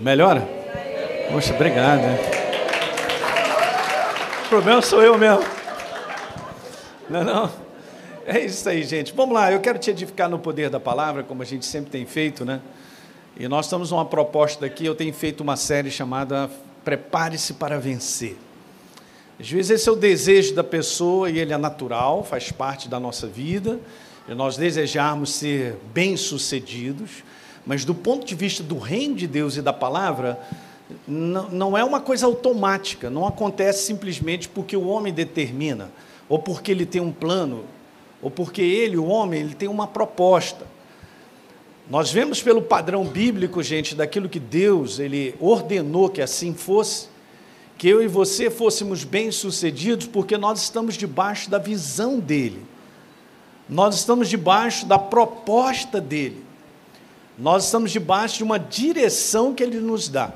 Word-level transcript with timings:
Melhora? 0.00 0.48
Poxa, 1.30 1.52
obrigado. 1.54 2.00
O 4.44 4.48
problema 4.48 4.80
sou 4.80 5.02
eu 5.02 5.18
mesmo. 5.18 5.44
Não, 7.08 7.20
é 7.20 7.24
não. 7.24 7.52
É 8.24 8.40
isso 8.40 8.66
aí, 8.66 8.82
gente. 8.82 9.12
Vamos 9.12 9.34
lá, 9.34 9.52
eu 9.52 9.60
quero 9.60 9.78
te 9.78 9.90
edificar 9.90 10.30
no 10.30 10.38
poder 10.38 10.70
da 10.70 10.80
palavra, 10.80 11.22
como 11.22 11.42
a 11.42 11.44
gente 11.44 11.66
sempre 11.66 11.90
tem 11.90 12.06
feito, 12.06 12.46
né? 12.46 12.60
E 13.38 13.46
nós 13.46 13.66
estamos 13.66 13.90
numa 13.90 14.06
proposta 14.06 14.64
aqui, 14.64 14.86
eu 14.86 14.94
tenho 14.94 15.12
feito 15.12 15.42
uma 15.42 15.56
série 15.56 15.90
chamada 15.90 16.50
Prepare-se 16.82 17.54
para 17.54 17.78
Vencer. 17.78 18.36
Às 19.38 19.50
vezes 19.50 19.70
esse 19.70 19.88
é 19.88 19.92
o 19.92 19.96
desejo 19.96 20.54
da 20.54 20.64
pessoa 20.64 21.28
e 21.28 21.38
ele 21.38 21.52
é 21.52 21.58
natural, 21.58 22.24
faz 22.24 22.50
parte 22.50 22.88
da 22.88 22.98
nossa 22.98 23.26
vida, 23.26 23.78
e 24.26 24.34
nós 24.34 24.56
desejarmos 24.56 25.34
ser 25.34 25.76
bem-sucedidos, 25.92 27.22
mas 27.66 27.84
do 27.84 27.94
ponto 27.94 28.26
de 28.26 28.34
vista 28.34 28.62
do 28.62 28.78
reino 28.78 29.14
de 29.14 29.26
Deus 29.26 29.56
e 29.56 29.62
da 29.62 29.72
palavra, 29.72 30.40
não, 31.06 31.48
não 31.50 31.78
é 31.78 31.84
uma 31.84 32.00
coisa 32.00 32.26
automática, 32.26 33.10
não 33.10 33.26
acontece 33.26 33.84
simplesmente 33.84 34.48
porque 34.48 34.76
o 34.76 34.86
homem 34.86 35.12
determina, 35.12 35.90
ou 36.28 36.38
porque 36.38 36.70
ele 36.70 36.86
tem 36.86 37.00
um 37.00 37.12
plano, 37.12 37.64
ou 38.22 38.30
porque 38.30 38.62
ele, 38.62 38.96
o 38.96 39.06
homem, 39.06 39.40
ele 39.40 39.54
tem 39.54 39.68
uma 39.68 39.86
proposta. 39.86 40.66
Nós 41.88 42.12
vemos 42.12 42.40
pelo 42.40 42.62
padrão 42.62 43.04
bíblico, 43.04 43.62
gente, 43.62 43.94
daquilo 43.94 44.28
que 44.28 44.38
Deus 44.38 44.98
ele 44.98 45.34
ordenou 45.40 46.08
que 46.08 46.22
assim 46.22 46.54
fosse, 46.54 47.08
que 47.76 47.88
eu 47.88 48.02
e 48.02 48.06
você 48.06 48.50
fôssemos 48.50 49.04
bem-sucedidos, 49.04 50.06
porque 50.06 50.36
nós 50.36 50.62
estamos 50.62 50.96
debaixo 50.96 51.50
da 51.50 51.58
visão 51.58 52.20
dele. 52.20 52.62
Nós 53.68 53.96
estamos 53.96 54.28
debaixo 54.28 54.86
da 54.86 54.98
proposta 54.98 56.00
dele. 56.00 56.44
Nós 57.40 57.64
estamos 57.64 57.90
debaixo 57.90 58.36
de 58.36 58.44
uma 58.44 58.58
direção 58.58 59.54
que 59.54 59.62
ele 59.62 59.80
nos 59.80 60.08
dá. 60.08 60.30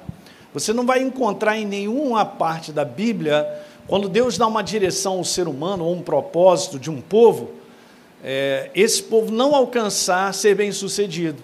Você 0.55 0.73
não 0.73 0.87
vai 0.87 1.03
encontrar 1.03 1.59
em 1.59 1.67
nenhuma 1.67 2.25
parte 2.25 2.73
da 2.73 2.83
Bíblia, 2.83 3.47
quando 3.87 4.09
Deus 4.09 4.39
dá 4.39 4.47
uma 4.47 4.63
direção 4.63 5.19
ao 5.19 5.25
ser 5.25 5.47
humano, 5.47 5.85
ou 5.85 5.95
um 5.95 6.01
propósito 6.01 6.79
de 6.79 6.91
um 6.91 7.03
povo, 7.03 7.51
é, 8.23 8.71
esse 8.75 9.03
povo 9.03 9.31
não 9.31 9.55
alcançar 9.55 10.33
ser 10.33 10.55
bem 10.55 10.73
sucedido. 10.73 11.43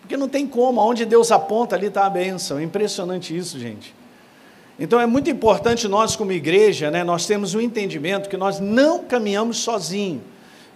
Porque 0.00 0.16
não 0.16 0.28
tem 0.28 0.48
como, 0.48 0.80
aonde 0.80 1.04
Deus 1.04 1.30
aponta, 1.30 1.76
ali 1.76 1.86
está 1.86 2.04
a 2.04 2.10
bênção. 2.10 2.58
É 2.58 2.64
impressionante 2.64 3.36
isso, 3.36 3.56
gente. 3.56 3.94
Então 4.80 5.00
é 5.00 5.06
muito 5.06 5.30
importante 5.30 5.86
nós, 5.86 6.16
como 6.16 6.32
igreja, 6.32 6.90
né, 6.90 7.04
nós 7.04 7.24
temos 7.24 7.54
o 7.54 7.58
um 7.58 7.60
entendimento 7.60 8.28
que 8.28 8.36
nós 8.36 8.58
não 8.58 9.04
caminhamos 9.04 9.58
sozinhos. 9.58 10.22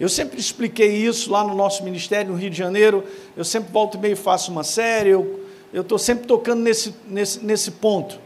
Eu 0.03 0.09
sempre 0.09 0.37
expliquei 0.37 0.97
isso 0.97 1.31
lá 1.31 1.45
no 1.45 1.55
nosso 1.55 1.81
ministério 1.81 2.33
no 2.33 2.37
Rio 2.37 2.49
de 2.49 2.57
Janeiro. 2.57 3.05
Eu 3.37 3.45
sempre 3.45 3.71
volto 3.71 3.95
e 3.95 4.01
meio 4.01 4.17
faço 4.17 4.51
uma 4.51 4.61
série. 4.61 5.11
Eu 5.11 5.47
estou 5.73 5.97
sempre 5.97 6.27
tocando 6.27 6.59
nesse, 6.61 6.93
nesse, 7.07 7.39
nesse 7.39 7.71
ponto. 7.71 8.19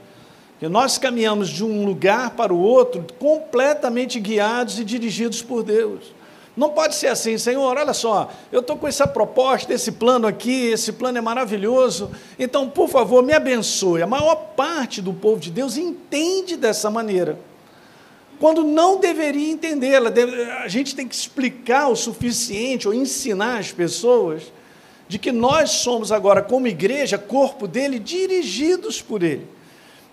Que 0.59 0.67
nós 0.67 0.97
caminhamos 0.97 1.49
de 1.49 1.63
um 1.63 1.85
lugar 1.85 2.31
para 2.31 2.51
o 2.51 2.59
outro 2.59 3.05
completamente 3.19 4.19
guiados 4.19 4.79
e 4.79 4.83
dirigidos 4.83 5.43
por 5.43 5.61
Deus. 5.61 6.15
Não 6.55 6.71
pode 6.71 6.95
ser 6.95 7.09
assim, 7.09 7.37
Senhor, 7.37 7.77
olha 7.77 7.93
só, 7.93 8.31
eu 8.51 8.61
estou 8.61 8.75
com 8.75 8.87
essa 8.87 9.05
proposta, 9.05 9.71
esse 9.71 9.91
plano 9.91 10.25
aqui, 10.25 10.69
esse 10.69 10.91
plano 10.91 11.19
é 11.19 11.21
maravilhoso, 11.21 12.09
então, 12.39 12.67
por 12.67 12.89
favor, 12.89 13.21
me 13.21 13.33
abençoe. 13.33 14.01
A 14.01 14.07
maior 14.07 14.35
parte 14.55 14.99
do 14.99 15.13
povo 15.13 15.39
de 15.39 15.51
Deus 15.51 15.77
entende 15.77 16.57
dessa 16.57 16.89
maneira 16.89 17.37
quando 18.39 18.63
não 18.63 18.99
deveria 18.99 19.51
entendê-la. 19.51 20.11
A 20.63 20.67
gente 20.67 20.95
tem 20.95 21.07
que 21.07 21.15
explicar 21.15 21.87
o 21.89 21.95
suficiente 21.95 22.87
ou 22.87 22.93
ensinar 22.93 23.59
as 23.59 23.71
pessoas 23.71 24.51
de 25.07 25.17
que 25.17 25.31
nós 25.31 25.71
somos 25.71 26.11
agora, 26.11 26.41
como 26.41 26.67
igreja, 26.67 27.17
corpo 27.17 27.67
dele, 27.67 27.97
dirigidos 27.97 29.01
por 29.01 29.23
ele, 29.23 29.47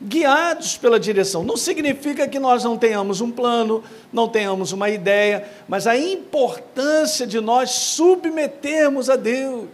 guiados 0.00 0.76
pela 0.76 1.00
direção. 1.00 1.42
Não 1.42 1.56
significa 1.56 2.28
que 2.28 2.38
nós 2.38 2.62
não 2.62 2.78
tenhamos 2.78 3.20
um 3.20 3.30
plano, 3.30 3.82
não 4.12 4.28
tenhamos 4.28 4.72
uma 4.72 4.88
ideia, 4.88 5.48
mas 5.68 5.86
a 5.86 5.96
importância 5.96 7.26
de 7.26 7.40
nós 7.40 7.70
submetermos 7.70 9.10
a 9.10 9.16
Deus. 9.16 9.68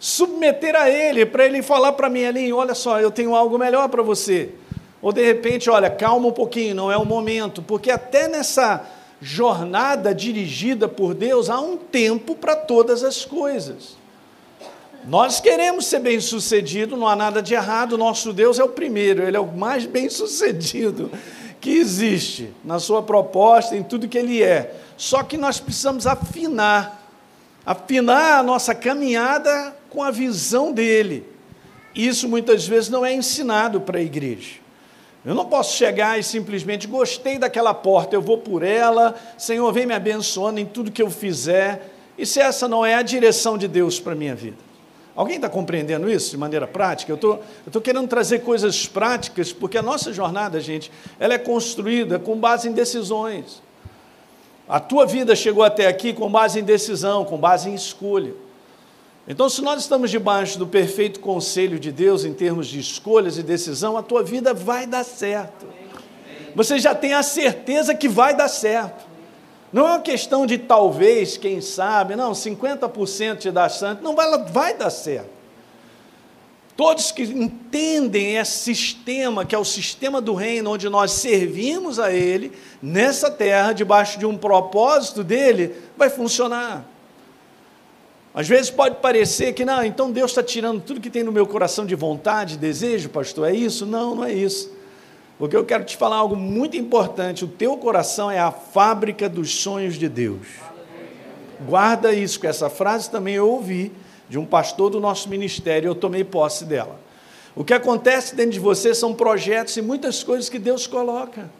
Submeter 0.00 0.76
a 0.76 0.88
Ele, 0.88 1.26
para 1.26 1.44
Ele 1.44 1.60
falar 1.60 1.92
para 1.92 2.08
mim 2.08 2.24
ali: 2.24 2.52
olha 2.52 2.74
só, 2.74 3.00
eu 3.00 3.10
tenho 3.10 3.34
algo 3.34 3.58
melhor 3.58 3.88
para 3.88 4.02
você. 4.02 4.54
Ou 5.00 5.12
de 5.12 5.24
repente, 5.24 5.70
olha, 5.70 5.88
calma 5.88 6.28
um 6.28 6.32
pouquinho, 6.32 6.74
não 6.74 6.90
é 6.90 6.96
o 6.96 7.04
momento, 7.04 7.62
porque 7.62 7.90
até 7.90 8.26
nessa 8.26 8.84
jornada 9.20 10.14
dirigida 10.14 10.88
por 10.88 11.14
Deus 11.14 11.50
há 11.50 11.60
um 11.60 11.76
tempo 11.76 12.34
para 12.34 12.56
todas 12.56 13.02
as 13.04 13.24
coisas. 13.24 13.96
Nós 15.04 15.40
queremos 15.40 15.86
ser 15.86 16.00
bem-sucedido, 16.00 16.96
não 16.96 17.06
há 17.06 17.16
nada 17.16 17.40
de 17.40 17.54
errado, 17.54 17.96
nosso 17.96 18.32
Deus 18.32 18.58
é 18.58 18.64
o 18.64 18.68
primeiro, 18.68 19.22
ele 19.22 19.36
é 19.36 19.40
o 19.40 19.46
mais 19.46 19.86
bem-sucedido 19.86 21.10
que 21.60 21.70
existe 21.70 22.52
na 22.64 22.78
sua 22.78 23.02
proposta, 23.02 23.76
em 23.76 23.82
tudo 23.82 24.08
que 24.08 24.18
ele 24.18 24.42
é. 24.42 24.74
Só 24.96 25.22
que 25.22 25.36
nós 25.36 25.58
precisamos 25.58 26.06
afinar, 26.06 27.10
afinar 27.64 28.38
a 28.38 28.42
nossa 28.42 28.74
caminhada 28.74 29.74
com 29.90 30.02
a 30.02 30.10
visão 30.10 30.72
dele. 30.72 31.24
Isso 31.94 32.28
muitas 32.28 32.66
vezes 32.66 32.90
não 32.90 33.04
é 33.04 33.12
ensinado 33.12 33.80
para 33.80 33.98
a 33.98 34.02
igreja. 34.02 34.67
Eu 35.28 35.34
não 35.34 35.44
posso 35.44 35.76
chegar 35.76 36.18
e 36.18 36.22
simplesmente 36.22 36.86
gostei 36.86 37.38
daquela 37.38 37.74
porta, 37.74 38.16
eu 38.16 38.22
vou 38.22 38.38
por 38.38 38.62
ela, 38.62 39.14
Senhor, 39.36 39.70
vem 39.74 39.84
me 39.84 39.92
abençoando 39.92 40.58
em 40.58 40.64
tudo 40.64 40.90
que 40.90 41.02
eu 41.02 41.10
fizer. 41.10 41.90
E 42.16 42.24
se 42.24 42.40
essa 42.40 42.66
não 42.66 42.82
é 42.82 42.94
a 42.94 43.02
direção 43.02 43.58
de 43.58 43.68
Deus 43.68 44.00
para 44.00 44.14
a 44.14 44.16
minha 44.16 44.34
vida? 44.34 44.56
Alguém 45.14 45.36
está 45.36 45.46
compreendendo 45.46 46.10
isso 46.10 46.30
de 46.30 46.38
maneira 46.38 46.66
prática? 46.66 47.12
Eu 47.12 47.16
estou 47.16 47.42
tô 47.70 47.78
querendo 47.78 48.08
trazer 48.08 48.38
coisas 48.38 48.86
práticas, 48.86 49.52
porque 49.52 49.76
a 49.76 49.82
nossa 49.82 50.14
jornada, 50.14 50.58
gente, 50.62 50.90
ela 51.20 51.34
é 51.34 51.38
construída 51.38 52.18
com 52.18 52.34
base 52.34 52.66
em 52.66 52.72
decisões. 52.72 53.60
A 54.66 54.80
tua 54.80 55.04
vida 55.04 55.36
chegou 55.36 55.62
até 55.62 55.88
aqui 55.88 56.14
com 56.14 56.30
base 56.30 56.58
em 56.58 56.64
decisão, 56.64 57.26
com 57.26 57.36
base 57.36 57.68
em 57.68 57.74
escolha. 57.74 58.32
Então, 59.30 59.46
se 59.50 59.60
nós 59.60 59.82
estamos 59.82 60.10
debaixo 60.10 60.58
do 60.58 60.66
perfeito 60.66 61.20
conselho 61.20 61.78
de 61.78 61.92
Deus 61.92 62.24
em 62.24 62.32
termos 62.32 62.66
de 62.66 62.80
escolhas 62.80 63.36
e 63.36 63.42
decisão, 63.42 63.94
a 63.98 64.02
tua 64.02 64.22
vida 64.22 64.54
vai 64.54 64.86
dar 64.86 65.04
certo. 65.04 65.66
Você 66.54 66.78
já 66.78 66.94
tem 66.94 67.12
a 67.12 67.22
certeza 67.22 67.94
que 67.94 68.08
vai 68.08 68.34
dar 68.34 68.48
certo. 68.48 69.06
Não 69.70 69.86
é 69.86 69.90
uma 69.90 70.00
questão 70.00 70.46
de 70.46 70.56
talvez, 70.56 71.36
quem 71.36 71.60
sabe, 71.60 72.16
não, 72.16 72.32
50% 72.32 73.36
te 73.36 73.50
dá 73.50 73.68
certo, 73.68 74.02
não 74.02 74.16
vai, 74.16 74.44
vai 74.44 74.74
dar 74.74 74.88
certo. 74.88 75.28
Todos 76.74 77.12
que 77.12 77.24
entendem 77.24 78.36
esse 78.36 78.74
sistema, 78.74 79.44
que 79.44 79.54
é 79.54 79.58
o 79.58 79.64
sistema 79.64 80.22
do 80.22 80.32
reino, 80.32 80.70
onde 80.70 80.88
nós 80.88 81.12
servimos 81.12 81.98
a 81.98 82.10
Ele, 82.10 82.50
nessa 82.80 83.30
terra, 83.30 83.74
debaixo 83.74 84.18
de 84.18 84.24
um 84.24 84.38
propósito 84.38 85.22
dele, 85.22 85.74
vai 85.98 86.08
funcionar. 86.08 86.86
Às 88.34 88.46
vezes 88.46 88.70
pode 88.70 88.96
parecer 88.96 89.52
que, 89.52 89.64
não, 89.64 89.82
então 89.82 90.12
Deus 90.12 90.30
está 90.30 90.42
tirando 90.42 90.80
tudo 90.80 91.00
que 91.00 91.10
tem 91.10 91.22
no 91.22 91.32
meu 91.32 91.46
coração 91.46 91.86
de 91.86 91.94
vontade, 91.94 92.56
desejo, 92.56 93.08
pastor, 93.08 93.48
é 93.48 93.54
isso? 93.54 93.86
Não, 93.86 94.14
não 94.14 94.24
é 94.24 94.32
isso. 94.32 94.70
Porque 95.38 95.56
eu 95.56 95.64
quero 95.64 95.84
te 95.84 95.96
falar 95.96 96.16
algo 96.16 96.36
muito 96.36 96.76
importante: 96.76 97.44
o 97.44 97.48
teu 97.48 97.76
coração 97.76 98.30
é 98.30 98.38
a 98.38 98.50
fábrica 98.50 99.28
dos 99.28 99.54
sonhos 99.54 99.94
de 99.94 100.08
Deus. 100.08 100.46
Guarda 101.66 102.12
isso, 102.12 102.38
que 102.38 102.46
essa 102.46 102.68
frase 102.68 103.10
também 103.10 103.34
eu 103.34 103.48
ouvi 103.48 103.92
de 104.28 104.38
um 104.38 104.44
pastor 104.44 104.90
do 104.90 105.00
nosso 105.00 105.28
ministério, 105.28 105.88
eu 105.88 105.94
tomei 105.94 106.22
posse 106.22 106.64
dela. 106.64 107.00
O 107.56 107.64
que 107.64 107.74
acontece 107.74 108.36
dentro 108.36 108.52
de 108.52 108.60
você 108.60 108.94
são 108.94 109.14
projetos 109.14 109.76
e 109.76 109.82
muitas 109.82 110.22
coisas 110.22 110.48
que 110.48 110.58
Deus 110.58 110.86
coloca. 110.86 111.50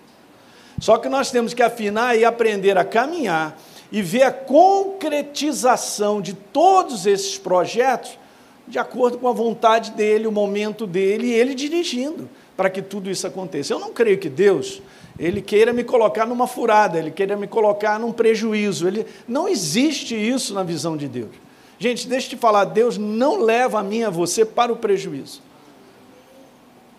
Só 0.78 0.96
que 0.98 1.08
nós 1.08 1.30
temos 1.30 1.54
que 1.54 1.62
afinar 1.62 2.16
e 2.16 2.24
aprender 2.24 2.78
a 2.78 2.84
caminhar 2.84 3.58
e 3.90 4.02
ver 4.02 4.22
a 4.22 4.32
concretização 4.32 6.20
de 6.20 6.34
todos 6.34 7.06
esses 7.06 7.38
projetos 7.38 8.18
de 8.66 8.78
acordo 8.78 9.18
com 9.18 9.26
a 9.26 9.32
vontade 9.32 9.92
dele, 9.92 10.26
o 10.26 10.32
momento 10.32 10.86
dele 10.86 11.28
e 11.28 11.32
ele 11.32 11.54
dirigindo 11.54 12.28
para 12.56 12.68
que 12.68 12.82
tudo 12.82 13.10
isso 13.10 13.26
aconteça. 13.26 13.72
Eu 13.72 13.78
não 13.78 13.92
creio 13.92 14.18
que 14.18 14.28
Deus 14.28 14.82
ele 15.18 15.42
queira 15.42 15.72
me 15.72 15.82
colocar 15.82 16.26
numa 16.26 16.46
furada, 16.46 16.96
ele 16.98 17.10
queira 17.10 17.36
me 17.36 17.48
colocar 17.48 17.98
num 17.98 18.12
prejuízo. 18.12 18.86
Ele 18.86 19.04
não 19.26 19.48
existe 19.48 20.14
isso 20.14 20.54
na 20.54 20.62
visão 20.62 20.96
de 20.96 21.08
Deus. 21.08 21.30
Gente, 21.78 22.06
deixa 22.06 22.26
eu 22.26 22.30
te 22.30 22.36
falar, 22.36 22.64
Deus 22.66 22.96
não 22.96 23.40
leva 23.40 23.80
a 23.80 23.82
mim 23.82 24.04
a 24.04 24.10
você 24.10 24.44
para 24.44 24.72
o 24.72 24.76
prejuízo. 24.76 25.42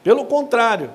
Pelo 0.04 0.26
contrário. 0.26 0.92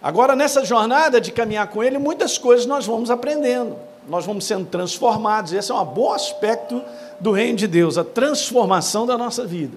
Agora 0.00 0.36
nessa 0.36 0.64
jornada 0.64 1.20
de 1.20 1.32
caminhar 1.32 1.66
com 1.68 1.82
ele, 1.82 1.98
muitas 1.98 2.38
coisas 2.38 2.66
nós 2.66 2.86
vamos 2.86 3.10
aprendendo 3.10 3.87
nós 4.08 4.24
vamos 4.24 4.44
sendo 4.44 4.66
transformados. 4.66 5.52
Esse 5.52 5.70
é 5.70 5.74
um 5.74 5.84
bom 5.84 6.12
aspecto 6.12 6.82
do 7.20 7.30
reino 7.32 7.56
de 7.56 7.66
Deus, 7.66 7.98
a 7.98 8.04
transformação 8.04 9.06
da 9.06 9.18
nossa 9.18 9.44
vida. 9.46 9.76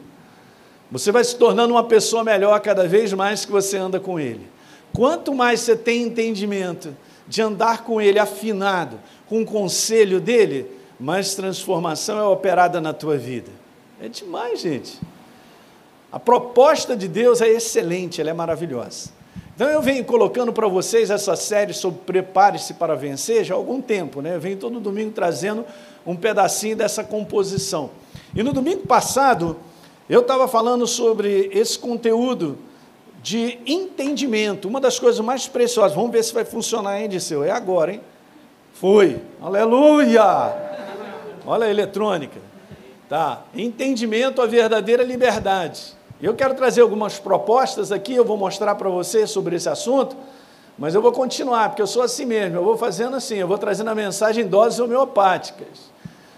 Você 0.92 1.12
vai 1.12 1.24
se 1.24 1.36
tornando 1.36 1.74
uma 1.74 1.83
pessoa 1.83 2.24
melhor 2.24 2.60
cada 2.60 2.88
vez 2.88 3.13
mais 3.13 3.45
que 3.45 3.51
você 3.51 3.78
anda 3.78 4.00
com 4.00 4.19
Ele. 4.19 4.48
Quanto 4.94 5.33
mais 5.33 5.62
você 5.62 5.75
tem 5.75 6.04
entendimento 6.04 6.95
de 7.28 7.42
andar 7.42 7.83
com 7.83 8.01
Ele 8.01 8.19
afinado, 8.19 9.00
com 9.28 9.42
o 9.42 9.45
conselho 9.45 10.19
dele, 10.19 10.69
mais 11.00 11.33
transformação 11.33 12.19
é 12.19 12.24
operada 12.24 12.81
na 12.81 12.94
tua 12.94 13.18
vida. 13.18 13.50
É 14.01 14.10
demais, 14.10 14.60
gente. 14.60 15.00
A 16.12 16.19
proposta 16.19 16.95
de 16.95 17.07
Deus 17.07 17.39
é 17.39 17.48
excelente, 17.48 18.19
ela 18.19 18.30
é 18.30 18.33
maravilhosa. 18.33 19.12
Então 19.56 19.69
eu 19.69 19.81
venho 19.81 20.03
colocando 20.06 20.53
para 20.53 20.68
vocês 20.68 21.09
essa 21.09 21.36
série 21.36 21.74
sobre 21.74 22.00
Prepare-se 22.06 22.75
para 22.75 22.95
Vencer 22.95 23.44
já 23.44 23.53
há 23.53 23.57
algum 23.57 23.81
tempo, 23.81 24.21
né? 24.21 24.36
Eu 24.36 24.39
venho 24.39 24.57
todo 24.57 24.80
domingo 24.80 25.12
trazendo 25.12 25.65
um 26.06 26.15
pedacinho 26.15 26.75
dessa 26.75 27.03
composição. 27.03 27.92
E 28.33 28.42
no 28.42 28.53
domingo 28.53 28.88
passado, 28.88 29.57
eu 30.09 30.21
estava 30.21 30.48
falando 30.48 30.88
sobre 30.88 31.50
esse 31.53 31.77
conteúdo 31.77 32.57
de 33.21 33.59
entendimento, 33.65 34.68
uma 34.68 34.80
das 34.80 34.98
coisas 34.98 35.19
mais 35.19 35.48
preciosas. 35.48 35.94
Vamos 35.95 36.12
ver 36.12 36.24
se 36.24 36.33
vai 36.33 36.45
funcionar, 36.45 37.00
hein, 37.00 37.09
Disseu? 37.09 37.44
É 37.44 37.51
agora, 37.51 37.94
hein? 37.94 38.01
Foi. 38.74 39.21
Aleluia! 39.42 40.24
Olha 41.45 41.65
a 41.65 41.69
eletrônica. 41.69 42.39
Tá. 43.07 43.44
Entendimento, 43.54 44.42
a 44.42 44.45
verdadeira 44.45 45.04
liberdade. 45.04 45.94
Eu 46.21 46.35
quero 46.35 46.53
trazer 46.53 46.81
algumas 46.81 47.18
propostas 47.18 47.91
aqui, 47.91 48.13
eu 48.13 48.23
vou 48.23 48.38
mostrar 48.38 48.75
para 48.75 48.88
você 48.89 49.25
sobre 49.25 49.56
esse 49.56 49.68
assunto, 49.68 50.15
mas 50.77 50.94
eu 50.94 51.01
vou 51.01 51.12
continuar, 51.12 51.69
porque 51.69 51.81
eu 51.81 51.88
sou 51.88 52.03
assim 52.03 52.25
mesmo, 52.25 52.57
eu 52.57 52.63
vou 52.63 52.77
fazendo 52.77 53.15
assim, 53.15 53.35
eu 53.35 53.47
vou 53.47 53.57
trazendo 53.57 53.89
a 53.89 53.95
mensagem 53.95 54.45
em 54.45 54.47
doses 54.47 54.79
homeopáticas. 54.79 55.91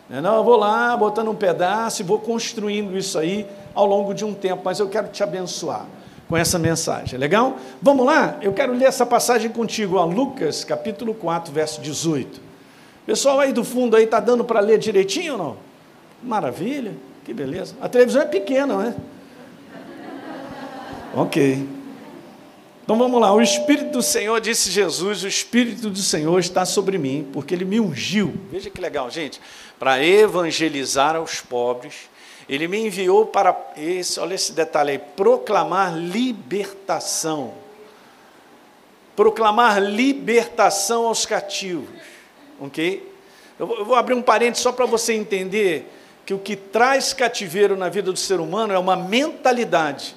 Né, 0.09 0.21
não, 0.21 0.38
eu 0.38 0.44
vou 0.44 0.56
lá, 0.56 0.95
botando 0.95 1.30
um 1.30 1.35
pedaço 1.35 2.01
e 2.01 2.06
vou 2.06 2.18
construindo 2.18 2.97
isso 2.97 3.19
aí 3.19 3.45
ao 3.75 3.85
longo 3.85 4.13
de 4.13 4.24
um 4.24 4.33
tempo, 4.33 4.62
mas 4.63 4.80
eu 4.80 4.88
quero 4.88 5.09
te 5.09 5.21
abençoar 5.21 5.85
com 6.30 6.38
essa 6.38 6.57
mensagem, 6.57 7.19
legal? 7.19 7.57
Vamos 7.81 8.06
lá? 8.06 8.38
Eu 8.41 8.53
quero 8.53 8.74
ler 8.74 8.85
essa 8.85 9.06
passagem 9.06 9.50
contigo, 9.51 9.97
a 9.97 10.06
Lucas, 10.06 10.63
capítulo 10.63 11.13
4, 11.13 11.51
verso 11.51 11.81
18. 11.81 12.39
Pessoal 13.06 13.41
aí 13.41 13.51
do 13.51 13.65
fundo 13.65 13.97
aí, 13.97 14.06
está 14.06 14.21
dando 14.21 14.45
para 14.45 14.62
ler 14.62 14.80
direitinho 14.80 15.33
ou 15.33 15.38
não? 15.38 15.57
Maravilha, 16.24 16.94
que 17.25 17.33
beleza. 17.33 17.75
A 17.81 17.89
televisão 17.89 18.21
é 18.21 18.25
pequena, 18.25 18.77
né? 18.77 18.95
Ok. 21.15 21.69
Então 22.83 22.98
vamos 22.98 23.21
lá. 23.21 23.31
O 23.31 23.42
Espírito 23.42 23.92
do 23.92 24.01
Senhor, 24.01 24.42
disse 24.42 24.71
Jesus, 24.71 25.24
o 25.24 25.27
Espírito 25.27 25.92
do 25.92 26.00
Senhor 26.00 26.39
está 26.39 26.65
sobre 26.65 26.98
mim, 26.98 27.30
porque 27.31 27.54
ele 27.54 27.65
me 27.65 27.80
ungiu. 27.80 28.33
Veja 28.51 28.69
que 28.69 28.81
legal, 28.81 29.10
gente. 29.12 29.39
Para 29.77 30.04
evangelizar 30.04 31.15
aos 31.15 31.39
pobres. 31.39 32.10
Ele 32.50 32.68
me 32.68 32.80
enviou 32.88 33.27
para 33.27 33.56
esse, 33.77 34.19
olha 34.19 34.33
esse 34.33 34.51
detalhe 34.51 34.92
aí, 34.92 34.98
proclamar 34.98 35.95
libertação. 35.95 37.54
Proclamar 39.16 39.80
libertação 39.80 41.06
aos 41.06 41.27
cativos. 41.27 41.88
Ok? 42.59 43.07
Eu 43.59 43.86
vou 43.86 43.95
abrir 43.95 44.16
um 44.16 44.21
parênteses 44.21 44.63
só 44.63 44.71
para 44.71 44.88
você 44.88 45.13
entender 45.13 45.89
que 46.25 46.33
o 46.33 46.39
que 46.39 46.56
traz 46.56 47.13
cativeiro 47.13 47.77
na 47.77 47.88
vida 47.88 48.12
do 48.12 48.18
ser 48.18 48.39
humano 48.39 48.74
é 48.74 48.80
uma 48.80 48.95
mentalidade 48.95 50.16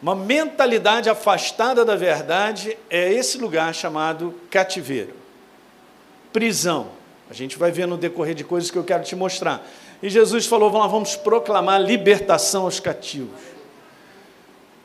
uma 0.00 0.14
mentalidade 0.14 1.10
afastada 1.10 1.84
da 1.84 1.96
verdade 1.96 2.78
é 2.88 3.12
esse 3.12 3.38
lugar 3.38 3.74
chamado 3.74 4.34
cativeiro, 4.50 5.14
prisão. 6.32 6.88
A 7.28 7.34
gente 7.34 7.58
vai 7.58 7.70
ver 7.70 7.86
no 7.86 7.96
decorrer 7.96 8.34
de 8.34 8.44
coisas 8.44 8.70
que 8.70 8.78
eu 8.78 8.84
quero 8.84 9.02
te 9.02 9.16
mostrar. 9.16 9.66
E 10.02 10.08
Jesus 10.08 10.46
falou: 10.46 10.70
vamos 10.70 10.86
lá, 10.86 10.92
vamos 10.92 11.16
proclamar 11.16 11.80
libertação 11.80 12.64
aos 12.64 12.80
cativos. 12.80 13.40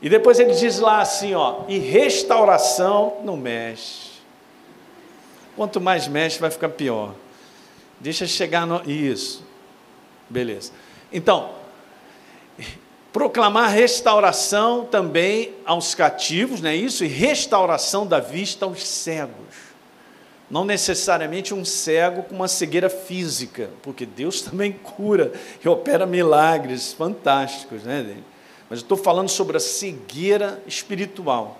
E 0.02 0.08
depois 0.08 0.38
ele 0.38 0.52
diz 0.52 0.80
lá 0.80 1.00
assim: 1.00 1.34
ó, 1.34 1.62
e 1.68 1.78
restauração 1.78 3.18
não 3.24 3.36
mexe. 3.36 4.14
Quanto 5.56 5.80
mais 5.80 6.08
mexe, 6.08 6.40
vai 6.40 6.50
ficar 6.50 6.70
pior. 6.70 7.14
Deixa 8.00 8.26
chegar 8.26 8.66
no. 8.66 8.82
Isso. 8.90 9.44
Beleza. 10.28 10.72
Então, 11.12 11.50
proclamar 13.14 13.70
restauração 13.70 14.84
também 14.84 15.54
aos 15.64 15.94
cativos, 15.94 16.60
não 16.60 16.70
é 16.70 16.74
isso? 16.74 17.04
E 17.04 17.06
restauração 17.06 18.04
da 18.04 18.18
vista 18.18 18.64
aos 18.64 18.84
cegos. 18.84 19.54
Não 20.50 20.64
necessariamente 20.64 21.54
um 21.54 21.64
cego 21.64 22.24
com 22.24 22.34
uma 22.34 22.48
cegueira 22.48 22.90
física, 22.90 23.70
porque 23.82 24.04
Deus 24.04 24.42
também 24.42 24.72
cura 24.72 25.32
e 25.64 25.68
opera 25.68 26.04
milagres 26.06 26.92
fantásticos, 26.92 27.84
né? 27.84 28.16
Mas 28.68 28.80
eu 28.80 28.82
estou 28.82 28.98
falando 28.98 29.28
sobre 29.28 29.58
a 29.58 29.60
cegueira 29.60 30.60
espiritual. 30.66 31.58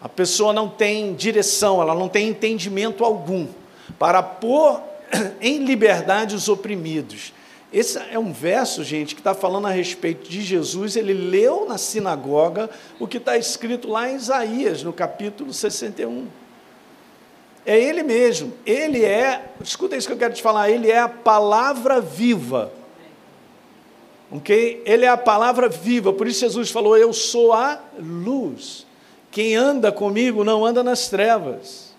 A 0.00 0.08
pessoa 0.08 0.52
não 0.52 0.68
tem 0.68 1.14
direção, 1.14 1.82
ela 1.82 1.96
não 1.96 2.08
tem 2.08 2.28
entendimento 2.28 3.04
algum 3.04 3.48
para 3.98 4.22
pôr 4.22 4.80
em 5.40 5.64
liberdade 5.64 6.36
os 6.36 6.48
oprimidos 6.48 7.32
esse 7.72 7.98
é 7.98 8.18
um 8.18 8.32
verso, 8.32 8.84
gente, 8.84 9.14
que 9.14 9.20
está 9.20 9.32
falando 9.32 9.66
a 9.66 9.70
respeito 9.70 10.28
de 10.28 10.42
Jesus. 10.42 10.94
Ele 10.94 11.14
leu 11.14 11.66
na 11.66 11.78
sinagoga 11.78 12.68
o 13.00 13.06
que 13.06 13.16
está 13.16 13.38
escrito 13.38 13.88
lá 13.88 14.10
em 14.10 14.16
Isaías, 14.16 14.82
no 14.82 14.92
capítulo 14.92 15.52
61. 15.54 16.28
É 17.64 17.78
ele 17.78 18.02
mesmo. 18.02 18.52
Ele 18.66 19.02
é, 19.02 19.52
escuta 19.62 19.96
isso 19.96 20.06
que 20.06 20.12
eu 20.12 20.18
quero 20.18 20.34
te 20.34 20.42
falar, 20.42 20.70
ele 20.70 20.90
é 20.90 20.98
a 20.98 21.08
palavra 21.08 21.98
viva. 21.98 22.70
Ok? 24.30 24.82
Ele 24.84 25.04
é 25.06 25.08
a 25.08 25.16
palavra 25.16 25.68
viva. 25.68 26.12
Por 26.12 26.26
isso 26.26 26.40
Jesus 26.40 26.70
falou: 26.70 26.96
Eu 26.96 27.12
sou 27.12 27.52
a 27.52 27.80
luz. 27.98 28.86
Quem 29.30 29.56
anda 29.56 29.90
comigo 29.90 30.44
não 30.44 30.64
anda 30.64 30.82
nas 30.82 31.08
trevas. 31.08 31.94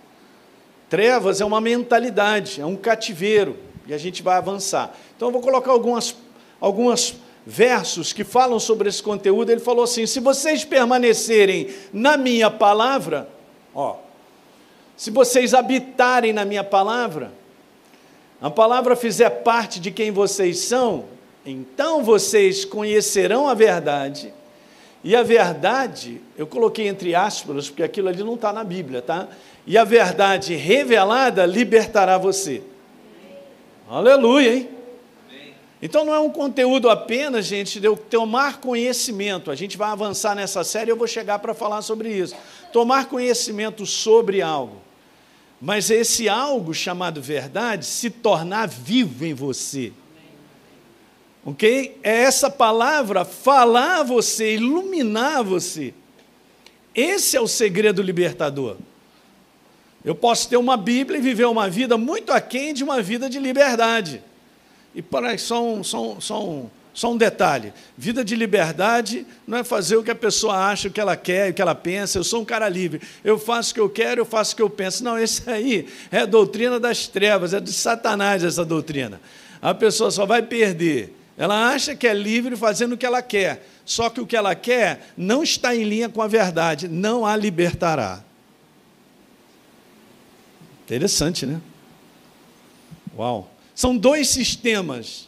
Trevas 0.88 1.42
é 1.42 1.46
uma 1.46 1.60
mentalidade, 1.60 2.62
é 2.62 2.66
um 2.66 2.75
cativeiro. 2.75 3.58
E 3.88 3.94
a 3.94 3.98
gente 3.98 4.24
vai 4.24 4.38
avançar. 4.38 4.96
Então 5.16 5.28
eu 5.28 5.32
vou 5.32 5.42
colocar 5.42 5.72
algumas, 5.72 6.16
algumas 6.60 7.16
versos 7.46 8.14
que 8.14 8.24
falam 8.24 8.60
sobre 8.60 8.90
esse 8.90 9.04
conteúdo. 9.04 9.50
Ele 9.50 9.60
falou 9.60 9.84
assim: 9.84 10.06
se 10.06 10.20
vocês 10.20 10.64
permanecerem 10.64 11.70
na 11.92 12.18
minha 12.18 12.50
palavra, 12.50 13.28
ó, 13.74 13.98
se 14.96 15.12
vocês 15.12 15.54
habitarem 15.54 16.32
na 16.32 16.46
minha 16.46 16.64
palavra, 16.64 17.32
a 18.42 18.50
palavra 18.50 18.96
fizer 18.96 19.30
parte 19.30 19.80
de 19.80 19.92
quem 19.92 20.12
vocês 20.12 20.60
são, 20.60 21.06
então 21.46 22.04
vocês 22.04 22.64
conhecerão 22.64 23.48
a 23.48 23.54
verdade. 23.54 24.34
E 25.04 25.16
a 25.18 25.24
verdade, 25.24 26.22
eu 26.38 26.48
coloquei 26.48 26.88
entre 26.88 27.14
aspas, 27.14 27.68
porque 27.68 27.84
aquilo 27.84 28.08
ali 28.08 28.24
não 28.24 28.36
está 28.36 28.54
na 28.54 28.64
Bíblia, 28.64 29.02
tá? 29.02 29.28
E 29.68 29.78
a 29.78 29.84
verdade 29.84 30.56
revelada 30.56 31.46
libertará 31.46 32.18
você. 32.18 32.62
Aleluia, 33.94 34.56
hein? 34.56 34.69
Então 35.80 36.04
não 36.04 36.16
é 36.16 36.19
um 36.19 36.31
conteúdo 36.31 36.90
apenas, 36.90 37.45
gente, 37.45 37.80
de 37.80 37.86
eu 37.86 37.95
tomar 37.95 38.60
conhecimento. 38.60 39.51
A 39.51 39.56
gente 39.56 39.78
vai 39.78 39.90
avançar 39.90 40.34
nessa 40.34 40.63
série, 40.63 40.89
eu 40.89 40.98
vou 40.98 41.06
chegar 41.06 41.38
para 41.38 41.53
falar 41.53 41.84
sobre 41.84 42.12
isso. 42.12 42.34
Tomar 42.72 43.06
conhecimento 43.06 43.86
sobre 43.86 44.41
algo. 44.41 44.82
Mas 45.62 45.91
esse 45.91 46.27
algo 46.27 46.74
chamado 46.74 47.22
verdade 47.22 47.86
se 47.86 48.10
tornar 48.10 48.68
vivo 48.68 49.25
em 49.25 49.36
você. 49.36 49.94
Ok? 51.46 52.00
É 52.01 52.24
essa 52.24 52.50
palavra 52.50 53.24
falar 53.24 54.00
a 54.00 54.03
você, 54.03 54.56
iluminar 54.56 55.44
você. 55.44 55.94
Esse 56.96 57.38
é 57.38 57.41
o 57.41 57.48
segredo 57.48 58.01
libertador. 58.01 58.77
Eu 60.03 60.13
posso 60.13 60.50
ter 60.50 60.57
uma 60.57 60.75
Bíblia 60.75 61.17
e 61.17 61.22
viver 61.22 61.45
uma 61.45 61.69
vida 61.69 61.98
muito 61.98 62.31
aquém 62.31 62.74
de 62.74 62.83
uma 62.83 63.01
vida 63.01 63.29
de 63.29 63.39
liberdade. 63.39 64.22
E 64.93 65.01
para 65.01 65.38
só 65.38 65.63
um, 65.63 65.83
só, 65.83 66.13
um, 66.13 66.22
só, 66.22 66.43
um, 66.43 66.69
só 66.93 67.12
um 67.12 67.17
detalhe: 67.17 67.74
vida 67.98 68.24
de 68.24 68.36
liberdade 68.36 69.25
não 69.48 69.57
é 69.57 69.63
fazer 69.63 69.95
o 69.95 70.03
que 70.03 70.12
a 70.12 70.15
pessoa 70.15 70.55
acha, 70.55 70.89
o 70.89 70.91
que 70.91 71.00
ela 71.00 71.15
quer, 71.15 71.51
o 71.51 71.53
que 71.53 71.62
ela 71.62 71.74
pensa. 71.74 72.19
Eu 72.19 72.24
sou 72.24 72.41
um 72.41 72.45
cara 72.45 72.67
livre. 72.67 73.01
Eu 73.24 73.39
faço 73.39 73.72
o 73.72 73.74
que 73.74 73.79
eu 73.79 73.89
quero, 73.89 74.22
eu 74.22 74.25
faço 74.25 74.53
o 74.53 74.55
que 74.57 74.62
eu 74.62 74.69
penso. 74.69 75.03
Não, 75.03 75.17
esse 75.17 75.48
aí 75.50 75.88
é 76.12 76.19
a 76.19 76.25
doutrina 76.25 76.79
das 76.79 77.07
trevas, 77.07 77.53
é 77.53 77.60
de 77.60 77.72
Satanás 77.72 78.43
essa 78.43 78.65
doutrina. 78.65 79.22
A 79.62 79.74
pessoa 79.74 80.12
só 80.12 80.25
vai 80.25 80.41
perder. 80.41 81.15
Ela 81.38 81.69
acha 81.69 81.95
que 81.95 82.05
é 82.05 82.13
livre 82.13 82.55
fazendo 82.55 82.93
o 82.93 82.98
que 82.98 83.05
ela 83.05 83.22
quer. 83.22 83.65
Só 83.86 84.10
que 84.10 84.22
o 84.22 84.27
que 84.27 84.36
ela 84.36 84.53
quer 84.53 85.13
não 85.17 85.41
está 85.41 85.75
em 85.75 85.83
linha 85.83 86.10
com 86.10 86.22
a 86.22 86.27
verdade, 86.27 86.88
não 86.88 87.25
a 87.25 87.36
libertará. 87.36 88.24
Interessante, 90.86 91.46
né? 91.46 91.62
Uau! 93.18 93.50
São 93.74 93.98
dois 93.98 94.30
sistemas. 94.30 95.28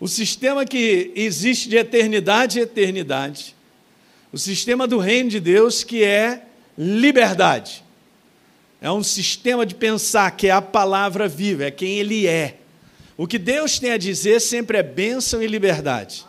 O 0.00 0.08
sistema 0.08 0.64
que 0.64 1.12
existe 1.14 1.68
de 1.68 1.76
eternidade 1.76 2.58
e 2.58 2.62
eternidade. 2.62 3.54
O 4.32 4.38
sistema 4.38 4.86
do 4.86 4.98
reino 4.98 5.28
de 5.28 5.40
Deus, 5.40 5.84
que 5.84 6.02
é 6.02 6.46
liberdade. 6.78 7.84
É 8.80 8.90
um 8.90 9.02
sistema 9.02 9.66
de 9.66 9.74
pensar 9.74 10.30
que 10.30 10.46
é 10.46 10.50
a 10.50 10.62
palavra 10.62 11.28
viva, 11.28 11.64
é 11.64 11.70
quem 11.70 11.98
Ele 11.98 12.26
é. 12.26 12.56
O 13.16 13.26
que 13.26 13.38
Deus 13.38 13.78
tem 13.78 13.90
a 13.90 13.98
dizer 13.98 14.40
sempre 14.40 14.78
é 14.78 14.82
bênção 14.82 15.42
e 15.42 15.46
liberdade. 15.46 16.24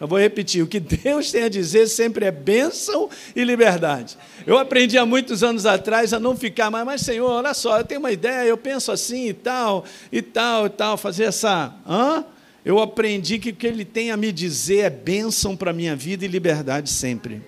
Eu 0.00 0.08
vou 0.08 0.18
repetir: 0.18 0.62
o 0.62 0.66
que 0.66 0.80
Deus 0.80 1.30
tem 1.30 1.42
a 1.42 1.48
dizer 1.48 1.86
sempre 1.86 2.24
é 2.24 2.30
bênção 2.30 3.10
e 3.36 3.44
liberdade. 3.44 4.16
Eu 4.46 4.58
aprendi 4.58 4.96
há 4.96 5.04
muitos 5.04 5.44
anos 5.44 5.66
atrás 5.66 6.12
a 6.12 6.18
não 6.18 6.36
ficar 6.36 6.70
mais, 6.70 6.86
mas 6.86 7.02
Senhor, 7.02 7.30
olha 7.30 7.52
só, 7.52 7.78
eu 7.78 7.84
tenho 7.84 8.00
uma 8.00 8.10
ideia, 8.10 8.48
eu 8.48 8.56
penso 8.56 8.90
assim 8.90 9.28
e 9.28 9.34
tal, 9.34 9.84
e 10.10 10.22
tal, 10.22 10.66
e 10.66 10.70
tal, 10.70 10.96
fazer 10.96 11.24
essa. 11.24 11.74
Hã? 11.86 12.24
eu 12.64 12.78
aprendi 12.78 13.38
que 13.38 13.50
o 13.50 13.54
que 13.54 13.66
Ele 13.66 13.84
tem 13.84 14.10
a 14.10 14.16
me 14.16 14.30
dizer 14.32 14.78
é 14.80 14.90
bênção 14.90 15.56
para 15.56 15.70
a 15.70 15.74
minha 15.74 15.96
vida 15.96 16.24
e 16.24 16.28
liberdade 16.28 16.90
sempre. 16.90 17.42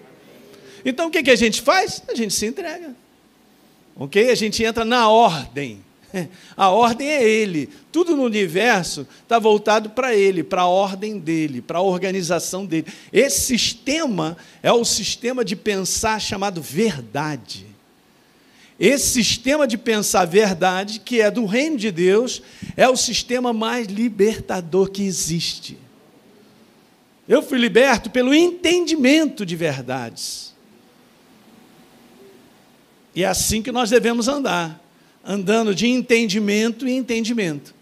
Então 0.85 1.09
o 1.09 1.11
que, 1.11 1.23
que 1.23 1.31
a 1.31 1.37
gente 1.37 1.61
faz? 1.61 2.03
A 2.09 2.15
gente 2.15 2.35
se 2.35 2.47
entrega. 2.47 2.95
Ok? 3.95 4.31
A 4.31 4.35
gente 4.35 4.65
entra 4.65 4.85
na 4.85 5.09
ordem. 5.09 5.83
A 6.57 6.69
ordem 6.69 7.09
é 7.09 7.23
Ele. 7.23 7.69
Tudo 7.91 8.17
no 8.17 8.23
universo 8.23 9.07
está 9.23 9.39
voltado 9.39 9.91
para 9.91 10.15
Ele, 10.15 10.43
para 10.43 10.63
a 10.63 10.67
ordem 10.67 11.19
dele, 11.19 11.63
para 11.63 11.79
a 11.79 11.83
organização 11.83 12.67
dele. 12.67 12.87
Esse 13.13 13.41
sistema 13.41 14.37
é 14.63 14.73
o 14.73 14.85
sistema 14.85 15.45
de 15.45 15.57
pensar 15.57 16.21
chamado 16.21 16.61
verdade. 16.61 17.67
Esse 18.79 19.11
sistema 19.13 19.67
de 19.67 19.79
pensar 19.79 20.25
verdade, 20.25 21.01
que 21.01 21.21
é 21.21 21.31
do 21.31 21.47
reino 21.47 21.77
de 21.77 21.91
Deus, 21.91 22.43
é 22.77 22.89
o 22.89 22.97
sistema 22.97 23.53
mais 23.53 23.87
libertador 23.87 24.91
que 24.91 25.03
existe. 25.03 25.79
Eu 27.29 27.43
fui 27.43 27.59
liberto 27.59 28.11
pelo 28.11 28.35
entendimento 28.35 29.47
de 29.47 29.55
verdades. 29.55 30.53
E 33.15 33.23
é 33.23 33.27
assim 33.27 33.63
que 33.63 33.71
nós 33.71 33.91
devemos 33.91 34.27
andar 34.27 34.83
andando 35.25 35.75
de 35.75 35.87
entendimento 35.87 36.87
em 36.87 36.97
entendimento 36.97 37.75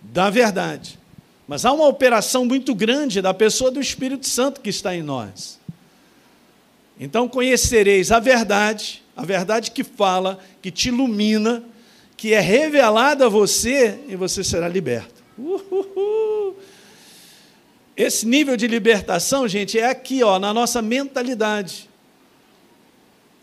da 0.00 0.30
verdade. 0.30 0.98
Mas 1.46 1.64
há 1.64 1.72
uma 1.72 1.86
operação 1.86 2.44
muito 2.44 2.74
grande 2.74 3.22
da 3.22 3.32
pessoa 3.32 3.70
do 3.70 3.80
Espírito 3.80 4.26
Santo 4.26 4.60
que 4.60 4.70
está 4.70 4.94
em 4.94 5.02
nós. 5.02 5.60
Então 6.98 7.28
conhecereis 7.28 8.10
a 8.10 8.18
verdade, 8.18 9.02
a 9.16 9.24
verdade 9.24 9.70
que 9.70 9.84
fala, 9.84 10.38
que 10.62 10.70
te 10.70 10.88
ilumina, 10.88 11.62
que 12.16 12.32
é 12.32 12.40
revelada 12.40 13.26
a 13.26 13.28
você 13.28 14.00
e 14.08 14.16
você 14.16 14.42
será 14.42 14.68
liberto. 14.68 15.22
Esse 17.96 18.26
nível 18.26 18.56
de 18.56 18.66
libertação, 18.66 19.46
gente, 19.46 19.78
é 19.78 19.88
aqui, 19.88 20.22
ó, 20.22 20.38
na 20.38 20.52
nossa 20.52 20.82
mentalidade. 20.82 21.88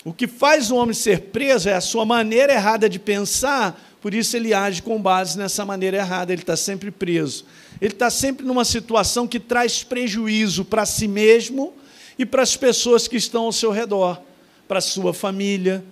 O 0.06 0.12
que 0.12 0.28
faz 0.28 0.70
o 0.70 0.76
homem 0.76 0.94
ser 0.94 1.22
preso 1.22 1.70
é 1.70 1.74
a 1.74 1.82
sua 1.82 2.06
maneira 2.06 2.54
errada 2.54 2.90
de 2.90 3.00
pensar, 3.00 3.80
por 4.02 4.14
isso 4.14 4.36
ele 4.36 4.54
age 4.54 4.82
com 4.82 5.02
base 5.02 5.38
nessa 5.38 5.64
maneira 5.64 5.98
errada, 5.98 6.34
ele 6.34 6.42
está 6.42 6.58
sempre 6.58 6.92
preso. 6.92 7.46
Ele 7.80 7.94
está 7.94 8.10
sempre 8.10 8.46
numa 8.46 8.66
situação 8.66 9.26
que 9.26 9.40
traz 9.40 9.82
prejuízo 9.82 10.66
para 10.66 10.86
si 10.86 11.08
mesmo 11.08 11.74
e 12.20 12.26
para 12.26 12.44
as 12.44 12.58
pessoas 12.58 13.08
que 13.08 13.16
estão 13.16 13.44
ao 13.46 13.54
seu 13.54 13.72
redor, 13.72 14.22
para 14.68 14.80
a 14.80 14.82
sua 14.82 15.14
família. 15.14 15.84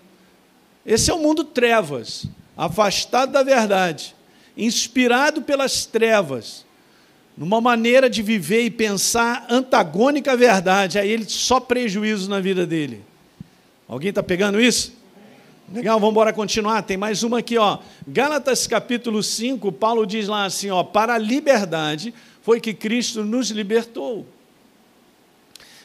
Esse 0.86 1.10
é 1.10 1.14
o 1.14 1.20
mundo 1.20 1.46
trevas, 1.46 2.26
afastado 2.58 3.32
da 3.32 3.44
verdade, 3.44 4.14
inspirado 4.58 5.42
pelas 5.42 5.86
trevas, 5.86 6.66
numa 7.38 7.62
maneira 7.62 8.10
de 8.10 8.22
viver 8.22 8.64
e 8.64 8.70
pensar 8.70 9.46
antagônica 9.50 10.34
à 10.34 10.36
verdade, 10.36 11.00
aí 11.00 11.10
ele 11.10 11.26
só 11.30 11.62
prejuízo 11.62 12.30
na 12.30 12.42
vida 12.42 12.66
dele. 12.66 13.06
Alguém 13.92 14.08
está 14.08 14.24
pegando 14.24 14.58
isso? 14.62 14.94
Legal, 15.70 16.00
vamos 16.00 16.14
embora 16.14 16.32
continuar. 16.32 16.82
Tem 16.82 16.96
mais 16.96 17.24
uma 17.24 17.40
aqui, 17.40 17.58
ó. 17.58 17.80
Gálatas 18.08 18.66
capítulo 18.66 19.22
5, 19.22 19.70
Paulo 19.70 20.06
diz 20.06 20.30
lá 20.30 20.46
assim, 20.46 20.70
ó, 20.70 20.82
para 20.82 21.16
a 21.16 21.18
liberdade 21.18 22.14
foi 22.42 22.62
que 22.62 22.74
Cristo 22.74 23.26
nos 23.26 23.50
libertou. 23.52 24.26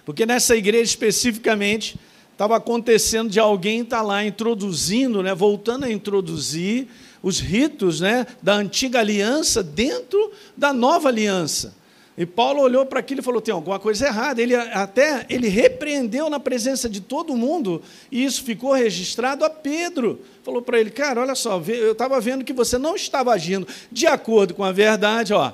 Porque 0.05 0.25
nessa 0.25 0.55
igreja 0.55 0.85
especificamente 0.85 1.99
estava 2.31 2.55
acontecendo 2.55 3.29
de 3.29 3.41
alguém 3.41 3.81
estar 3.81 3.97
tá 3.97 4.03
lá 4.05 4.25
introduzindo, 4.25 5.21
né, 5.21 5.35
voltando 5.35 5.83
a 5.83 5.91
introduzir 5.91 6.87
os 7.21 7.41
ritos, 7.41 7.99
né, 8.01 8.25
da 8.41 8.55
antiga 8.55 9.01
aliança 9.01 9.65
dentro 9.65 10.31
da 10.57 10.73
nova 10.73 11.09
aliança. 11.09 11.75
E 12.19 12.25
Paulo 12.25 12.63
olhou 12.63 12.87
para 12.87 13.01
aquilo 13.01 13.21
e 13.21 13.23
falou: 13.23 13.41
tem 13.43 13.53
alguma 13.53 13.79
coisa 13.79 14.07
errada. 14.07 14.41
Ele 14.41 14.55
até 14.55 15.27
ele 15.29 15.49
repreendeu 15.49 16.31
na 16.31 16.41
presença 16.41 16.89
de 16.89 17.01
todo 17.01 17.37
mundo, 17.37 17.83
e 18.11 18.25
isso 18.25 18.43
ficou 18.43 18.73
registrado 18.73 19.45
a 19.45 19.51
Pedro. 19.51 20.21
Falou 20.43 20.63
para 20.63 20.81
ele: 20.81 20.91
cara, 20.91 21.21
olha 21.21 21.35
só, 21.35 21.61
eu 21.67 21.93
estava 21.93 22.19
vendo 22.21 22.45
que 22.45 22.55
você 22.55 22.79
não 22.79 22.97
estava 22.97 23.33
agindo 23.33 23.69
de 23.93 24.07
acordo 24.07 24.55
com 24.55 24.65
a 24.65 24.73
verdade, 24.73 25.35
ó. 25.35 25.53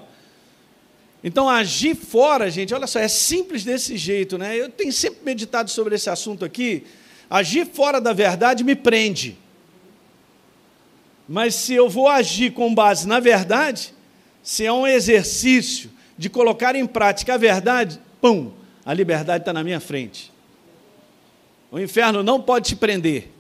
Então, 1.25 1.49
agir 1.49 1.95
fora, 1.95 2.51
gente, 2.51 2.75
olha 2.75 2.87
só, 2.87 2.99
é 2.99 3.07
simples 3.07 3.63
desse 3.63 3.97
jeito, 3.97 4.37
né? 4.37 4.59
Eu 4.59 4.69
tenho 4.69 4.93
sempre 4.93 5.21
meditado 5.25 5.71
sobre 5.71 5.95
esse 5.95 6.11
assunto 6.11 6.45
aqui. 6.45 6.85
Agir 7.31 7.67
fora 7.67 8.01
da 8.01 8.13
verdade 8.13 8.65
me 8.65 8.75
prende. 8.75 9.39
Mas 11.29 11.55
se 11.55 11.75
eu 11.75 11.89
vou 11.89 12.09
agir 12.09 12.53
com 12.53 12.75
base 12.75 13.07
na 13.07 13.21
verdade, 13.21 13.95
se 14.43 14.67
é 14.67 14.73
um 14.73 14.87
exercício, 14.87 15.91
de 16.17 16.29
colocar 16.31 16.75
em 16.75 16.87
prática 16.87 17.35
a 17.35 17.37
verdade, 17.37 18.01
pum, 18.21 18.53
a 18.85 18.93
liberdade 18.93 19.43
está 19.43 19.53
na 19.53 19.65
minha 19.65 19.81
frente. 19.81 20.33
O 21.71 21.79
inferno 21.79 22.23
não 22.23 22.41
pode 22.41 22.69
te 22.69 22.77
prender. 22.77 23.31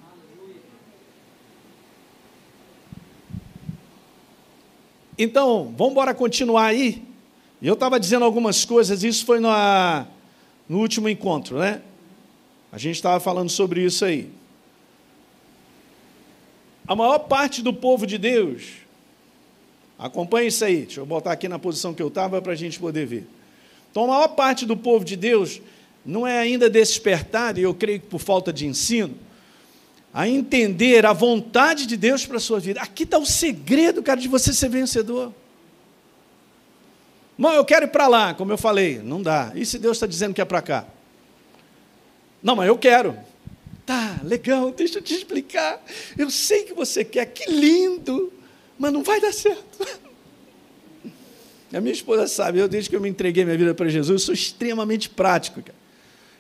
Então, 5.19 5.73
vamos 5.77 5.93
embora 5.93 6.15
continuar 6.15 6.67
aí. 6.67 7.03
Eu 7.61 7.75
estava 7.75 8.01
dizendo 8.01 8.25
algumas 8.25 8.65
coisas, 8.65 9.05
isso 9.05 9.25
foi 9.25 9.39
no, 9.39 9.51
no 10.69 10.79
último 10.79 11.09
encontro, 11.09 11.59
né? 11.59 11.83
A 12.73 12.79
gente 12.79 12.97
estava 12.97 13.21
falando 13.21 13.51
sobre 13.51 13.85
isso 13.85 14.05
aí. 14.05 14.31
A 16.89 16.97
maior 16.97 17.21
parte 17.21 17.63
do 17.63 17.73
povo 17.73 18.07
de 18.07 18.19
Deus 18.19 18.82
Acompanhe 19.99 20.49
isso 20.49 20.65
aí. 20.65 20.83
Deixa 20.83 21.01
eu 21.01 21.07
botar 21.07 21.33
aqui 21.33 21.49
na 21.49 21.59
posição 21.59 21.95
que 21.95 22.03
eu 22.03 22.09
estava 22.09 22.41
para 22.43 22.53
a 22.53 22.57
gente 22.57 22.79
poder 22.79 23.07
ver. 23.07 23.27
Então, 23.91 24.05
a 24.05 24.09
maior 24.09 24.29
parte 24.29 24.65
do 24.65 24.77
povo 24.77 25.05
de 25.05 25.17
Deus 25.17 25.61
não 26.05 26.27
é 26.27 26.39
ainda 26.39 26.69
despertado, 26.69 27.61
e 27.61 27.63
eu 27.63 27.75
creio 27.75 28.01
que 28.01 28.07
por 28.07 28.19
falta 28.19 28.53
de 28.53 28.67
ensino, 28.67 29.15
a 30.13 30.29
entender 30.29 31.07
a 31.07 31.13
vontade 31.13 31.87
de 31.87 31.97
Deus 31.97 32.27
para 32.27 32.37
a 32.37 32.41
sua 32.41 32.59
vida. 32.59 32.81
Aqui 32.81 33.05
está 33.05 33.19
o 33.19 33.25
segredo, 33.25 34.03
cara, 34.03 34.21
de 34.21 34.29
você 34.29 34.53
ser 34.53 34.69
vencedor. 34.69 35.33
Não, 37.39 37.53
eu 37.53 37.65
quero 37.65 37.87
ir 37.87 37.89
para 37.89 38.07
lá, 38.09 38.35
como 38.35 38.53
eu 38.53 38.59
falei. 38.59 38.99
Não 38.99 39.23
dá. 39.23 39.53
E 39.55 39.65
se 39.65 39.79
Deus 39.79 39.97
está 39.97 40.07
dizendo 40.07 40.35
que 40.35 40.41
é 40.41 40.45
para 40.45 40.61
cá? 40.61 40.87
Não, 42.43 42.57
mas 42.57 42.69
eu 42.69 42.77
quero. 42.77 43.17
Tá, 43.87 44.21
legal, 44.23 44.71
deixa 44.77 44.99
eu 44.99 45.03
te 45.03 45.15
explicar. 45.15 45.83
Eu 46.17 46.31
sei 46.31 46.65
que 46.65 46.75
você 46.75 47.05
quer, 47.05 47.27
que 47.27 47.51
lindo 47.51 48.33
mas 48.79 48.93
não 48.93 49.03
vai 49.03 49.21
dar 49.21 49.33
certo. 49.33 49.87
A 51.73 51.81
minha 51.81 51.93
esposa 51.93 52.27
sabe, 52.27 52.59
eu 52.59 52.69
desde 52.69 52.91
que 52.91 52.97
eu 52.97 53.01
me 53.01 53.09
entreguei 53.09 53.45
minha 53.45 53.57
vida 53.57 53.75
para 53.75 53.89
Jesus, 53.89 54.23
sou 54.23 54.35
extremamente 54.35 55.09
prático. 55.09 55.63
Cara. 55.63 55.83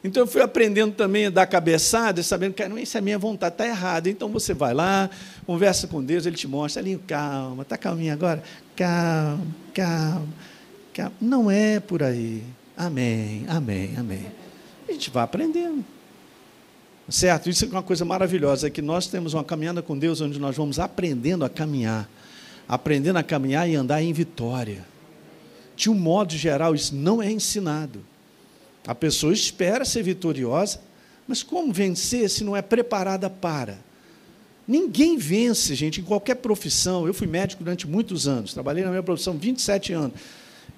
Então 0.04 0.24
eu 0.24 0.26
fui 0.26 0.42
aprendendo 0.42 0.94
também 0.94 1.26
a 1.26 1.30
dar 1.30 1.46
cabeçada, 1.46 2.22
sabendo 2.22 2.54
que 2.54 2.62
isso 2.80 2.98
é 2.98 3.00
minha 3.00 3.18
vontade, 3.18 3.54
está 3.54 3.66
errado. 3.66 4.08
Então 4.08 4.28
você 4.28 4.52
vai 4.52 4.74
lá, 4.74 5.08
conversa 5.46 5.86
com 5.86 6.02
Deus, 6.02 6.26
Ele 6.26 6.36
te 6.36 6.48
mostra, 6.48 6.82
ali, 6.82 6.98
calma, 7.06 7.62
está 7.62 7.78
calminho 7.78 8.12
agora? 8.12 8.42
Calma, 8.76 9.46
calma, 9.72 10.28
calma. 10.92 11.12
Não 11.20 11.50
é 11.50 11.80
por 11.80 12.02
aí. 12.02 12.42
Amém, 12.76 13.46
amém, 13.48 13.94
amém. 13.96 14.26
A 14.88 14.92
gente 14.92 15.08
vai 15.10 15.22
aprendendo. 15.22 15.84
Certo? 17.08 17.48
Isso 17.48 17.64
é 17.64 17.68
uma 17.68 17.82
coisa 17.82 18.04
maravilhosa, 18.04 18.66
é 18.66 18.70
que 18.70 18.82
nós 18.82 19.06
temos 19.06 19.34
uma 19.34 19.44
caminhada 19.44 19.82
com 19.82 19.96
Deus 19.96 20.20
onde 20.20 20.38
nós 20.38 20.56
vamos 20.56 20.78
aprendendo 20.78 21.44
a 21.44 21.48
caminhar 21.48 22.08
aprendendo 22.68 23.18
a 23.18 23.22
caminhar 23.22 23.68
e 23.68 23.74
andar 23.74 24.02
em 24.02 24.12
vitória. 24.12 24.84
De 25.74 25.90
um 25.90 25.94
modo 25.94 26.32
geral, 26.34 26.74
isso 26.74 26.94
não 26.94 27.22
é 27.22 27.30
ensinado. 27.30 28.04
A 28.86 28.94
pessoa 28.94 29.32
espera 29.32 29.84
ser 29.84 30.02
vitoriosa, 30.02 30.80
mas 31.26 31.42
como 31.42 31.72
vencer 31.72 32.28
se 32.28 32.44
não 32.44 32.56
é 32.56 32.62
preparada 32.62 33.30
para? 33.30 33.78
Ninguém 34.66 35.16
vence, 35.16 35.74
gente, 35.74 36.00
em 36.00 36.04
qualquer 36.04 36.36
profissão. 36.36 37.06
Eu 37.06 37.14
fui 37.14 37.26
médico 37.26 37.64
durante 37.64 37.86
muitos 37.86 38.28
anos, 38.28 38.52
trabalhei 38.52 38.84
na 38.84 38.90
minha 38.90 39.02
profissão 39.02 39.36
27 39.36 39.92
anos. 39.92 40.16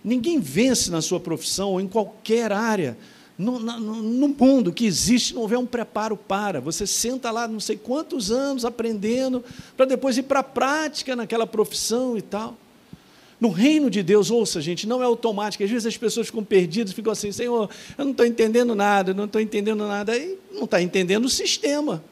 Ninguém 0.03 0.39
vence 0.41 0.91
na 0.91 1.01
sua 1.01 1.19
profissão 1.21 1.71
ou 1.71 1.81
em 1.81 1.89
qualquer 1.89 2.53
área 2.53 2.97
no, 3.37 3.59
no, 3.59 3.81
no, 3.81 4.29
mundo 4.29 4.73
que 4.73 4.87
existe, 4.87 5.35
não 5.35 5.43
houver 5.43 5.59
um 5.59 5.67
preparo 5.67 6.17
para. 6.17 6.61
Você 6.61 6.87
senta 6.87 7.31
lá 7.31 7.49
não 7.49 7.59
sei 7.59 7.77
quantos 7.77 8.31
anos 8.31 8.65
aprendendo, 8.65 9.45
para 9.77 9.87
depois 9.87 10.17
ir 10.17 10.23
para 10.23 10.41
a 10.41 10.45
prática 10.45 11.17
naquela 11.17 11.47
profissão 11.47 12.17
e 12.17 12.23
tal. 12.23 12.57
No 13.41 13.51
reino 13.51 13.91
de 13.91 14.03
Deus, 14.03 14.31
ouça, 14.31 14.61
gente, 14.61 14.87
não 14.87 15.03
é 15.03 15.05
automático. 15.05 15.65
Às 15.65 15.71
vezes 15.71 15.87
as 15.87 15.97
pessoas 15.97 16.29
ficam 16.29 16.45
perdidas, 16.45 16.93
ficam 16.93 17.13
assim, 17.13 17.33
Senhor, 17.33 17.69
eu 17.99 18.05
não 18.05 18.13
estou 18.13 18.25
entendendo 18.25 18.75
nada, 18.75 19.13
não 19.13 19.25
estou 19.25 19.41
entendendo 19.41 19.87
nada. 19.87 20.13
Aí 20.13 20.39
não 20.53 20.65
está 20.65 20.81
entendendo 20.81 21.25
o 21.25 21.29
sistema. 21.29 22.03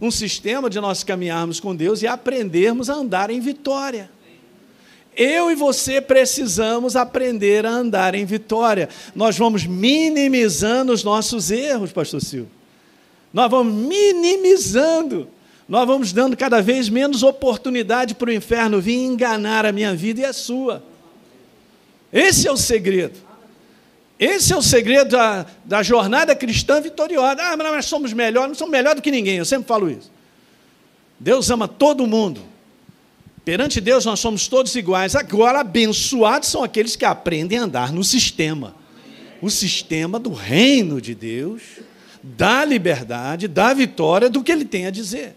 Um 0.00 0.10
sistema 0.10 0.68
de 0.68 0.78
nós 0.78 1.02
caminharmos 1.02 1.58
com 1.58 1.74
Deus 1.74 2.02
e 2.02 2.06
aprendermos 2.06 2.90
a 2.90 2.94
andar 2.94 3.30
em 3.30 3.40
vitória. 3.40 4.10
Eu 5.16 5.50
e 5.50 5.54
você 5.54 6.00
precisamos 6.00 6.94
aprender 6.94 7.64
a 7.64 7.70
andar 7.70 8.14
em 8.14 8.26
vitória. 8.26 8.88
Nós 9.14 9.38
vamos 9.38 9.64
minimizando 9.64 10.92
os 10.92 11.02
nossos 11.02 11.50
erros, 11.50 11.90
Pastor 11.90 12.20
Silvio. 12.20 12.50
Nós 13.32 13.50
vamos 13.50 13.72
minimizando. 13.72 15.26
Nós 15.66 15.86
vamos 15.86 16.12
dando 16.12 16.36
cada 16.36 16.60
vez 16.60 16.90
menos 16.90 17.22
oportunidade 17.22 18.14
para 18.14 18.28
o 18.28 18.32
inferno 18.32 18.80
vir 18.80 18.98
enganar 18.98 19.64
a 19.64 19.72
minha 19.72 19.94
vida 19.94 20.20
e 20.20 20.24
a 20.24 20.32
sua. 20.34 20.82
Esse 22.12 22.46
é 22.46 22.52
o 22.52 22.56
segredo. 22.56 23.18
Esse 24.18 24.52
é 24.52 24.56
o 24.56 24.62
segredo 24.62 25.10
da, 25.10 25.46
da 25.64 25.82
jornada 25.82 26.34
cristã 26.36 26.80
vitoriosa. 26.80 27.40
Ah, 27.40 27.56
mas 27.56 27.66
nós 27.66 27.86
somos 27.86 28.12
melhores, 28.12 28.48
não 28.48 28.54
somos 28.54 28.72
melhor 28.72 28.94
do 28.94 29.02
que 29.02 29.10
ninguém, 29.10 29.38
eu 29.38 29.44
sempre 29.44 29.66
falo 29.66 29.90
isso. 29.90 30.10
Deus 31.18 31.50
ama 31.50 31.66
todo 31.66 32.06
mundo. 32.06 32.40
Perante 33.46 33.80
Deus 33.80 34.04
nós 34.04 34.18
somos 34.18 34.48
todos 34.48 34.74
iguais. 34.74 35.14
Agora, 35.14 35.60
abençoados 35.60 36.48
são 36.48 36.64
aqueles 36.64 36.96
que 36.96 37.04
aprendem 37.04 37.60
a 37.60 37.62
andar 37.62 37.92
no 37.92 38.02
sistema. 38.02 38.74
O 39.40 39.48
sistema 39.48 40.18
do 40.18 40.32
reino 40.32 41.00
de 41.00 41.14
Deus, 41.14 41.62
da 42.24 42.64
liberdade, 42.64 43.46
da 43.46 43.72
vitória, 43.72 44.28
do 44.28 44.42
que 44.42 44.50
ele 44.50 44.64
tem 44.64 44.86
a 44.86 44.90
dizer. 44.90 45.36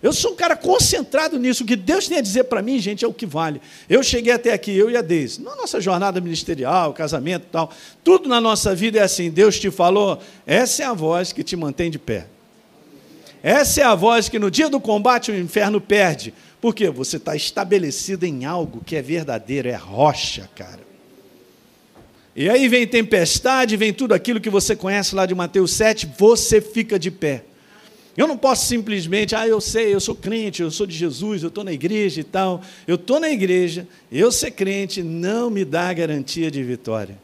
Eu 0.00 0.12
sou 0.12 0.34
um 0.34 0.36
cara 0.36 0.54
concentrado 0.54 1.36
nisso. 1.36 1.64
O 1.64 1.66
que 1.66 1.74
Deus 1.74 2.06
tem 2.06 2.18
a 2.18 2.20
dizer 2.20 2.44
para 2.44 2.62
mim, 2.62 2.78
gente, 2.78 3.04
é 3.04 3.08
o 3.08 3.12
que 3.12 3.26
vale. 3.26 3.60
Eu 3.88 4.04
cheguei 4.04 4.32
até 4.32 4.52
aqui, 4.52 4.70
eu 4.70 4.88
e 4.88 4.96
a 4.96 5.02
Deise. 5.02 5.42
Na 5.42 5.56
nossa 5.56 5.80
jornada 5.80 6.20
ministerial, 6.20 6.92
casamento 6.92 7.46
e 7.48 7.50
tal, 7.50 7.72
tudo 8.04 8.28
na 8.28 8.40
nossa 8.40 8.72
vida 8.72 9.00
é 9.00 9.02
assim. 9.02 9.32
Deus 9.32 9.58
te 9.58 9.68
falou, 9.68 10.20
essa 10.46 10.84
é 10.84 10.86
a 10.86 10.94
voz 10.94 11.32
que 11.32 11.42
te 11.42 11.56
mantém 11.56 11.90
de 11.90 11.98
pé. 11.98 12.28
Essa 13.42 13.80
é 13.80 13.84
a 13.84 13.96
voz 13.96 14.28
que 14.28 14.38
no 14.38 14.48
dia 14.48 14.68
do 14.68 14.78
combate 14.78 15.32
o 15.32 15.36
inferno 15.36 15.80
perde. 15.80 16.32
Por 16.60 16.74
quê? 16.74 16.90
Você 16.90 17.16
está 17.16 17.36
estabelecido 17.36 18.24
em 18.24 18.44
algo 18.44 18.82
que 18.84 18.96
é 18.96 19.02
verdadeiro, 19.02 19.68
é 19.68 19.76
rocha, 19.76 20.48
cara. 20.54 20.80
E 22.34 22.48
aí 22.48 22.68
vem 22.68 22.86
tempestade, 22.86 23.76
vem 23.76 23.92
tudo 23.92 24.14
aquilo 24.14 24.40
que 24.40 24.50
você 24.50 24.76
conhece 24.76 25.14
lá 25.14 25.26
de 25.26 25.34
Mateus 25.34 25.72
7, 25.72 26.08
você 26.16 26.60
fica 26.60 26.98
de 26.98 27.10
pé. 27.10 27.44
Eu 28.16 28.26
não 28.26 28.36
posso 28.36 28.66
simplesmente, 28.66 29.36
ah, 29.36 29.46
eu 29.46 29.60
sei, 29.60 29.94
eu 29.94 30.00
sou 30.00 30.14
crente, 30.14 30.62
eu 30.62 30.70
sou 30.72 30.86
de 30.86 30.96
Jesus, 30.96 31.42
eu 31.42 31.48
estou 31.48 31.62
na 31.62 31.72
igreja 31.72 32.20
e 32.20 32.24
tal. 32.24 32.60
Eu 32.86 32.96
estou 32.96 33.20
na 33.20 33.30
igreja, 33.30 33.86
eu 34.10 34.32
ser 34.32 34.50
crente 34.50 35.04
não 35.04 35.48
me 35.50 35.64
dá 35.64 35.92
garantia 35.92 36.50
de 36.50 36.62
vitória. 36.62 37.16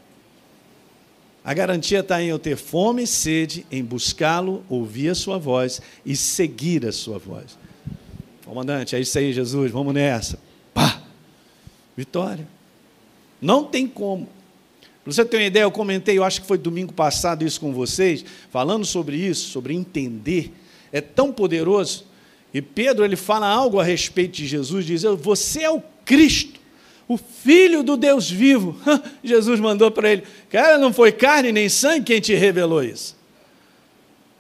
A 1.45 1.53
garantia 1.53 1.99
está 2.01 2.23
em 2.23 2.29
eu 2.29 2.39
ter 2.39 2.57
fome 2.57 3.03
e 3.03 3.07
sede, 3.07 3.67
em 3.71 3.85
buscá-lo, 3.85 4.65
ouvir 4.69 5.11
a 5.11 5.15
sua 5.15 5.37
voz 5.37 5.83
e 6.07 6.17
seguir 6.17 6.87
a 6.87 6.93
sua 6.93 7.19
voz. 7.19 7.59
Comandante, 8.45 8.95
é 8.95 9.01
isso 9.01 9.19
aí, 9.19 9.33
Jesus, 9.33 9.71
vamos 9.71 9.95
nessa. 9.95 10.39
Pá! 10.73 11.03
Vitória. 11.97 12.47
Não 13.41 13.65
tem 13.65 13.87
como. 13.87 14.29
Você 15.07 15.25
ter 15.25 15.37
uma 15.37 15.45
ideia, 15.45 15.65
eu 15.65 15.71
comentei, 15.71 16.17
eu 16.17 16.25
acho 16.25 16.41
que 16.41 16.47
foi 16.47 16.57
domingo 16.57 16.93
passado 16.93 17.45
isso 17.45 17.61
com 17.61 17.73
vocês, 17.73 18.25
falando 18.51 18.85
sobre 18.85 19.17
isso, 19.17 19.51
sobre 19.51 19.75
entender 19.75 20.53
é 20.95 21.01
tão 21.01 21.33
poderoso. 21.33 22.07
E 22.55 22.63
Pedro 22.63 23.05
ele 23.05 23.17
fala 23.17 23.49
algo 23.49 23.81
a 23.81 23.85
respeito 23.85 24.37
de 24.37 24.47
Jesus, 24.47 24.87
diz: 24.87 25.03
Você 25.03 25.65
é 25.65 25.71
o 25.71 25.83
Cristo, 26.05 26.61
o 27.09 27.17
Filho 27.17 27.83
do 27.83 27.97
Deus 27.97 28.31
vivo. 28.31 28.77
Jesus 29.25 29.59
mandou 29.59 29.91
para 29.91 30.13
ele: 30.13 30.23
Cara, 30.49 30.79
não 30.79 30.93
foi 30.93 31.11
carne 31.11 31.51
nem 31.51 31.69
sangue 31.69 32.05
quem 32.05 32.21
te 32.21 32.33
revelou 32.33 32.85
isso. 32.85 33.17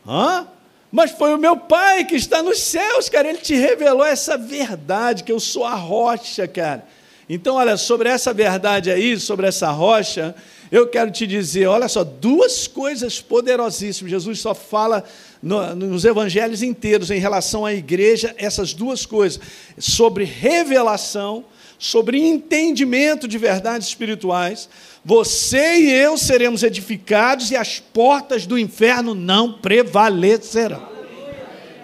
Hã? 0.06 0.46
Mas 0.94 1.10
foi 1.10 1.34
o 1.34 1.38
meu 1.38 1.56
Pai 1.56 2.04
que 2.04 2.14
está 2.14 2.40
nos 2.40 2.60
céus, 2.60 3.08
cara. 3.08 3.28
Ele 3.28 3.38
te 3.38 3.52
revelou 3.56 4.06
essa 4.06 4.38
verdade, 4.38 5.24
que 5.24 5.32
eu 5.32 5.40
sou 5.40 5.64
a 5.64 5.74
rocha, 5.74 6.46
cara. 6.46 6.86
Então, 7.28 7.56
olha, 7.56 7.76
sobre 7.76 8.08
essa 8.08 8.32
verdade 8.32 8.92
aí, 8.92 9.18
sobre 9.18 9.48
essa 9.48 9.72
rocha, 9.72 10.36
eu 10.70 10.86
quero 10.86 11.10
te 11.10 11.26
dizer, 11.26 11.66
olha 11.66 11.88
só, 11.88 12.04
duas 12.04 12.68
coisas 12.68 13.20
poderosíssimas. 13.20 14.08
Jesus 14.08 14.38
só 14.38 14.54
fala 14.54 15.02
no, 15.42 15.74
nos 15.74 16.04
evangelhos 16.04 16.62
inteiros 16.62 17.10
em 17.10 17.18
relação 17.18 17.66
à 17.66 17.74
igreja 17.74 18.32
essas 18.38 18.72
duas 18.72 19.04
coisas: 19.04 19.40
sobre 19.76 20.22
revelação, 20.22 21.44
sobre 21.76 22.20
entendimento 22.20 23.26
de 23.26 23.36
verdades 23.36 23.88
espirituais. 23.88 24.68
Você 25.04 25.80
e 25.80 25.92
eu 25.92 26.16
seremos 26.16 26.62
edificados 26.62 27.50
e 27.50 27.56
as 27.56 27.78
portas 27.78 28.46
do 28.46 28.58
inferno 28.58 29.14
não 29.14 29.52
prevalecerão. 29.52 30.88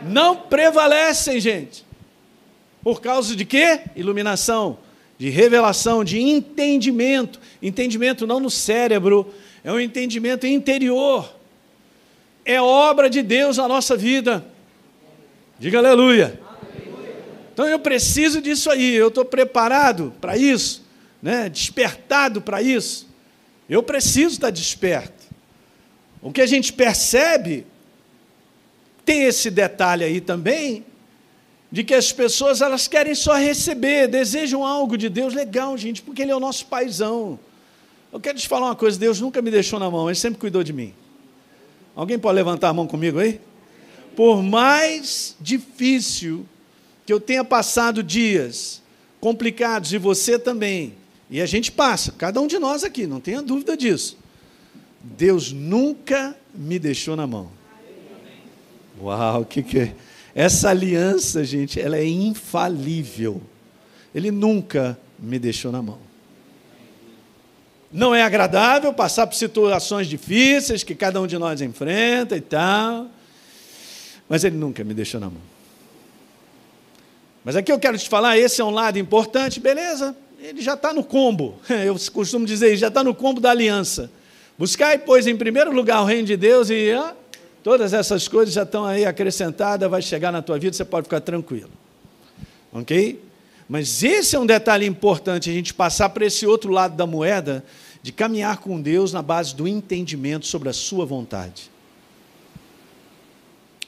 Não 0.02 0.34
prevalecem, 0.36 1.38
gente. 1.38 1.84
Por 2.82 3.00
causa 3.00 3.36
de 3.36 3.44
quê? 3.44 3.80
Iluminação 3.94 4.78
de 5.20 5.28
revelação, 5.28 6.02
de 6.02 6.18
entendimento. 6.18 7.38
Entendimento 7.60 8.26
não 8.26 8.40
no 8.40 8.48
cérebro, 8.48 9.30
é 9.62 9.70
um 9.70 9.78
entendimento 9.78 10.46
interior. 10.46 11.30
É 12.42 12.58
obra 12.58 13.10
de 13.10 13.20
Deus 13.20 13.58
na 13.58 13.68
nossa 13.68 13.98
vida. 13.98 14.42
Diga 15.58 15.76
aleluia. 15.76 16.40
Então 17.52 17.68
eu 17.68 17.78
preciso 17.78 18.40
disso 18.40 18.70
aí, 18.70 18.94
eu 18.94 19.08
estou 19.08 19.26
preparado 19.26 20.10
para 20.22 20.38
isso, 20.38 20.86
né? 21.22 21.50
despertado 21.50 22.40
para 22.40 22.62
isso. 22.62 23.06
Eu 23.70 23.84
preciso 23.84 24.34
estar 24.34 24.50
desperto. 24.50 25.30
O 26.20 26.32
que 26.32 26.40
a 26.40 26.46
gente 26.46 26.72
percebe, 26.72 27.64
tem 29.04 29.22
esse 29.22 29.48
detalhe 29.48 30.04
aí 30.04 30.20
também, 30.20 30.84
de 31.70 31.84
que 31.84 31.94
as 31.94 32.10
pessoas 32.10 32.60
elas 32.60 32.88
querem 32.88 33.14
só 33.14 33.34
receber, 33.34 34.08
desejam 34.08 34.66
algo 34.66 34.98
de 34.98 35.08
Deus, 35.08 35.32
legal, 35.32 35.78
gente, 35.78 36.02
porque 36.02 36.22
Ele 36.22 36.32
é 36.32 36.36
o 36.36 36.40
nosso 36.40 36.66
paizão. 36.66 37.38
Eu 38.12 38.18
quero 38.18 38.36
te 38.36 38.48
falar 38.48 38.66
uma 38.66 38.76
coisa: 38.76 38.98
Deus 38.98 39.20
nunca 39.20 39.40
me 39.40 39.52
deixou 39.52 39.78
na 39.78 39.88
mão, 39.88 40.08
Ele 40.08 40.16
sempre 40.16 40.40
cuidou 40.40 40.64
de 40.64 40.72
mim. 40.72 40.92
Alguém 41.94 42.18
pode 42.18 42.34
levantar 42.34 42.70
a 42.70 42.74
mão 42.74 42.88
comigo 42.88 43.20
aí? 43.20 43.40
Por 44.16 44.42
mais 44.42 45.36
difícil 45.40 46.44
que 47.06 47.12
eu 47.12 47.20
tenha 47.20 47.44
passado 47.44 48.02
dias 48.02 48.82
complicados, 49.20 49.92
e 49.92 49.98
você 49.98 50.38
também, 50.38 50.94
e 51.30 51.40
a 51.40 51.46
gente 51.46 51.70
passa, 51.70 52.12
cada 52.12 52.40
um 52.40 52.48
de 52.48 52.58
nós 52.58 52.82
aqui, 52.82 53.06
não 53.06 53.20
tenha 53.20 53.40
dúvida 53.40 53.76
disso. 53.76 54.18
Deus 55.00 55.52
nunca 55.52 56.36
me 56.52 56.78
deixou 56.78 57.14
na 57.14 57.26
mão. 57.26 57.52
Uau, 59.00 59.42
o 59.42 59.44
que, 59.44 59.62
que 59.62 59.78
é? 59.78 59.94
Essa 60.34 60.70
aliança, 60.70 61.44
gente, 61.44 61.80
ela 61.80 61.96
é 61.96 62.04
infalível. 62.04 63.40
Ele 64.14 64.30
nunca 64.30 64.98
me 65.18 65.38
deixou 65.38 65.70
na 65.70 65.80
mão. 65.80 65.98
Não 67.92 68.14
é 68.14 68.22
agradável 68.22 68.92
passar 68.92 69.26
por 69.26 69.34
situações 69.34 70.06
difíceis 70.06 70.82
que 70.82 70.94
cada 70.94 71.20
um 71.20 71.26
de 71.26 71.38
nós 71.38 71.60
enfrenta 71.60 72.36
e 72.36 72.40
tal, 72.40 73.08
mas 74.28 74.44
ele 74.44 74.56
nunca 74.56 74.84
me 74.84 74.94
deixou 74.94 75.20
na 75.20 75.28
mão. 75.28 75.42
Mas 77.44 77.56
aqui 77.56 77.72
eu 77.72 77.78
quero 77.78 77.96
te 77.96 78.08
falar, 78.08 78.36
esse 78.38 78.60
é 78.60 78.64
um 78.64 78.70
lado 78.70 78.98
importante, 78.98 79.58
beleza? 79.58 80.14
Ele 80.42 80.60
já 80.62 80.74
está 80.74 80.92
no 80.92 81.04
combo. 81.04 81.58
Eu 81.68 81.96
costumo 82.12 82.46
dizer, 82.46 82.76
já 82.76 82.88
está 82.88 83.04
no 83.04 83.14
combo 83.14 83.40
da 83.40 83.50
aliança. 83.50 84.10
Buscar, 84.58 84.98
pois, 85.00 85.26
em 85.26 85.36
primeiro 85.36 85.72
lugar 85.72 86.02
o 86.02 86.04
reino 86.04 86.26
de 86.26 86.36
Deus 86.36 86.70
e 86.70 86.90
ah, 86.92 87.14
Todas 87.62 87.92
essas 87.92 88.26
coisas 88.26 88.54
já 88.54 88.62
estão 88.62 88.86
aí 88.86 89.04
acrescentadas, 89.04 89.90
vai 89.90 90.00
chegar 90.00 90.32
na 90.32 90.40
tua 90.40 90.58
vida, 90.58 90.74
você 90.74 90.84
pode 90.84 91.04
ficar 91.04 91.20
tranquilo. 91.20 91.70
Ok? 92.72 93.22
Mas 93.68 94.02
esse 94.02 94.34
é 94.34 94.38
um 94.38 94.46
detalhe 94.46 94.86
importante, 94.86 95.50
a 95.50 95.52
gente 95.52 95.74
passar 95.74 96.08
para 96.08 96.24
esse 96.24 96.46
outro 96.46 96.72
lado 96.72 96.96
da 96.96 97.06
moeda, 97.06 97.64
de 98.02 98.12
caminhar 98.12 98.58
com 98.58 98.80
Deus 98.80 99.12
na 99.12 99.20
base 99.20 99.54
do 99.54 99.68
entendimento 99.68 100.46
sobre 100.46 100.70
a 100.70 100.72
sua 100.72 101.04
vontade. 101.04 101.70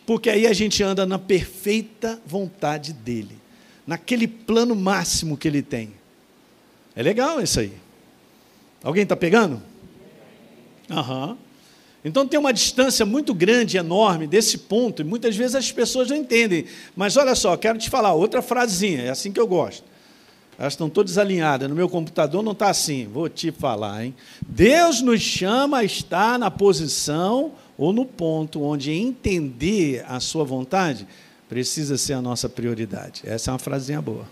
Porque 0.05 0.29
aí 0.29 0.47
a 0.47 0.53
gente 0.53 0.83
anda 0.83 1.07
na 1.07 1.19
perfeita 1.19 2.21
vontade 2.27 2.93
dele, 2.93 3.39
naquele 3.87 4.29
plano 4.29 4.77
máximo 4.77 5.37
que 5.37 5.49
ele 5.49 5.63
tem. 5.63 5.95
É 6.95 7.03
legal 7.03 7.41
isso 7.41 7.61
aí. 7.61 7.73
Alguém 8.83 9.05
está 9.05 9.17
pegando? 9.17 9.63
Uhum. 10.91 11.37
Então 12.05 12.27
tem 12.27 12.39
uma 12.39 12.53
distância 12.53 13.07
muito 13.07 13.33
grande, 13.33 13.77
enorme 13.77 14.27
desse 14.27 14.59
ponto, 14.59 15.03
e 15.03 15.05
muitas 15.05 15.37
vezes 15.37 15.55
as 15.55 15.71
pessoas 15.71 16.09
não 16.11 16.17
entendem. 16.17 16.65
Mas 16.97 17.17
olha 17.17 17.35
só, 17.35 17.57
quero 17.57 17.79
te 17.79 17.89
falar 17.89 18.13
outra 18.13 18.43
frasinha, 18.43 19.03
é 19.03 19.11
assim 19.11 19.31
que 19.31 19.39
eu 19.39 19.47
gosto. 19.47 19.85
Elas 20.59 20.75
estão 20.75 20.91
todas 20.91 21.17
alinhadas, 21.17 21.69
no 21.69 21.75
meu 21.75 21.89
computador 21.89 22.43
não 22.43 22.53
está 22.53 22.69
assim, 22.69 23.07
vou 23.07 23.29
te 23.29 23.51
falar, 23.51 24.05
hein? 24.05 24.15
Deus 24.47 25.01
nos 25.01 25.21
chama 25.21 25.79
a 25.79 25.85
estar 25.85 26.39
na 26.39 26.51
posição 26.51 27.53
ou 27.79 27.93
no 27.93 28.05
ponto 28.05 28.63
onde 28.63 28.93
entender 28.93 30.05
a 30.07 30.21
sua 30.21 30.45
vontade 30.45 31.07
precisa 31.49 31.97
ser 31.97 32.15
a 32.15 32.23
nossa 32.23 32.49
prioridade. 32.49 33.23
Essa 33.25 33.51
é 33.51 33.53
uma 33.53 33.59
frasinha 33.59 34.01
boa. 34.03 34.27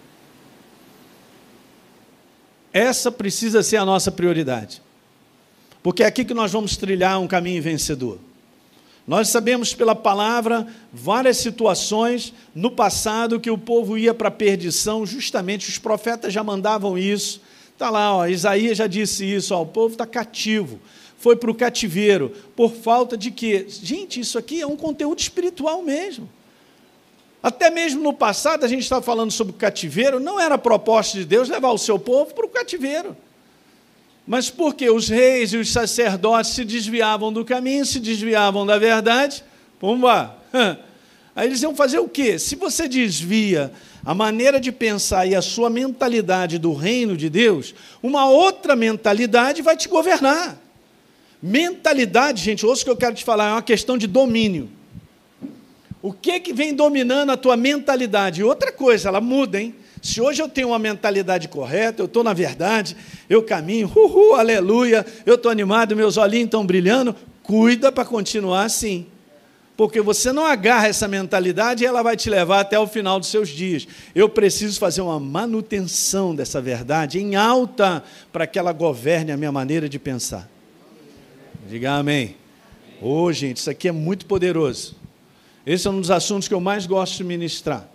Essa 2.73 3.11
precisa 3.11 3.63
ser 3.63 3.77
a 3.77 3.85
nossa 3.85 4.11
prioridade. 4.11 4.83
Porque 5.83 6.03
é 6.03 6.07
aqui 6.07 6.25
que 6.25 6.35
nós 6.35 6.53
vamos 6.53 6.77
trilhar 6.77 7.21
um 7.21 7.27
caminho 7.27 7.63
vencedor. 7.63 8.19
Nós 9.07 9.29
sabemos 9.29 9.75
pela 9.75 9.95
palavra 9.95 10.67
várias 10.93 11.39
situações 11.39 12.33
no 12.55 12.71
passado 12.71 13.41
que 13.41 13.51
o 13.51 13.59
povo 13.59 13.99
ia 13.99 14.15
para 14.15 14.29
a 14.29 14.31
perdição, 14.31 15.05
justamente 15.05 15.69
os 15.69 15.79
profetas 15.79 16.33
já 16.33 16.45
mandavam 16.45 16.97
isso. 16.97 17.41
Está 17.73 17.91
lá, 17.91 18.15
ó, 18.15 18.27
Isaías 18.27 18.77
já 18.79 18.87
disse 18.87 19.25
isso, 19.25 19.55
ó, 19.55 19.63
o 19.63 19.67
povo 19.67 19.95
está 19.95 20.07
cativo, 20.07 20.79
foi 21.17 21.35
para 21.35 21.51
o 21.51 21.55
cativeiro, 21.55 22.31
por 22.55 22.73
falta 22.73 23.17
de 23.17 23.31
quê? 23.31 23.67
Gente, 23.69 24.21
isso 24.21 24.39
aqui 24.39 24.61
é 24.61 24.67
um 24.67 24.77
conteúdo 24.77 25.19
espiritual 25.19 25.83
mesmo. 25.83 26.29
Até 27.42 27.70
mesmo 27.70 28.03
no 28.03 28.12
passado, 28.12 28.64
a 28.64 28.68
gente 28.68 28.83
estava 28.83 29.00
falando 29.00 29.31
sobre 29.31 29.53
o 29.53 29.57
cativeiro, 29.57 30.20
não 30.20 30.38
era 30.38 30.59
proposta 30.59 31.18
de 31.18 31.24
Deus 31.24 31.48
levar 31.48 31.70
o 31.70 31.79
seu 31.79 31.98
povo 31.98 32.35
para 32.35 32.44
o 32.44 32.48
cativeiro. 32.48 33.16
Mas 34.26 34.50
porque 34.50 34.90
os 34.90 35.09
reis 35.09 35.53
e 35.53 35.57
os 35.57 35.72
sacerdotes 35.72 36.53
se 36.53 36.64
desviavam 36.64 37.33
do 37.33 37.44
caminho, 37.44 37.87
se 37.87 37.98
desviavam 37.98 38.66
da 38.66 38.79
verdade, 38.79 39.42
pumba. 39.79 40.37
Aí 41.35 41.46
eles 41.46 41.62
iam 41.62 41.74
fazer 41.74 41.98
o 41.98 42.09
quê? 42.09 42.38
Se 42.38 42.57
você 42.57 42.87
desvia 42.87 43.72
a 44.05 44.14
maneira 44.14 44.61
de 44.61 44.70
pensar 44.70 45.26
e 45.26 45.35
a 45.35 45.40
sua 45.40 45.70
mentalidade 45.70 46.59
do 46.59 46.74
reino 46.74 47.16
de 47.16 47.31
Deus, 47.31 47.74
uma 48.03 48.29
outra 48.29 48.76
mentalidade 48.76 49.62
vai 49.62 49.76
te 49.76 49.88
governar. 49.88 50.59
Mentalidade, 51.42 52.42
gente, 52.42 52.66
ouça 52.66 52.83
o 52.83 52.85
que 52.85 52.90
eu 52.90 52.96
quero 52.96 53.14
te 53.14 53.24
falar, 53.24 53.48
é 53.48 53.53
uma 53.53 53.62
questão 53.62 53.96
de 53.96 54.07
domínio. 54.07 54.68
O 56.03 56.13
que 56.13 56.41
que 56.41 56.53
vem 56.53 56.75
dominando 56.75 57.31
a 57.31 57.37
tua 57.37 57.57
mentalidade? 57.57 58.43
Outra 58.43 58.73
coisa, 58.73 59.09
ela 59.09 59.21
muda, 59.21 59.61
hein? 59.61 59.75
Se 60.03 60.21
hoje 60.21 60.41
eu 60.41 60.49
tenho 60.49 60.69
uma 60.69 60.79
mentalidade 60.79 61.47
correta, 61.47 62.01
eu 62.01 62.07
estou 62.07 62.25
na 62.25 62.33
verdade, 62.33 62.97
eu 63.29 63.43
caminho, 63.43 63.91
uhul, 63.95 64.35
aleluia, 64.35 65.05
eu 65.27 65.35
estou 65.35 65.53
animado, 65.53 65.95
meus 65.95 66.17
olhinhos 66.17 66.47
estão 66.47 66.65
brilhando, 66.65 67.15
cuida 67.43 67.93
para 67.93 68.05
continuar 68.05 68.65
assim. 68.65 69.07
Porque 69.77 70.01
você 70.01 70.33
não 70.33 70.45
agarra 70.45 70.89
essa 70.89 71.09
mentalidade 71.09 71.83
e 71.83 71.87
ela 71.87 72.03
vai 72.03 72.17
te 72.17 72.29
levar 72.29 72.61
até 72.61 72.79
o 72.79 72.87
final 72.87 73.19
dos 73.19 73.31
seus 73.31 73.49
dias. 73.49 73.87
Eu 74.15 74.29
preciso 74.29 74.79
fazer 74.79 75.01
uma 75.01 75.19
manutenção 75.19 76.35
dessa 76.35 76.61
verdade 76.61 77.19
em 77.19 77.35
alta 77.35 78.03
para 78.31 78.47
que 78.47 78.59
ela 78.59 78.73
governe 78.73 79.33
a 79.33 79.39
minha 79.39 79.53
maneira 79.53 79.89
de 79.89 79.99
pensar. 79.99 80.49
Diga 81.67 81.93
amém. 81.93 82.37
Ô, 83.01 83.23
oh, 83.23 83.33
gente, 83.33 83.57
isso 83.57 83.71
aqui 83.71 83.89
é 83.89 83.93
muito 83.93 84.27
poderoso. 84.27 85.00
Esse 85.71 85.87
é 85.87 85.91
um 85.91 86.01
dos 86.01 86.11
assuntos 86.11 86.49
que 86.49 86.55
eu 86.55 86.61
mais 86.61 86.85
gosto 86.85 87.19
de 87.19 87.23
ministrar 87.23 87.89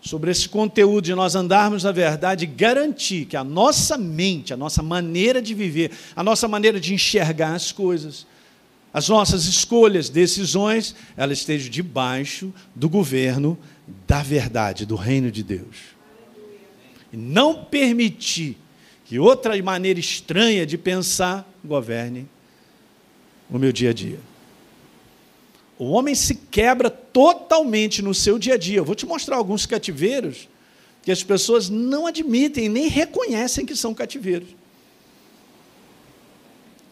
sobre 0.00 0.32
esse 0.32 0.48
conteúdo 0.48 1.04
de 1.04 1.14
nós 1.14 1.36
andarmos 1.36 1.84
na 1.84 1.92
verdade 1.92 2.44
garantir 2.44 3.26
que 3.26 3.36
a 3.36 3.44
nossa 3.44 3.96
mente, 3.96 4.52
a 4.52 4.56
nossa 4.56 4.82
maneira 4.82 5.40
de 5.40 5.54
viver, 5.54 5.92
a 6.16 6.24
nossa 6.24 6.48
maneira 6.48 6.80
de 6.80 6.92
enxergar 6.92 7.54
as 7.54 7.70
coisas, 7.70 8.26
as 8.92 9.08
nossas 9.08 9.44
escolhas, 9.44 10.08
decisões, 10.08 10.96
elas 11.16 11.38
estejam 11.38 11.70
debaixo 11.70 12.52
do 12.74 12.88
governo 12.88 13.56
da 14.04 14.20
verdade, 14.20 14.84
do 14.84 14.96
reino 14.96 15.30
de 15.30 15.44
Deus. 15.44 15.76
E 17.12 17.16
não 17.16 17.62
permitir 17.62 18.58
que 19.04 19.20
outra 19.20 19.56
maneira 19.62 20.00
estranha 20.00 20.66
de 20.66 20.76
pensar 20.76 21.48
governe 21.64 22.28
o 23.48 23.56
meu 23.56 23.70
dia 23.70 23.90
a 23.90 23.92
dia. 23.92 24.18
O 25.78 25.90
homem 25.90 26.14
se 26.14 26.34
quebra 26.34 26.88
totalmente 26.88 28.00
no 28.00 28.14
seu 28.14 28.38
dia 28.38 28.54
a 28.54 28.58
dia. 28.58 28.78
Eu 28.78 28.84
vou 28.84 28.94
te 28.94 29.04
mostrar 29.04 29.36
alguns 29.36 29.66
cativeiros 29.66 30.48
que 31.02 31.12
as 31.12 31.22
pessoas 31.22 31.68
não 31.68 32.06
admitem 32.06 32.68
nem 32.68 32.88
reconhecem 32.88 33.66
que 33.66 33.76
são 33.76 33.94
cativeiros. 33.94 34.48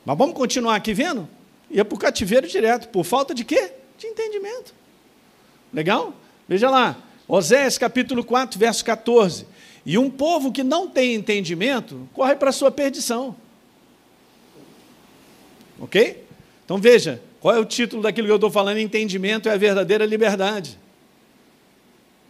Mas 0.04 0.18
vamos 0.18 0.36
continuar 0.36 0.76
aqui 0.76 0.92
vendo? 0.92 1.28
Ia 1.70 1.84
para 1.84 1.96
o 1.96 1.98
cativeiro 1.98 2.46
direto, 2.46 2.88
por 2.88 3.04
falta 3.04 3.34
de 3.34 3.44
quê? 3.44 3.72
De 3.98 4.06
entendimento. 4.06 4.74
Legal? 5.72 6.14
Veja 6.46 6.68
lá, 6.68 6.96
Osés 7.26 7.78
capítulo 7.78 8.22
4, 8.22 8.58
verso 8.58 8.84
14. 8.84 9.46
E 9.86 9.98
um 9.98 10.10
povo 10.10 10.52
que 10.52 10.62
não 10.62 10.88
tem 10.88 11.14
entendimento 11.14 12.08
corre 12.12 12.36
para 12.36 12.50
a 12.50 12.52
sua 12.52 12.70
perdição. 12.70 13.34
Ok? 15.80 16.24
Então 16.64 16.78
veja, 16.78 17.20
qual 17.44 17.54
é 17.54 17.58
o 17.58 17.64
título 17.66 18.00
daquilo 18.00 18.26
que 18.26 18.32
eu 18.32 18.36
estou 18.36 18.50
falando? 18.50 18.78
Entendimento 18.78 19.50
é 19.50 19.52
a 19.52 19.56
verdadeira 19.58 20.06
liberdade. 20.06 20.78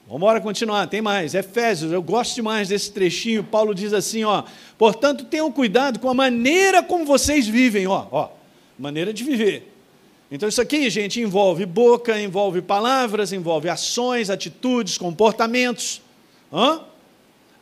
Vamos 0.08 0.16
embora 0.16 0.40
continuar, 0.40 0.88
tem 0.88 1.00
mais. 1.00 1.36
Efésios, 1.36 1.92
eu 1.92 2.02
gosto 2.02 2.34
demais 2.34 2.68
desse 2.68 2.90
trechinho. 2.90 3.44
Paulo 3.44 3.76
diz 3.76 3.92
assim: 3.92 4.24
ó, 4.24 4.42
portanto, 4.76 5.24
tenham 5.26 5.52
cuidado 5.52 6.00
com 6.00 6.10
a 6.10 6.14
maneira 6.14 6.82
como 6.82 7.06
vocês 7.06 7.46
vivem, 7.46 7.86
ó, 7.86 8.08
ó, 8.10 8.28
maneira 8.76 9.12
de 9.12 9.22
viver. 9.22 9.72
Então, 10.32 10.48
isso 10.48 10.60
aqui, 10.60 10.90
gente, 10.90 11.20
envolve 11.20 11.64
boca, 11.64 12.20
envolve 12.20 12.60
palavras, 12.60 13.32
envolve 13.32 13.68
ações, 13.68 14.30
atitudes, 14.30 14.98
comportamentos. 14.98 16.02
Hã? 16.52 16.80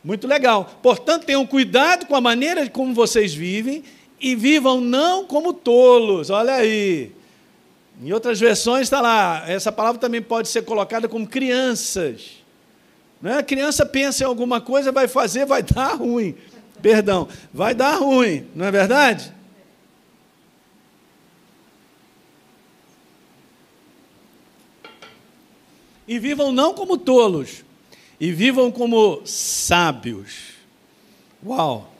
Muito 0.03 0.25
legal. 0.25 0.79
Portanto, 0.81 1.25
tenham 1.25 1.45
cuidado 1.45 2.07
com 2.07 2.15
a 2.15 2.21
maneira 2.21 2.67
como 2.67 2.95
vocês 2.95 3.31
vivem 3.31 3.83
e 4.19 4.35
vivam 4.35 4.81
não 4.81 5.23
como 5.23 5.53
tolos. 5.53 6.31
Olha 6.31 6.55
aí. 6.55 7.11
Em 8.01 8.11
outras 8.11 8.39
versões 8.39 8.83
está 8.83 8.99
lá, 8.99 9.43
essa 9.47 9.71
palavra 9.71 9.99
também 9.99 10.21
pode 10.21 10.49
ser 10.49 10.63
colocada 10.63 11.07
como 11.07 11.27
crianças. 11.27 12.43
Né? 13.21 13.37
A 13.37 13.43
criança 13.43 13.85
pensa 13.85 14.23
em 14.23 14.27
alguma 14.27 14.59
coisa, 14.59 14.91
vai 14.91 15.07
fazer, 15.07 15.45
vai 15.45 15.61
dar 15.63 15.95
ruim. 15.95 16.35
Perdão, 16.81 17.29
vai 17.53 17.73
dar 17.73 17.95
ruim, 17.95 18.45
não 18.53 18.65
é 18.65 18.71
verdade? 18.71 19.33
E 26.05 26.19
vivam 26.19 26.51
não 26.51 26.73
como 26.73 26.97
tolos, 26.97 27.63
e 28.19 28.31
vivam 28.31 28.69
como 28.69 29.21
sábios. 29.25 30.55
Uau! 31.45 31.92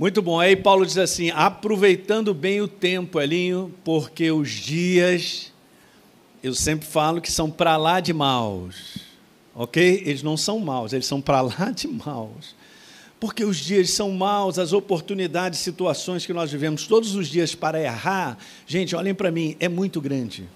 Muito 0.00 0.22
bom. 0.22 0.40
Aí 0.40 0.56
Paulo 0.56 0.86
diz 0.86 0.96
assim: 0.96 1.28
aproveitando 1.28 2.32
bem 2.32 2.62
o 2.62 2.66
tempo, 2.66 3.20
Elinho, 3.20 3.70
porque 3.84 4.30
os 4.30 4.48
dias, 4.48 5.52
eu 6.42 6.54
sempre 6.54 6.86
falo 6.86 7.20
que 7.20 7.30
são 7.30 7.50
para 7.50 7.76
lá 7.76 8.00
de 8.00 8.10
maus. 8.14 8.96
Ok? 9.54 10.02
Eles 10.06 10.22
não 10.22 10.38
são 10.38 10.58
maus, 10.58 10.94
eles 10.94 11.04
são 11.04 11.20
para 11.20 11.42
lá 11.44 11.70
de 11.70 11.86
maus. 11.86 12.56
Porque 13.20 13.44
os 13.44 13.58
dias 13.58 13.90
são 13.90 14.10
maus, 14.12 14.58
as 14.58 14.72
oportunidades, 14.72 15.58
situações 15.58 16.24
que 16.24 16.32
nós 16.32 16.50
vivemos 16.50 16.86
todos 16.86 17.14
os 17.14 17.28
dias 17.28 17.54
para 17.54 17.78
errar, 17.78 18.38
gente, 18.66 18.96
olhem 18.96 19.14
para 19.14 19.30
mim, 19.30 19.54
é 19.60 19.68
muito 19.68 20.00
grande. 20.00 20.48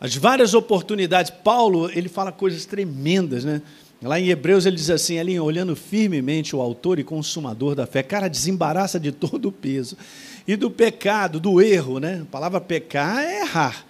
As 0.00 0.16
várias 0.16 0.54
oportunidades, 0.54 1.30
Paulo, 1.30 1.90
ele 1.90 2.08
fala 2.08 2.32
coisas 2.32 2.64
tremendas, 2.64 3.44
né? 3.44 3.60
Lá 4.02 4.18
em 4.18 4.28
Hebreus 4.28 4.64
ele 4.64 4.76
diz 4.76 4.88
assim, 4.88 5.18
ali, 5.18 5.38
olhando 5.38 5.76
firmemente 5.76 6.56
o 6.56 6.60
autor 6.60 6.98
e 6.98 7.04
consumador 7.04 7.74
da 7.74 7.86
fé, 7.86 8.02
cara, 8.02 8.28
desembaraça 8.28 8.98
de 8.98 9.12
todo 9.12 9.48
o 9.48 9.52
peso. 9.52 9.96
E 10.48 10.56
do 10.56 10.70
pecado, 10.70 11.38
do 11.38 11.60
erro, 11.60 11.98
né? 11.98 12.20
A 12.22 12.30
palavra 12.30 12.60
pecar 12.60 13.22
é 13.22 13.40
errar. 13.40 13.84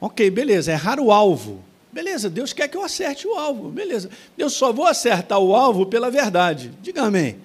Ok, 0.00 0.30
beleza, 0.30 0.70
errar 0.70 1.00
o 1.00 1.10
alvo. 1.10 1.64
Beleza, 1.92 2.30
Deus 2.30 2.52
quer 2.52 2.68
que 2.68 2.76
eu 2.76 2.84
acerte 2.84 3.26
o 3.26 3.34
alvo. 3.34 3.70
Beleza, 3.70 4.08
eu 4.38 4.48
só 4.48 4.72
vou 4.72 4.86
acertar 4.86 5.40
o 5.40 5.56
alvo 5.56 5.86
pela 5.86 6.10
verdade. 6.10 6.70
Diga 6.80 7.02
amém. 7.02 7.36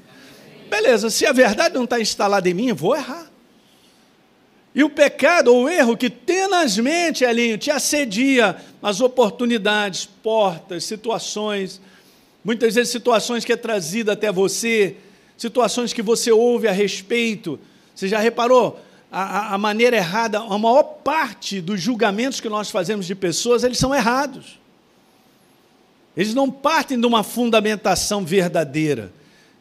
Beleza, 0.70 1.10
se 1.10 1.26
a 1.26 1.34
verdade 1.34 1.74
não 1.74 1.86
está 1.86 2.00
instalada 2.00 2.48
em 2.48 2.54
mim, 2.54 2.68
eu 2.68 2.76
vou 2.76 2.96
errar. 2.96 3.32
E 4.76 4.84
o 4.84 4.90
pecado 4.90 5.54
ou 5.54 5.64
o 5.64 5.70
erro 5.70 5.98
que 5.98 6.10
tenazmente, 6.10 7.24
Elinho, 7.24 7.58
te 7.58 7.72
assedia 7.72 8.56
as 8.82 9.02
oportunidades, 9.02 10.06
portas, 10.06 10.86
situações, 10.86 11.82
Muitas 12.44 12.76
vezes 12.76 12.92
situações 12.92 13.46
que 13.46 13.54
é 13.54 13.58
trazida 13.58 14.14
até 14.14 14.32
você, 14.32 14.96
situações 15.38 15.94
que 15.94 16.02
você 16.02 16.32
ouve 16.32 16.68
a 16.68 16.72
respeito. 16.72 17.60
Você 17.96 18.08
já 18.08 18.20
reparou? 18.20 18.80
A, 19.12 19.56
a, 19.56 19.58
maneira 19.58 19.98
errada, 19.98 20.40
a 20.40 20.58
maior 20.58 20.84
parte 20.84 21.60
dos 21.60 21.82
julgamentos 21.82 22.40
que 22.40 22.48
nós 22.48 22.72
fazemos 22.72 23.06
de 23.06 23.14
pessoas, 23.14 23.64
eles 23.64 23.78
são 23.78 23.94
errados. 23.94 24.60
Eles 26.16 26.34
não 26.34 26.50
partem 26.50 27.00
de 27.00 27.06
uma 27.06 27.22
fundamentação 27.22 28.24
verdadeira. 28.24 29.12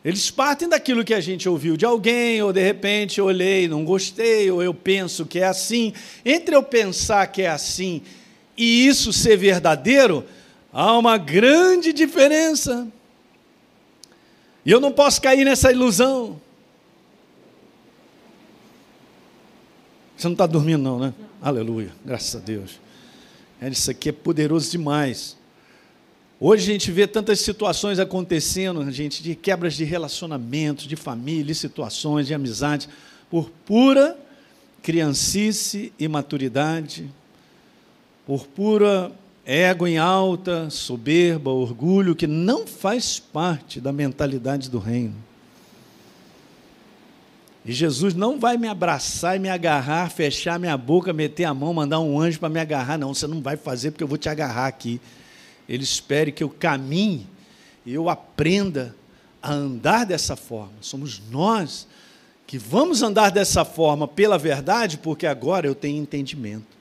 Eles 0.05 0.31
partem 0.31 0.69
daquilo 0.69 1.05
que 1.05 1.13
a 1.13 1.21
gente 1.21 1.49
ouviu 1.49 1.77
de 1.77 1.85
alguém, 1.85 2.41
ou 2.43 2.53
de 2.53 2.63
repente 2.63 3.21
olhei, 3.21 3.69
não 3.69 3.85
gostei, 3.85 4.51
ou 4.51 4.63
eu 4.63 4.73
penso 4.73 5.27
que 5.27 5.41
é 5.41 5.47
assim. 5.47 5.93
Entre 6.25 6.55
eu 6.55 6.63
pensar 6.63 7.27
que 7.27 7.43
é 7.43 7.49
assim 7.49 8.03
e 8.57 8.87
isso 8.87 9.13
ser 9.13 9.37
verdadeiro, 9.37 10.25
Há 10.73 10.97
uma 10.97 11.19
grande 11.19 11.93
diferença. 11.93 12.89
E 14.65 14.71
eu 14.71 14.81
não 14.81 14.93
posso 14.93 15.21
cair 15.21 15.45
nessa 15.45 15.73
ilusão. 15.73 16.41
Você 20.17 20.29
não 20.29 20.33
está 20.33 20.47
dormindo, 20.47 20.83
não, 20.83 20.99
né? 20.99 21.15
Aleluia, 21.41 21.93
graças 22.05 22.37
a 22.37 22.39
Deus. 22.39 22.79
É, 23.61 23.69
isso 23.69 23.91
aqui 23.91 24.11
é 24.11 24.13
poderoso 24.13 24.71
demais. 24.71 25.37
Hoje 26.39 26.71
a 26.71 26.73
gente 26.73 26.91
vê 26.91 27.07
tantas 27.07 27.41
situações 27.41 27.99
acontecendo, 27.99 28.91
gente, 28.91 29.23
de 29.23 29.35
quebras 29.35 29.75
de 29.75 29.85
relacionamentos, 29.85 30.87
de 30.87 30.97
família, 30.97 31.55
situações, 31.55 32.27
de 32.27 32.35
amizade, 32.35 32.89
por 33.31 33.51
pura 33.67 34.19
criancice, 34.83 35.93
imaturidade, 35.99 37.11
por 38.27 38.47
pura 38.47 39.13
ego 39.45 39.87
em 39.87 39.99
alta, 39.99 40.71
soberba, 40.71 41.51
orgulho, 41.51 42.15
que 42.15 42.27
não 42.27 42.67
faz 42.67 43.19
parte 43.19 43.81
da 43.81 43.93
mentalidade 43.93 44.71
do 44.71 44.79
reino. 44.79 45.17
E 47.65 47.73
Jesus 47.73 48.15
não 48.15 48.39
vai 48.39 48.57
me 48.57 48.69
abraçar 48.69 49.37
e 49.37 49.39
me 49.39 49.49
agarrar, 49.49 50.11
fechar 50.11 50.59
minha 50.59 50.77
boca, 50.77 51.13
meter 51.13 51.45
a 51.45 51.53
mão, 51.53 51.75
mandar 51.75 52.01
um 52.01 52.19
anjo 52.19 52.41
para 52.41 52.49
me 52.49 52.59
agarrar, 52.59 52.97
não. 52.97 53.13
Você 53.13 53.27
não 53.27 53.43
vai 53.43 53.57
fazer 53.57 53.91
porque 53.91 54.03
eu 54.03 54.09
vou 54.09 54.19
te 54.19 54.29
agarrar 54.29 54.67
aqui. 54.67 55.01
Ele 55.69 55.85
espere 55.85 56.33
que 56.33 56.43
eu 56.43 56.49
caminhe 56.49 57.27
e 57.85 57.93
eu 57.93 58.09
aprenda 58.09 58.95
a 59.43 59.53
andar 59.53 60.05
dessa 60.05 60.37
forma. 60.37 60.73
Somos 60.81 61.21
nós 61.31 61.87
que 62.47 62.59
vamos 62.59 63.03
andar 63.03 63.31
dessa 63.31 63.65
forma 63.65 64.09
pela 64.09 64.37
verdade, 64.37 64.99
porque 64.99 65.27
agora 65.27 65.67
eu 65.67 65.75
tenho 65.75 66.03
entendimento. 66.03 66.80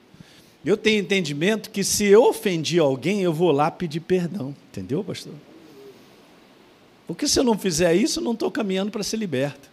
Eu 0.63 0.75
tenho 0.75 0.99
entendimento 0.99 1.69
que 1.69 1.83
se 1.83 2.05
eu 2.05 2.25
ofendi 2.25 2.79
alguém, 2.79 3.21
eu 3.21 3.33
vou 3.33 3.51
lá 3.51 3.71
pedir 3.71 4.01
perdão. 4.01 4.55
Entendeu, 4.69 5.03
pastor? 5.03 5.33
Porque 7.07 7.27
se 7.27 7.39
eu 7.39 7.43
não 7.43 7.57
fizer 7.57 7.95
isso, 7.95 8.19
eu 8.19 8.23
não 8.23 8.33
estou 8.33 8.51
caminhando 8.51 8.91
para 8.91 9.01
ser 9.01 9.17
liberto. 9.17 9.69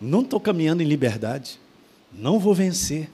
Não 0.00 0.20
estou 0.20 0.40
caminhando 0.40 0.82
em 0.82 0.86
liberdade. 0.86 1.60
Não 2.12 2.38
vou 2.38 2.54
vencer. 2.54 3.08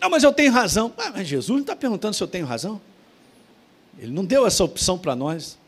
Não, 0.00 0.08
mas 0.08 0.22
eu 0.22 0.32
tenho 0.32 0.52
razão. 0.52 0.92
Ah, 0.96 1.10
mas 1.10 1.26
Jesus 1.26 1.56
não 1.56 1.62
está 1.62 1.74
perguntando 1.74 2.14
se 2.14 2.22
eu 2.22 2.28
tenho 2.28 2.46
razão. 2.46 2.80
Ele 3.98 4.12
não 4.12 4.24
deu 4.24 4.46
essa 4.46 4.62
opção 4.62 4.98
para 4.98 5.16
nós. 5.16 5.58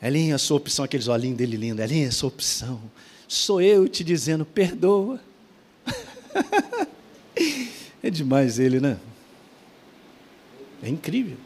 Elinha, 0.00 0.34
a 0.34 0.38
sua 0.38 0.58
opção, 0.58 0.84
aqueles 0.84 1.08
olhinhos 1.08 1.38
dele 1.38 1.56
lindo. 1.56 1.80
Elinha, 1.80 2.08
a 2.08 2.12
sua 2.12 2.28
opção. 2.28 2.80
Sou 3.26 3.60
eu 3.60 3.88
te 3.88 4.04
dizendo, 4.04 4.44
perdoa. 4.44 5.20
é 8.06 8.10
demais 8.10 8.58
ele, 8.58 8.80
né? 8.80 8.98
É 10.82 10.88
incrível. 10.88 11.36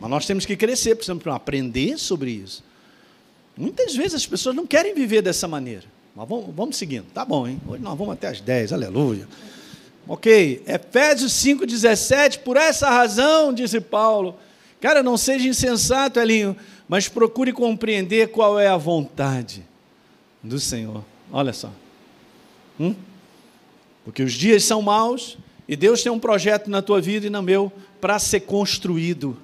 Mas 0.00 0.10
nós 0.10 0.26
temos 0.26 0.44
que 0.44 0.56
crescer, 0.56 0.94
precisamos 0.94 1.26
aprender 1.28 1.98
sobre 1.98 2.30
isso. 2.30 2.62
Muitas 3.56 3.94
vezes 3.94 4.14
as 4.14 4.26
pessoas 4.26 4.54
não 4.54 4.66
querem 4.66 4.94
viver 4.94 5.22
dessa 5.22 5.46
maneira. 5.46 5.84
Mas 6.14 6.28
vamos, 6.28 6.54
vamos 6.54 6.76
seguindo. 6.76 7.06
Tá 7.12 7.24
bom, 7.24 7.46
hein? 7.46 7.60
Hoje 7.66 7.82
nós 7.82 7.96
vamos 7.96 8.14
até 8.14 8.28
as 8.28 8.40
10, 8.40 8.72
aleluia. 8.72 9.28
Ok, 10.06 10.62
Efésios 10.66 11.32
5,17, 11.32 12.40
por 12.40 12.56
essa 12.56 12.90
razão, 12.90 13.54
disse 13.54 13.80
Paulo, 13.80 14.36
cara, 14.80 15.02
não 15.02 15.16
seja 15.16 15.48
insensato, 15.48 16.20
Elinho, 16.20 16.54
mas 16.86 17.08
procure 17.08 17.52
compreender 17.52 18.28
qual 18.28 18.60
é 18.60 18.66
a 18.66 18.76
vontade 18.76 19.64
do 20.42 20.60
Senhor. 20.60 21.02
Olha 21.32 21.54
só. 21.54 21.72
Hum? 22.78 22.94
Porque 24.04 24.22
os 24.22 24.34
dias 24.34 24.62
são 24.64 24.82
maus 24.82 25.38
e 25.68 25.76
Deus 25.76 26.02
tem 26.02 26.12
um 26.12 26.18
projeto 26.18 26.68
na 26.68 26.82
tua 26.82 27.00
vida 27.00 27.26
e 27.26 27.30
no 27.30 27.42
meu 27.42 27.72
para 28.00 28.18
ser 28.18 28.40
construído, 28.40 29.36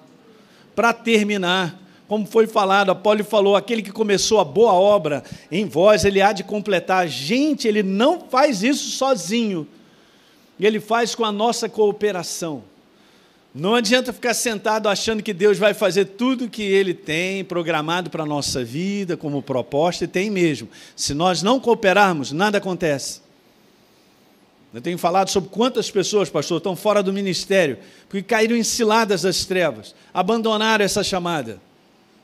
para 0.75 0.93
terminar. 0.93 1.79
Como 2.07 2.27
foi 2.27 2.47
falado, 2.47 2.91
Apolo 2.91 3.25
falou: 3.25 3.57
aquele 3.57 3.83
que 3.83 3.93
começou 3.93 4.41
a 4.41 4.45
boa 4.45 4.73
obra 4.73 5.23
em 5.51 5.65
vós, 5.65 6.05
ele 6.05 6.21
há 6.21 6.33
de 6.33 6.45
completar. 6.45 7.09
Gente, 7.09 7.67
ele 7.67 7.83
não 7.83 8.21
faz 8.21 8.63
isso 8.63 8.91
sozinho, 8.91 9.67
ele 10.59 10.81
faz 10.81 11.15
com 11.15 11.25
a 11.25 11.33
nossa 11.33 11.69
cooperação. 11.69 12.65
Não 13.53 13.75
adianta 13.75 14.13
ficar 14.13 14.33
sentado 14.33 14.89
achando 14.89 15.25
que 15.25 15.35
Deus 15.35 15.59
vai 15.59 15.75
fazer 15.75 16.05
tudo 16.05 16.49
que 16.49 16.63
Ele 16.63 16.95
tem 16.95 17.45
programado 17.45 18.09
para 18.09 18.23
a 18.23 18.27
nossa 18.27 18.63
vida, 18.63 19.17
como 19.17 19.43
proposta, 19.43 20.05
e 20.05 20.09
tem 20.09 20.31
mesmo. 20.31 20.69
Se 20.95 21.13
nós 21.15 21.43
não 21.43 21.59
cooperarmos, 21.59 22.31
nada 22.31 22.59
acontece. 22.59 23.21
Eu 24.73 24.81
tenho 24.81 24.99
falado 24.99 25.29
sobre 25.29 25.51
quantas 25.51 25.91
pessoas, 25.91 26.31
pastor, 26.31 26.59
estão 26.59 26.77
fora 26.77 27.03
do 27.03 27.13
ministério, 27.13 27.79
porque 28.09 28.23
caíram 28.23 28.57
em 28.57 28.63
ciladas 28.63 29.23
das 29.23 29.45
trevas, 29.45 29.95
abandonaram 30.15 30.85
essa 30.85 31.03
chamada. 31.03 31.61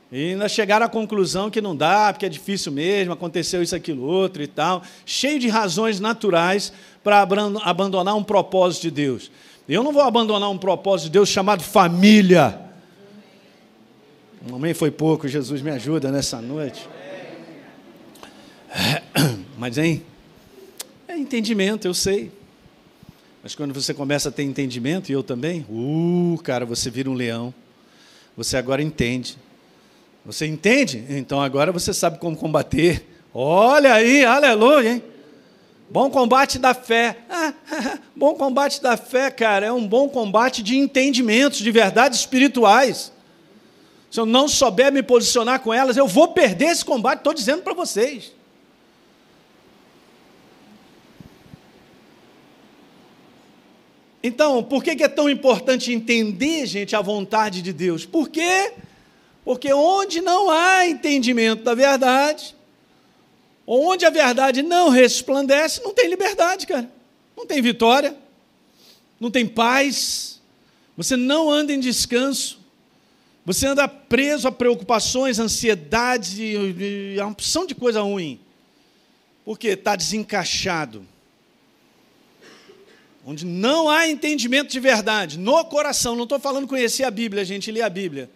E 0.09 0.31
ainda 0.31 0.47
chegaram 0.47 0.85
à 0.85 0.89
conclusão 0.89 1.51
que 1.51 1.59
não 1.59 1.75
dá, 1.75 2.13
porque 2.13 2.25
é 2.25 2.29
difícil 2.29 2.71
mesmo, 2.71 3.11
aconteceu 3.11 3.61
isso, 3.61 3.75
aquilo, 3.75 4.03
outro 4.03 4.41
e 4.41 4.47
tal, 4.47 4.81
cheio 5.05 5.37
de 5.37 5.49
razões 5.49 5.99
naturais 5.99 6.71
para 7.03 7.27
abandonar 7.63 8.15
um 8.15 8.23
propósito 8.23 8.83
de 8.83 8.91
Deus. 8.91 9.29
Eu 9.67 9.83
não 9.83 9.91
vou 9.91 10.01
abandonar 10.01 10.49
um 10.49 10.57
propósito 10.57 11.07
de 11.07 11.11
Deus 11.11 11.27
chamado 11.27 11.61
família. 11.61 12.61
Amém 14.49 14.73
foi 14.73 14.89
pouco, 14.89 15.27
Jesus 15.27 15.61
me 15.61 15.71
ajuda 15.71 16.09
nessa 16.09 16.41
noite. 16.41 16.87
Mas, 19.57 19.77
hein? 19.77 20.03
É 21.05 21.17
entendimento, 21.17 21.85
eu 21.85 21.93
sei. 21.93 22.31
Mas 23.47 23.55
quando 23.55 23.73
você 23.73 23.93
começa 23.93 24.27
a 24.27 24.31
ter 24.31 24.43
entendimento, 24.43 25.09
e 25.09 25.13
eu 25.13 25.23
também, 25.23 25.65
uh, 25.69 26.37
cara, 26.43 26.65
você 26.65 26.89
vira 26.89 27.09
um 27.09 27.13
leão. 27.13 27.53
Você 28.35 28.57
agora 28.57 28.83
entende. 28.83 29.37
Você 30.25 30.45
entende? 30.45 31.05
Então 31.07 31.41
agora 31.41 31.71
você 31.71 31.93
sabe 31.93 32.19
como 32.19 32.35
combater. 32.35 33.07
Olha 33.33 33.93
aí, 33.93 34.25
aleluia, 34.25 34.95
hein? 34.95 35.03
Bom 35.89 36.09
combate 36.09 36.59
da 36.59 36.73
fé. 36.73 37.19
Ah, 37.29 37.53
bom 38.13 38.33
combate 38.35 38.81
da 38.81 38.97
fé, 38.97 39.31
cara, 39.31 39.67
é 39.67 39.71
um 39.71 39.87
bom 39.87 40.09
combate 40.09 40.61
de 40.61 40.75
entendimentos, 40.75 41.59
de 41.59 41.71
verdades 41.71 42.19
espirituais. 42.19 43.13
Se 44.11 44.19
eu 44.19 44.25
não 44.25 44.49
souber 44.49 44.91
me 44.91 45.01
posicionar 45.01 45.61
com 45.61 45.73
elas, 45.73 45.95
eu 45.95 46.05
vou 46.05 46.27
perder 46.33 46.65
esse 46.65 46.83
combate, 46.83 47.19
estou 47.19 47.33
dizendo 47.33 47.61
para 47.61 47.73
vocês. 47.73 48.33
Então, 54.27 54.63
por 54.63 54.83
que 54.83 55.03
é 55.03 55.07
tão 55.07 55.29
importante 55.29 55.91
entender, 55.91 56.65
gente, 56.65 56.95
a 56.95 57.01
vontade 57.01 57.61
de 57.61 57.73
Deus? 57.73 58.05
Por 58.05 58.29
quê? 58.29 58.73
Porque 59.43 59.71
onde 59.73 60.21
não 60.21 60.49
há 60.49 60.87
entendimento 60.87 61.63
da 61.63 61.73
verdade, 61.73 62.55
Onde 63.69 64.05
a 64.05 64.09
verdade 64.09 64.63
não 64.63 64.87
resplandece, 64.87 65.83
não 65.83 65.93
tem 65.93 66.07
liberdade, 66.07 66.65
cara. 66.65 66.89
Não 67.35 67.45
tem 67.45 67.61
vitória, 67.61 68.15
não 69.19 69.29
tem 69.29 69.45
paz, 69.45 70.41
você 70.95 71.17
não 71.17 71.51
anda 71.51 71.73
em 71.73 71.79
descanso, 71.79 72.59
você 73.45 73.67
anda 73.67 73.85
preso 73.87 74.47
a 74.47 74.51
preocupações, 74.51 75.37
ansiedade 75.37 76.41
e 76.41 77.19
a 77.19 77.27
opção 77.27 77.65
de 77.65 77.75
coisa 77.75 78.01
ruim. 78.01 78.39
Porque 79.43 79.67
está 79.69 79.97
desencaixado. 79.97 81.05
Onde 83.29 83.45
não 83.45 83.89
há 83.89 84.07
entendimento 84.07 84.71
de 84.71 84.79
verdade, 84.79 85.37
no 85.37 85.65
coração, 85.65 86.15
não 86.15 86.23
estou 86.23 86.39
falando 86.39 86.65
conhecer 86.65 87.03
a 87.03 87.11
Bíblia, 87.11 87.41
a 87.41 87.45
gente 87.45 87.69
lê 87.69 87.81
a 87.81 87.89
Bíblia. 87.89 88.29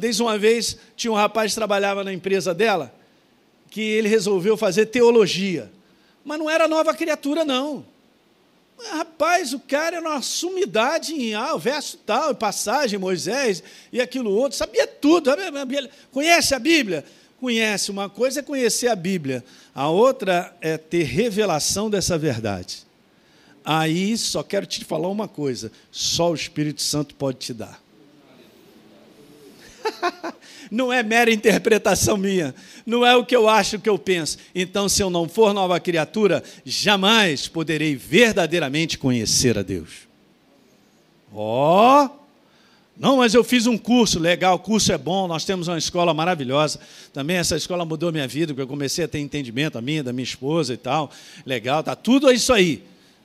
Desde 0.00 0.20
uma 0.20 0.36
vez, 0.36 0.76
tinha 0.96 1.12
um 1.12 1.14
rapaz 1.14 1.52
que 1.52 1.54
trabalhava 1.54 2.02
na 2.02 2.12
empresa 2.12 2.52
dela, 2.52 2.92
que 3.70 3.80
ele 3.80 4.08
resolveu 4.08 4.56
fazer 4.56 4.86
teologia. 4.86 5.70
Mas 6.24 6.40
não 6.40 6.50
era 6.50 6.66
nova 6.66 6.92
criatura, 6.92 7.44
não. 7.44 7.86
Rapaz, 8.90 9.52
o 9.52 9.60
cara 9.60 9.98
era 9.98 10.08
uma 10.08 10.20
sumidade 10.22 11.14
em 11.14 11.34
ah, 11.34 11.54
o 11.54 11.58
verso 11.60 11.98
tal, 11.98 12.34
passagem, 12.34 12.98
Moisés 12.98 13.62
e 13.92 14.00
aquilo 14.00 14.32
outro, 14.32 14.58
sabia 14.58 14.88
tudo. 14.88 15.30
Conhece 16.10 16.52
a 16.52 16.58
Bíblia? 16.58 17.04
Conhece. 17.38 17.92
Uma 17.92 18.10
coisa 18.10 18.40
é 18.40 18.42
conhecer 18.42 18.88
a 18.88 18.96
Bíblia, 18.96 19.44
a 19.72 19.88
outra 19.88 20.52
é 20.60 20.76
ter 20.76 21.04
revelação 21.04 21.88
dessa 21.88 22.18
verdade. 22.18 22.85
Aí 23.68 24.16
só 24.16 24.44
quero 24.44 24.64
te 24.64 24.84
falar 24.84 25.08
uma 25.08 25.26
coisa: 25.26 25.72
só 25.90 26.30
o 26.30 26.34
Espírito 26.36 26.80
Santo 26.80 27.16
pode 27.16 27.38
te 27.38 27.52
dar. 27.52 27.82
não 30.70 30.92
é 30.92 31.02
mera 31.02 31.32
interpretação 31.32 32.16
minha, 32.16 32.54
não 32.86 33.04
é 33.04 33.16
o 33.16 33.26
que 33.26 33.34
eu 33.34 33.48
acho, 33.48 33.74
o 33.74 33.80
que 33.80 33.88
eu 33.88 33.98
penso. 33.98 34.38
Então, 34.54 34.88
se 34.88 35.02
eu 35.02 35.10
não 35.10 35.28
for 35.28 35.52
nova 35.52 35.80
criatura, 35.80 36.44
jamais 36.64 37.48
poderei 37.48 37.96
verdadeiramente 37.96 38.96
conhecer 38.96 39.58
a 39.58 39.62
Deus. 39.62 40.06
Ó! 41.34 42.04
Oh, 42.04 42.10
não, 42.96 43.18
mas 43.18 43.34
eu 43.34 43.44
fiz 43.44 43.66
um 43.66 43.76
curso, 43.76 44.18
legal, 44.18 44.54
o 44.54 44.58
curso 44.58 44.90
é 44.90 44.96
bom, 44.96 45.26
nós 45.26 45.44
temos 45.44 45.68
uma 45.68 45.76
escola 45.76 46.14
maravilhosa. 46.14 46.80
Também 47.12 47.36
essa 47.36 47.56
escola 47.56 47.84
mudou 47.84 48.10
minha 48.10 48.26
vida, 48.26 48.54
porque 48.54 48.62
eu 48.62 48.68
comecei 48.68 49.04
a 49.04 49.08
ter 49.08 49.18
entendimento, 49.18 49.76
a 49.76 49.82
minha, 49.82 50.02
da 50.04 50.12
minha 50.12 50.24
esposa 50.24 50.72
e 50.72 50.76
tal. 50.76 51.10
Legal, 51.44 51.82
tá 51.82 51.94
tudo 51.94 52.30
isso 52.30 52.52
aí. 52.52 52.82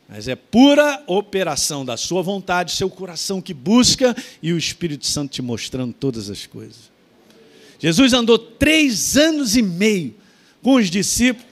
Mas 0.07 0.27
é 0.27 0.35
pura 0.35 1.01
operação 1.07 1.85
da 1.85 1.95
sua 1.95 2.21
vontade, 2.21 2.73
seu 2.73 2.89
coração 2.89 3.41
que 3.41 3.53
busca 3.53 4.15
e 4.41 4.51
o 4.51 4.57
Espírito 4.57 5.07
Santo 5.07 5.31
te 5.31 5.41
mostrando 5.41 5.93
todas 5.93 6.29
as 6.29 6.45
coisas. 6.45 6.91
Jesus 7.79 8.13
andou 8.13 8.37
três 8.37 9.17
anos 9.17 9.55
e 9.55 9.61
meio 9.61 10.13
com 10.61 10.75
os 10.75 10.89
discípulos, 10.89 11.49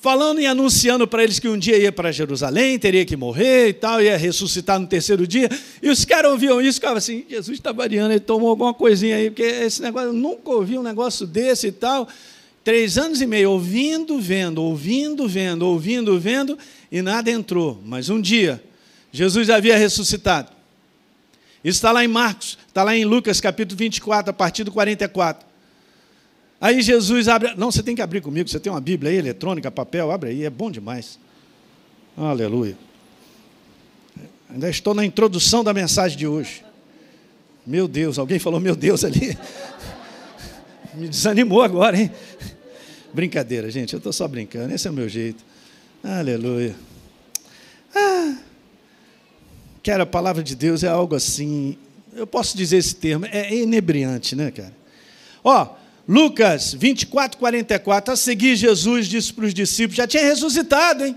falando 0.00 0.40
e 0.40 0.46
anunciando 0.46 1.06
para 1.06 1.22
eles 1.22 1.38
que 1.38 1.48
um 1.48 1.58
dia 1.58 1.76
ia 1.78 1.92
para 1.92 2.10
Jerusalém, 2.10 2.78
teria 2.78 3.04
que 3.04 3.16
morrer 3.16 3.68
e 3.68 3.72
tal, 3.72 4.02
ia 4.02 4.16
ressuscitar 4.16 4.78
no 4.80 4.86
terceiro 4.86 5.26
dia. 5.26 5.48
E 5.82 5.88
os 5.88 6.04
caras 6.04 6.32
ouviam 6.32 6.60
isso 6.60 6.76
ficavam 6.76 6.96
assim: 6.96 7.24
Jesus 7.28 7.58
está 7.58 7.72
variando, 7.72 8.12
ele 8.12 8.20
tomou 8.20 8.50
alguma 8.50 8.74
coisinha 8.74 9.16
aí, 9.16 9.30
porque 9.30 9.42
esse 9.42 9.82
negócio, 9.82 10.08
eu 10.08 10.12
nunca 10.12 10.50
ouvi 10.50 10.78
um 10.78 10.82
negócio 10.82 11.26
desse 11.26 11.68
e 11.68 11.72
tal. 11.72 12.08
Três 12.66 12.98
anos 12.98 13.20
e 13.20 13.28
meio, 13.28 13.52
ouvindo, 13.52 14.18
vendo, 14.18 14.60
ouvindo, 14.60 15.28
vendo, 15.28 15.62
ouvindo, 15.62 16.18
vendo, 16.18 16.58
e 16.90 17.00
nada 17.00 17.30
entrou. 17.30 17.80
Mas 17.84 18.08
um 18.08 18.20
dia, 18.20 18.60
Jesus 19.12 19.48
havia 19.48 19.76
ressuscitado. 19.76 20.50
Isso 21.62 21.76
está 21.76 21.92
lá 21.92 22.04
em 22.04 22.08
Marcos, 22.08 22.58
está 22.66 22.82
lá 22.82 22.96
em 22.96 23.04
Lucas 23.04 23.40
capítulo 23.40 23.78
24, 23.78 24.30
a 24.30 24.32
partir 24.32 24.64
do 24.64 24.72
44. 24.72 25.46
Aí 26.60 26.82
Jesus 26.82 27.28
abre. 27.28 27.54
Não, 27.54 27.70
você 27.70 27.84
tem 27.84 27.94
que 27.94 28.02
abrir 28.02 28.20
comigo, 28.20 28.48
você 28.48 28.58
tem 28.58 28.72
uma 28.72 28.80
Bíblia 28.80 29.12
aí, 29.12 29.16
eletrônica, 29.16 29.70
papel, 29.70 30.10
abre 30.10 30.30
aí, 30.30 30.42
é 30.42 30.50
bom 30.50 30.68
demais. 30.68 31.20
Aleluia. 32.16 32.76
Ainda 34.50 34.68
estou 34.68 34.92
na 34.92 35.04
introdução 35.04 35.62
da 35.62 35.72
mensagem 35.72 36.18
de 36.18 36.26
hoje. 36.26 36.64
Meu 37.64 37.86
Deus, 37.86 38.18
alguém 38.18 38.40
falou 38.40 38.58
meu 38.58 38.74
Deus 38.74 39.04
ali. 39.04 39.38
Me 40.94 41.06
desanimou 41.06 41.62
agora, 41.62 41.96
hein? 41.96 42.10
Brincadeira, 43.16 43.70
gente, 43.70 43.94
eu 43.94 43.96
estou 43.96 44.12
só 44.12 44.28
brincando, 44.28 44.74
esse 44.74 44.86
é 44.86 44.90
o 44.90 44.92
meu 44.92 45.08
jeito. 45.08 45.42
Aleluia. 46.04 46.76
Ah, 47.94 48.36
cara, 49.82 50.02
a 50.02 50.06
palavra 50.06 50.42
de 50.42 50.54
Deus 50.54 50.84
é 50.84 50.88
algo 50.88 51.14
assim, 51.14 51.78
eu 52.14 52.26
posso 52.26 52.54
dizer 52.54 52.76
esse 52.76 52.94
termo, 52.94 53.24
é 53.24 53.54
inebriante, 53.54 54.36
né, 54.36 54.50
cara? 54.50 54.76
Ó, 55.42 55.66
Lucas 56.06 56.74
24, 56.74 57.38
44, 57.38 58.12
a 58.12 58.16
seguir 58.18 58.54
Jesus 58.54 59.08
disse 59.08 59.32
para 59.32 59.46
os 59.46 59.54
discípulos, 59.54 59.96
já 59.96 60.06
tinha 60.06 60.22
ressuscitado, 60.22 61.06
hein? 61.06 61.16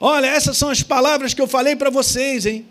Olha, 0.00 0.26
essas 0.26 0.58
são 0.58 0.68
as 0.68 0.82
palavras 0.82 1.32
que 1.32 1.40
eu 1.40 1.46
falei 1.46 1.76
para 1.76 1.90
vocês, 1.90 2.44
hein? 2.44 2.66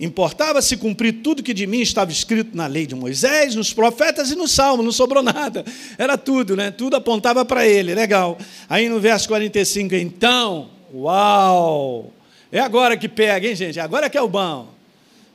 Importava-se 0.00 0.76
cumprir 0.76 1.22
tudo 1.24 1.42
que 1.42 1.52
de 1.52 1.66
mim 1.66 1.80
estava 1.80 2.12
escrito 2.12 2.56
na 2.56 2.68
lei 2.68 2.86
de 2.86 2.94
Moisés, 2.94 3.56
nos 3.56 3.72
profetas 3.72 4.30
e 4.30 4.36
no 4.36 4.46
Salmo, 4.46 4.82
não 4.82 4.92
sobrou 4.92 5.22
nada. 5.22 5.64
Era 5.98 6.16
tudo, 6.16 6.54
né? 6.54 6.70
Tudo 6.70 6.94
apontava 6.94 7.44
para 7.44 7.66
ele, 7.66 7.94
legal. 7.94 8.38
Aí 8.68 8.88
no 8.88 9.00
verso 9.00 9.26
45, 9.26 9.96
então, 9.96 10.70
uau! 10.94 12.12
É 12.52 12.60
agora 12.60 12.96
que 12.96 13.08
pega, 13.08 13.48
hein, 13.48 13.56
gente? 13.56 13.80
Agora 13.80 14.08
que 14.08 14.16
é 14.16 14.22
o 14.22 14.28
bom. 14.28 14.72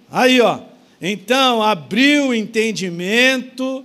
Aí, 0.10 0.40
ó. 0.40 0.62
Então, 1.02 1.62
abriu 1.62 2.28
o 2.28 2.34
entendimento 2.34 3.84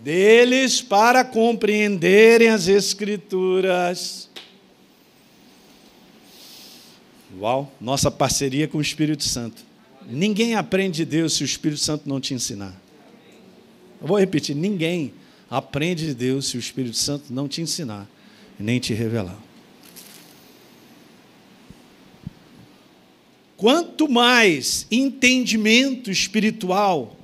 deles 0.00 0.82
para 0.82 1.24
compreenderem 1.24 2.48
as 2.48 2.68
Escrituras. 2.68 4.28
Uau, 7.40 7.72
nossa 7.80 8.10
parceria 8.10 8.68
com 8.68 8.76
o 8.76 8.82
Espírito 8.82 9.24
Santo. 9.24 9.71
Ninguém 10.12 10.54
aprende 10.54 10.98
de 10.98 11.04
Deus 11.04 11.34
se 11.34 11.42
o 11.42 11.46
Espírito 11.46 11.80
Santo 11.80 12.08
não 12.08 12.20
te 12.20 12.34
ensinar. 12.34 12.80
Eu 14.00 14.06
vou 14.06 14.18
repetir: 14.18 14.54
ninguém 14.54 15.12
aprende 15.50 16.06
de 16.06 16.14
Deus 16.14 16.46
se 16.46 16.56
o 16.56 16.60
Espírito 16.60 16.96
Santo 16.96 17.32
não 17.32 17.48
te 17.48 17.60
ensinar 17.60 18.08
nem 18.62 18.78
te 18.78 18.94
revelar. 18.94 19.38
Quanto 23.56 24.08
mais 24.08 24.86
entendimento 24.90 26.10
espiritual, 26.10 27.16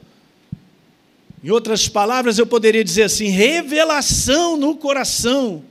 em 1.43 1.51
outras 1.51 1.89
palavras, 1.89 2.39
eu 2.39 2.47
poderia 2.47 2.85
dizer 2.85 3.05
assim, 3.05 3.29
revelação 3.29 4.57
no 4.57 4.77
coração, 4.77 5.65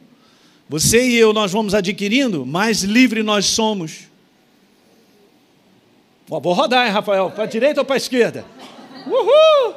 você 0.67 1.07
e 1.07 1.15
eu 1.15 1.31
nós 1.31 1.51
vamos 1.51 1.73
adquirindo, 1.73 2.45
mais 2.45 2.83
livre 2.83 3.23
nós 3.23 3.45
somos 3.45 4.07
Vou 6.27 6.53
rodar, 6.53 6.85
hein, 6.85 6.91
Rafael? 6.91 7.31
Para 7.31 7.45
a 7.45 7.47
direita 7.47 7.81
ou 7.81 7.85
para 7.85 7.95
a 7.95 7.97
esquerda? 7.97 8.45
Uhul! 9.05 9.75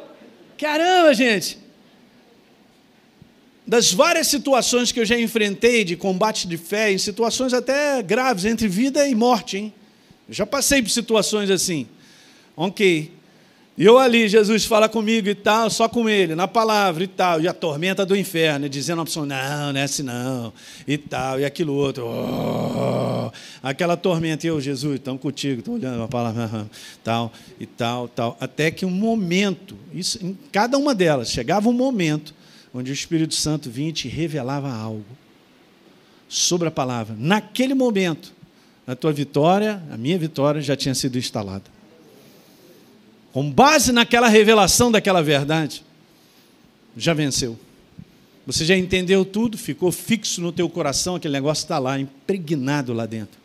Caramba, 0.58 1.14
gente! 1.14 1.58
Das 3.64 3.92
várias 3.92 4.26
situações 4.26 4.90
que 4.90 4.98
eu 4.98 5.04
já 5.04 5.18
enfrentei 5.18 5.84
de 5.84 5.96
combate 5.96 6.48
de 6.48 6.56
fé, 6.56 6.92
em 6.92 6.98
situações 6.98 7.54
até 7.54 8.02
graves, 8.02 8.44
entre 8.44 8.66
vida 8.66 9.06
e 9.06 9.14
morte, 9.14 9.58
hein? 9.58 9.74
Eu 10.28 10.34
já 10.34 10.44
passei 10.44 10.82
por 10.82 10.90
situações 10.90 11.50
assim. 11.50 11.86
Ok. 12.56 13.12
E 13.81 13.85
eu 13.87 13.97
ali, 13.97 14.29
Jesus 14.29 14.66
fala 14.66 14.90
comigo 14.90 15.27
e 15.27 15.35
tal, 15.35 15.71
só 15.71 15.88
com 15.88 16.07
ele, 16.07 16.35
na 16.35 16.47
palavra 16.47 17.03
e 17.03 17.07
tal, 17.07 17.40
e 17.40 17.49
a 17.49 17.55
tormenta 17.55 18.05
do 18.05 18.14
inferno, 18.14 18.69
dizendo 18.69 19.01
a 19.01 19.07
pessoa, 19.07 19.25
não, 19.25 19.73
não 19.73 19.81
é 19.81 19.85
assim 19.85 20.03
não, 20.03 20.53
e 20.87 20.99
tal, 20.99 21.40
e 21.40 21.47
aquilo 21.47 21.73
outro, 21.73 22.05
oh, 22.07 23.33
aquela 23.62 23.97
tormenta, 23.97 24.47
e 24.47 24.51
eu, 24.51 24.61
Jesus, 24.61 24.97
estamos 24.97 25.23
contigo, 25.23 25.61
estou 25.61 25.77
olhando 25.77 26.03
a 26.03 26.09
palavra, 26.09 26.69
tal, 27.03 27.33
e 27.59 27.64
tal, 27.64 28.07
tal, 28.07 28.37
até 28.38 28.71
que 28.71 28.85
um 28.85 28.90
momento, 28.90 29.75
isso, 29.95 30.19
em 30.23 30.37
cada 30.53 30.77
uma 30.77 30.95
delas, 30.95 31.31
chegava 31.31 31.66
um 31.66 31.73
momento 31.73 32.35
onde 32.75 32.90
o 32.90 32.93
Espírito 32.93 33.35
Santo 33.35 33.71
vinha 33.71 33.88
e 33.88 33.95
te 33.95 34.09
revelava 34.09 34.71
algo 34.71 35.07
sobre 36.29 36.69
a 36.69 36.71
palavra. 36.71 37.16
Naquele 37.19 37.73
momento, 37.73 38.31
a 38.87 38.95
tua 38.95 39.11
vitória, 39.11 39.83
a 39.90 39.97
minha 39.97 40.19
vitória 40.19 40.61
já 40.61 40.77
tinha 40.77 40.95
sido 40.95 41.16
instalada 41.16 41.80
com 43.33 43.51
base 43.51 43.93
naquela 43.93 44.29
revelação 44.29 44.90
daquela 44.90 45.23
verdade, 45.23 45.85
já 46.97 47.14
venceu. 47.14 47.59
Você 48.47 48.64
já 48.64 48.77
entendeu 48.77 49.25
tudo, 49.25 49.57
ficou 49.57 49.93
fixo 49.93 50.40
no 50.40 50.51
teu 50.51 50.69
coração, 50.69 51.14
aquele 51.14 51.35
negócio 51.35 51.62
está 51.62 51.79
lá, 51.79 51.99
impregnado 51.99 52.93
lá 52.93 53.07
dentro. 53.07 53.38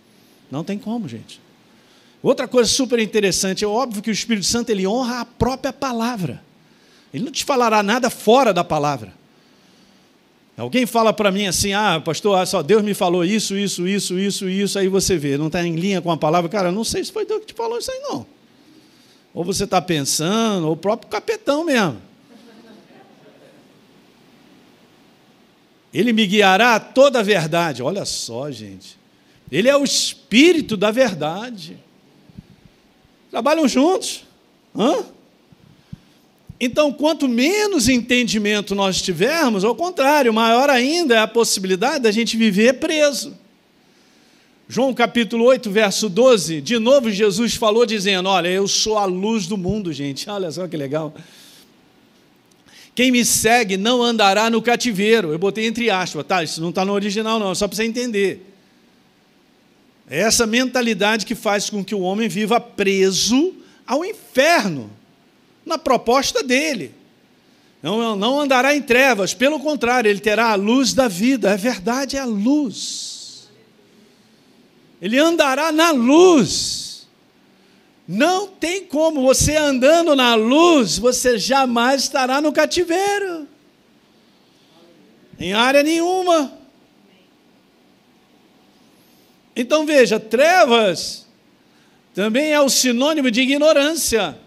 Não 0.50 0.64
tem 0.64 0.78
como, 0.78 1.08
gente. 1.08 1.40
Outra 2.24 2.48
coisa 2.48 2.70
super 2.70 2.98
interessante, 2.98 3.64
é 3.64 3.68
óbvio 3.68 4.02
que 4.02 4.10
o 4.10 4.14
Espírito 4.14 4.48
Santo 4.48 4.72
ele 4.72 4.88
honra 4.88 5.22
a 5.22 5.26
própria 5.26 5.72
palavra. 5.72 6.42
Ele 7.14 7.24
não 7.24 7.32
te 7.32 7.46
falará 7.46 7.84
nada 7.84 8.10
fora 8.10 8.52
da 8.52 8.64
palavra. 8.64 9.14
Alguém 10.58 10.86
fala 10.86 11.12
para 11.12 11.32
mim 11.32 11.46
assim, 11.48 11.74
ah, 11.74 12.02
pastor, 12.04 12.46
só 12.48 12.64
Deus 12.64 12.82
me 12.82 12.94
falou 12.94 13.26
isso, 13.26 13.58
isso, 13.58 13.86
isso, 13.86 14.18
isso, 14.18 14.50
isso, 14.50 14.80
aí 14.80 14.88
você 14.88 15.18
vê, 15.18 15.38
não 15.38 15.48
está 15.48 15.66
em 15.66 15.76
linha 15.76 16.02
com 16.02 16.10
a 16.10 16.18
palavra. 16.18 16.50
Cara, 16.50 16.72
não 16.72 16.84
sei 16.84 17.04
se 17.04 17.12
foi 17.12 17.26
Deus 17.26 17.42
que 17.42 17.48
te 17.48 17.54
falou 17.54 17.78
isso 17.78 17.92
aí, 17.92 18.00
não. 18.00 18.26
Ou 19.36 19.44
você 19.44 19.66
está 19.66 19.82
pensando, 19.82 20.66
ou 20.66 20.74
o 20.74 20.78
próprio 20.78 21.10
capetão 21.10 21.66
mesmo. 21.66 22.02
Ele 25.94 26.14
me 26.14 26.26
guiará 26.26 26.76
a 26.76 26.80
toda 26.80 27.20
a 27.20 27.24
verdade. 27.24 27.84
Olha 27.84 28.06
só, 28.06 28.50
gente. 28.50 28.98
Ele 29.52 29.68
é 29.68 29.76
o 29.76 29.84
espírito 29.84 30.78
da 30.78 30.90
verdade. 30.90 31.78
Trabalham 33.30 33.68
juntos. 33.68 34.24
Hã? 34.74 35.04
Então, 36.58 36.94
quanto 36.94 37.28
menos 37.28 37.90
entendimento 37.90 38.74
nós 38.74 39.02
tivermos, 39.02 39.66
ao 39.66 39.76
contrário, 39.76 40.34
maior 40.34 40.70
ainda 40.70 41.16
é 41.16 41.20
a 41.20 41.28
possibilidade 41.28 42.04
da 42.04 42.12
gente 42.12 42.38
viver 42.38 42.80
preso. 42.80 43.36
João 44.68 44.96
capítulo 44.96 45.46
8, 45.46 45.70
verso 45.70 46.10
12, 46.10 46.60
de 46.60 46.80
novo 46.80 47.12
Jesus 47.12 47.54
falou 47.54 47.86
dizendo: 47.86 48.28
Olha, 48.28 48.48
eu 48.48 48.68
sou 48.68 48.98
a 48.98 49.06
luz 49.06 49.46
do 49.46 49.58
mundo, 49.58 49.94
gente. 49.94 50.28
Olha 50.30 50.52
só 50.52 50.68
que 50.68 50.76
legal. 50.76 51.14
Quem 52.96 53.12
me 53.12 53.24
segue 53.24 53.78
não 53.78 54.02
andará 54.02 54.50
no 54.50 54.62
cativeiro. 54.62 55.32
Eu 55.32 55.38
botei 55.38 55.68
entre 55.68 55.90
aspas, 55.92 56.26
tá? 56.26 56.44
Isso 56.44 56.62
não 56.62 56.70
está 56.70 56.84
no 56.84 56.94
original, 56.94 57.38
não, 57.38 57.54
só 57.54 57.68
para 57.68 57.76
você 57.76 57.84
entender. 57.84 58.54
É 60.10 60.22
essa 60.22 60.48
mentalidade 60.48 61.26
que 61.26 61.36
faz 61.36 61.70
com 61.70 61.84
que 61.84 61.94
o 61.94 62.00
homem 62.00 62.28
viva 62.28 62.60
preso 62.60 63.54
ao 63.86 64.04
inferno, 64.04 64.90
na 65.64 65.78
proposta 65.78 66.42
dele. 66.42 66.92
Não, 67.84 68.16
não 68.16 68.40
andará 68.40 68.76
em 68.76 68.82
trevas, 68.82 69.34
pelo 69.34 69.60
contrário, 69.60 70.10
ele 70.10 70.20
terá 70.20 70.52
a 70.52 70.56
luz 70.56 70.94
da 70.94 71.08
vida. 71.08 71.52
É 71.52 71.58
verdade, 71.58 72.18
é 72.18 72.20
a 72.20 72.26
luz 72.26 73.15
ele 75.02 75.20
andará 75.20 75.72
na 75.72 75.92
luz. 75.92 77.08
Não 78.08 78.48
tem 78.48 78.86
como 78.86 79.22
você 79.22 79.56
andando 79.56 80.16
na 80.16 80.36
luz, 80.36 80.98
você 80.98 81.38
jamais 81.38 82.04
estará 82.04 82.40
no 82.40 82.52
cativeiro. 82.52 83.48
Em 85.40 85.54
área 85.54 85.82
nenhuma. 85.82 86.54
Então 89.56 89.86
veja, 89.86 90.20
trevas 90.20 91.26
também 92.14 92.54
é 92.54 92.62
o 92.62 92.70
sinônimo 92.70 93.30
de 93.30 93.42
ignorância. 93.42 94.38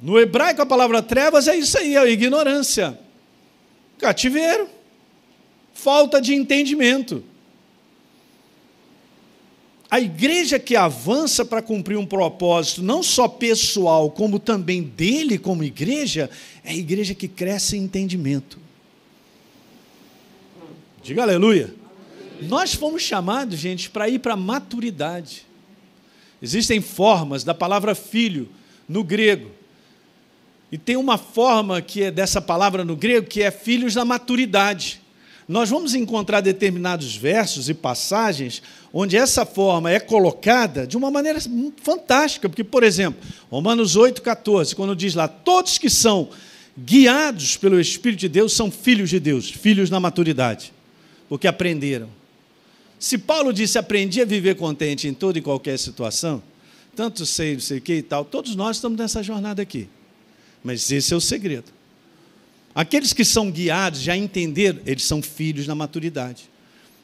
No 0.00 0.18
hebraico 0.18 0.62
a 0.62 0.66
palavra 0.66 1.02
trevas 1.02 1.48
é 1.48 1.56
isso 1.56 1.76
aí, 1.78 1.96
é 1.96 2.10
ignorância. 2.10 2.98
Cativeiro. 3.98 4.68
Falta 5.74 6.20
de 6.20 6.34
entendimento. 6.34 7.24
A 9.90 9.98
igreja 9.98 10.58
que 10.58 10.76
avança 10.76 11.44
para 11.44 11.62
cumprir 11.62 11.96
um 11.96 12.04
propósito, 12.04 12.82
não 12.82 13.02
só 13.02 13.26
pessoal, 13.26 14.10
como 14.10 14.38
também 14.38 14.82
dele 14.82 15.38
como 15.38 15.64
igreja, 15.64 16.28
é 16.62 16.70
a 16.70 16.76
igreja 16.76 17.14
que 17.14 17.26
cresce 17.26 17.76
em 17.76 17.84
entendimento. 17.84 18.58
Diga 21.02 21.22
aleluia. 21.22 21.74
Nós 22.42 22.74
fomos 22.74 23.02
chamados, 23.02 23.58
gente, 23.58 23.88
para 23.88 24.08
ir 24.10 24.18
para 24.18 24.34
a 24.34 24.36
maturidade. 24.36 25.46
Existem 26.40 26.82
formas 26.82 27.42
da 27.42 27.54
palavra 27.54 27.94
filho 27.94 28.48
no 28.86 29.02
grego. 29.02 29.50
E 30.70 30.76
tem 30.76 30.96
uma 30.96 31.16
forma 31.16 31.80
que 31.80 32.02
é 32.02 32.10
dessa 32.10 32.42
palavra 32.42 32.84
no 32.84 32.94
grego 32.94 33.26
que 33.26 33.42
é 33.42 33.50
filhos 33.50 33.94
da 33.94 34.04
maturidade 34.04 35.00
nós 35.48 35.70
vamos 35.70 35.94
encontrar 35.94 36.42
determinados 36.42 37.16
versos 37.16 37.70
e 37.70 37.74
passagens 37.74 38.62
onde 38.92 39.16
essa 39.16 39.46
forma 39.46 39.90
é 39.90 39.98
colocada 39.98 40.86
de 40.86 40.94
uma 40.94 41.10
maneira 41.10 41.40
fantástica, 41.82 42.50
porque, 42.50 42.62
por 42.62 42.82
exemplo, 42.82 43.18
Romanos 43.50 43.96
8,14, 43.96 44.74
quando 44.74 44.94
diz 44.94 45.14
lá, 45.14 45.26
todos 45.26 45.78
que 45.78 45.88
são 45.88 46.28
guiados 46.76 47.56
pelo 47.56 47.80
Espírito 47.80 48.20
de 48.20 48.28
Deus 48.28 48.52
são 48.52 48.70
filhos 48.70 49.08
de 49.08 49.18
Deus, 49.18 49.50
filhos 49.50 49.88
na 49.88 49.98
maturidade, 49.98 50.70
porque 51.30 51.48
aprenderam. 51.48 52.10
Se 52.98 53.16
Paulo 53.16 53.50
disse 53.50 53.78
aprendi 53.78 54.20
a 54.20 54.26
viver 54.26 54.54
contente 54.54 55.08
em 55.08 55.14
toda 55.14 55.38
e 55.38 55.42
qualquer 55.42 55.78
situação, 55.78 56.42
tanto 56.94 57.24
sei, 57.24 57.54
não 57.54 57.60
sei 57.60 57.78
o 57.78 57.80
que 57.80 57.94
e 57.94 58.02
tal, 58.02 58.22
todos 58.22 58.54
nós 58.54 58.76
estamos 58.76 58.98
nessa 58.98 59.22
jornada 59.22 59.62
aqui. 59.62 59.88
Mas 60.62 60.90
esse 60.90 61.14
é 61.14 61.16
o 61.16 61.20
segredo. 61.20 61.77
Aqueles 62.78 63.12
que 63.12 63.24
são 63.24 63.50
guiados, 63.50 64.00
já 64.00 64.16
entenderam, 64.16 64.78
eles 64.86 65.02
são 65.02 65.20
filhos 65.20 65.66
na 65.66 65.74
maturidade. 65.74 66.48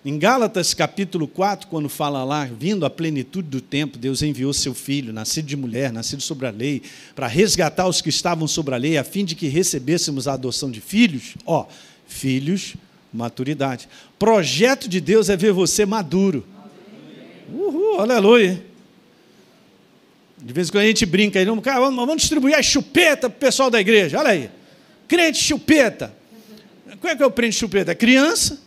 Em 0.04 0.16
Gálatas 0.16 0.72
capítulo 0.72 1.26
4, 1.26 1.66
quando 1.66 1.88
fala 1.88 2.22
lá, 2.22 2.44
vindo 2.44 2.86
à 2.86 2.90
plenitude 2.90 3.48
do 3.48 3.60
tempo, 3.60 3.98
Deus 3.98 4.22
enviou 4.22 4.52
seu 4.52 4.72
filho, 4.72 5.12
nascido 5.12 5.46
de 5.46 5.56
mulher, 5.56 5.92
nascido 5.92 6.22
sobre 6.22 6.46
a 6.46 6.50
lei, 6.52 6.80
para 7.16 7.26
resgatar 7.26 7.88
os 7.88 8.00
que 8.00 8.08
estavam 8.08 8.46
sobre 8.46 8.72
a 8.72 8.78
lei, 8.78 8.96
a 8.96 9.02
fim 9.02 9.24
de 9.24 9.34
que 9.34 9.48
recebêssemos 9.48 10.28
a 10.28 10.34
adoção 10.34 10.70
de 10.70 10.80
filhos. 10.80 11.34
Ó, 11.44 11.66
filhos, 12.06 12.76
maturidade. 13.12 13.88
Projeto 14.16 14.88
de 14.88 15.00
Deus 15.00 15.28
é 15.28 15.36
ver 15.36 15.52
você 15.52 15.84
maduro. 15.84 16.46
Uhul, 17.52 17.98
aleluia. 17.98 18.64
De 20.40 20.52
vez 20.52 20.68
em 20.68 20.70
quando 20.70 20.84
a 20.84 20.86
gente 20.86 21.04
brinca 21.04 21.40
aí, 21.40 21.44
vamos, 21.44 21.64
vamos 21.64 22.18
distribuir 22.18 22.54
a 22.54 22.62
chupeta 22.62 23.28
para 23.28 23.36
o 23.36 23.40
pessoal 23.40 23.70
da 23.70 23.80
igreja. 23.80 24.20
Olha 24.20 24.30
aí. 24.30 24.50
Crente 25.06 25.38
chupeta. 25.38 26.14
Como 27.00 27.12
é 27.12 27.16
que 27.16 27.22
eu 27.22 27.30
prendo 27.30 27.52
chupeta? 27.52 27.92
É 27.92 27.94
criança, 27.94 28.60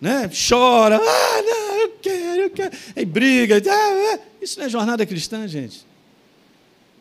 né? 0.00 0.30
chora, 0.48 1.00
ah, 1.02 1.42
não, 1.42 1.80
eu 1.80 1.90
quero, 2.00 2.40
eu 2.42 2.50
quero. 2.50 2.76
Aí 2.94 3.04
briga. 3.04 3.62
Ah, 3.66 4.14
ah. 4.14 4.18
Isso 4.40 4.58
não 4.58 4.66
é 4.66 4.68
jornada 4.68 5.04
cristã, 5.06 5.46
gente. 5.48 5.86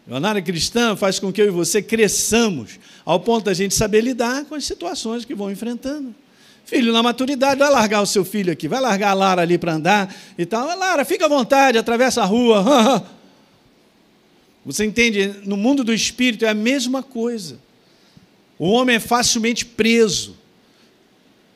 Jornada 0.07 0.41
cristã 0.41 0.95
faz 0.95 1.19
com 1.19 1.33
que 1.33 1.41
eu 1.41 1.47
e 1.47 1.51
você 1.51 1.81
cresçamos 1.81 2.79
ao 3.03 3.19
ponto 3.19 3.45
da 3.45 3.53
gente 3.53 3.75
saber 3.75 4.01
lidar 4.01 4.45
com 4.45 4.55
as 4.55 4.63
situações 4.63 5.25
que 5.25 5.35
vão 5.35 5.51
enfrentando. 5.51 6.15
Filho, 6.65 6.93
na 6.93 7.03
maturidade, 7.03 7.59
vai 7.59 7.69
largar 7.69 8.01
o 8.01 8.05
seu 8.05 8.23
filho 8.23 8.51
aqui, 8.51 8.67
vai 8.67 8.79
largar 8.79 9.11
a 9.11 9.13
Lara 9.13 9.41
ali 9.41 9.57
para 9.57 9.73
andar 9.73 10.13
e 10.37 10.45
tal. 10.45 10.65
Lara, 10.77 11.03
fica 11.03 11.25
à 11.25 11.29
vontade, 11.29 11.77
atravessa 11.77 12.21
a 12.21 12.25
rua. 12.25 13.05
Você 14.65 14.85
entende? 14.85 15.33
No 15.45 15.55
mundo 15.55 15.83
do 15.83 15.93
espírito 15.93 16.45
é 16.45 16.49
a 16.49 16.53
mesma 16.53 17.01
coisa. 17.01 17.57
O 18.59 18.69
homem 18.69 18.95
é 18.95 18.99
facilmente 18.99 19.65
preso. 19.65 20.35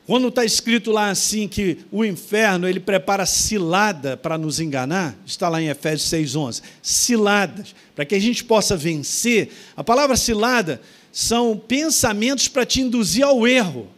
Quando 0.06 0.28
está 0.28 0.44
escrito 0.44 0.90
lá 0.90 1.10
assim 1.10 1.46
que 1.46 1.78
o 1.90 2.04
inferno 2.04 2.68
ele 2.68 2.80
prepara 2.80 3.24
cilada 3.24 4.16
para 4.16 4.36
nos 4.36 4.58
enganar, 4.60 5.16
está 5.24 5.48
lá 5.48 5.62
em 5.62 5.68
Efésios 5.68 6.08
6:11, 6.10 6.62
ciladas, 6.82 7.74
para 7.94 8.04
que 8.04 8.14
a 8.14 8.20
gente 8.20 8.44
possa 8.44 8.76
vencer. 8.76 9.50
A 9.76 9.84
palavra 9.84 10.16
cilada 10.16 10.80
são 11.12 11.56
pensamentos 11.56 12.48
para 12.48 12.66
te 12.66 12.80
induzir 12.80 13.24
ao 13.24 13.46
erro 13.46 13.88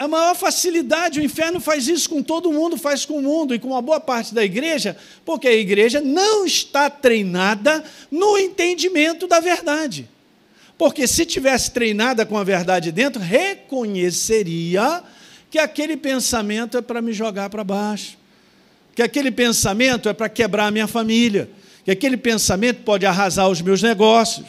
a 0.00 0.08
maior 0.08 0.34
facilidade. 0.34 1.20
O 1.20 1.22
inferno 1.22 1.60
faz 1.60 1.86
isso 1.86 2.08
com 2.08 2.22
todo 2.22 2.50
mundo, 2.50 2.78
faz 2.78 3.04
com 3.04 3.18
o 3.18 3.22
mundo 3.22 3.54
e 3.54 3.58
com 3.58 3.68
uma 3.68 3.82
boa 3.82 4.00
parte 4.00 4.34
da 4.34 4.42
igreja, 4.42 4.96
porque 5.26 5.46
a 5.46 5.52
igreja 5.52 6.00
não 6.00 6.46
está 6.46 6.88
treinada 6.88 7.84
no 8.10 8.38
entendimento 8.38 9.26
da 9.26 9.40
verdade. 9.40 10.08
Porque 10.80 11.06
se 11.06 11.26
tivesse 11.26 11.70
treinada 11.72 12.24
com 12.24 12.38
a 12.38 12.42
verdade 12.42 12.90
dentro, 12.90 13.20
reconheceria 13.20 15.04
que 15.50 15.58
aquele 15.58 15.94
pensamento 15.94 16.78
é 16.78 16.80
para 16.80 17.02
me 17.02 17.12
jogar 17.12 17.50
para 17.50 17.62
baixo, 17.62 18.16
que 18.94 19.02
aquele 19.02 19.30
pensamento 19.30 20.08
é 20.08 20.14
para 20.14 20.26
quebrar 20.30 20.68
a 20.68 20.70
minha 20.70 20.86
família, 20.86 21.50
que 21.84 21.90
aquele 21.90 22.16
pensamento 22.16 22.82
pode 22.82 23.04
arrasar 23.04 23.46
os 23.50 23.60
meus 23.60 23.82
negócios. 23.82 24.46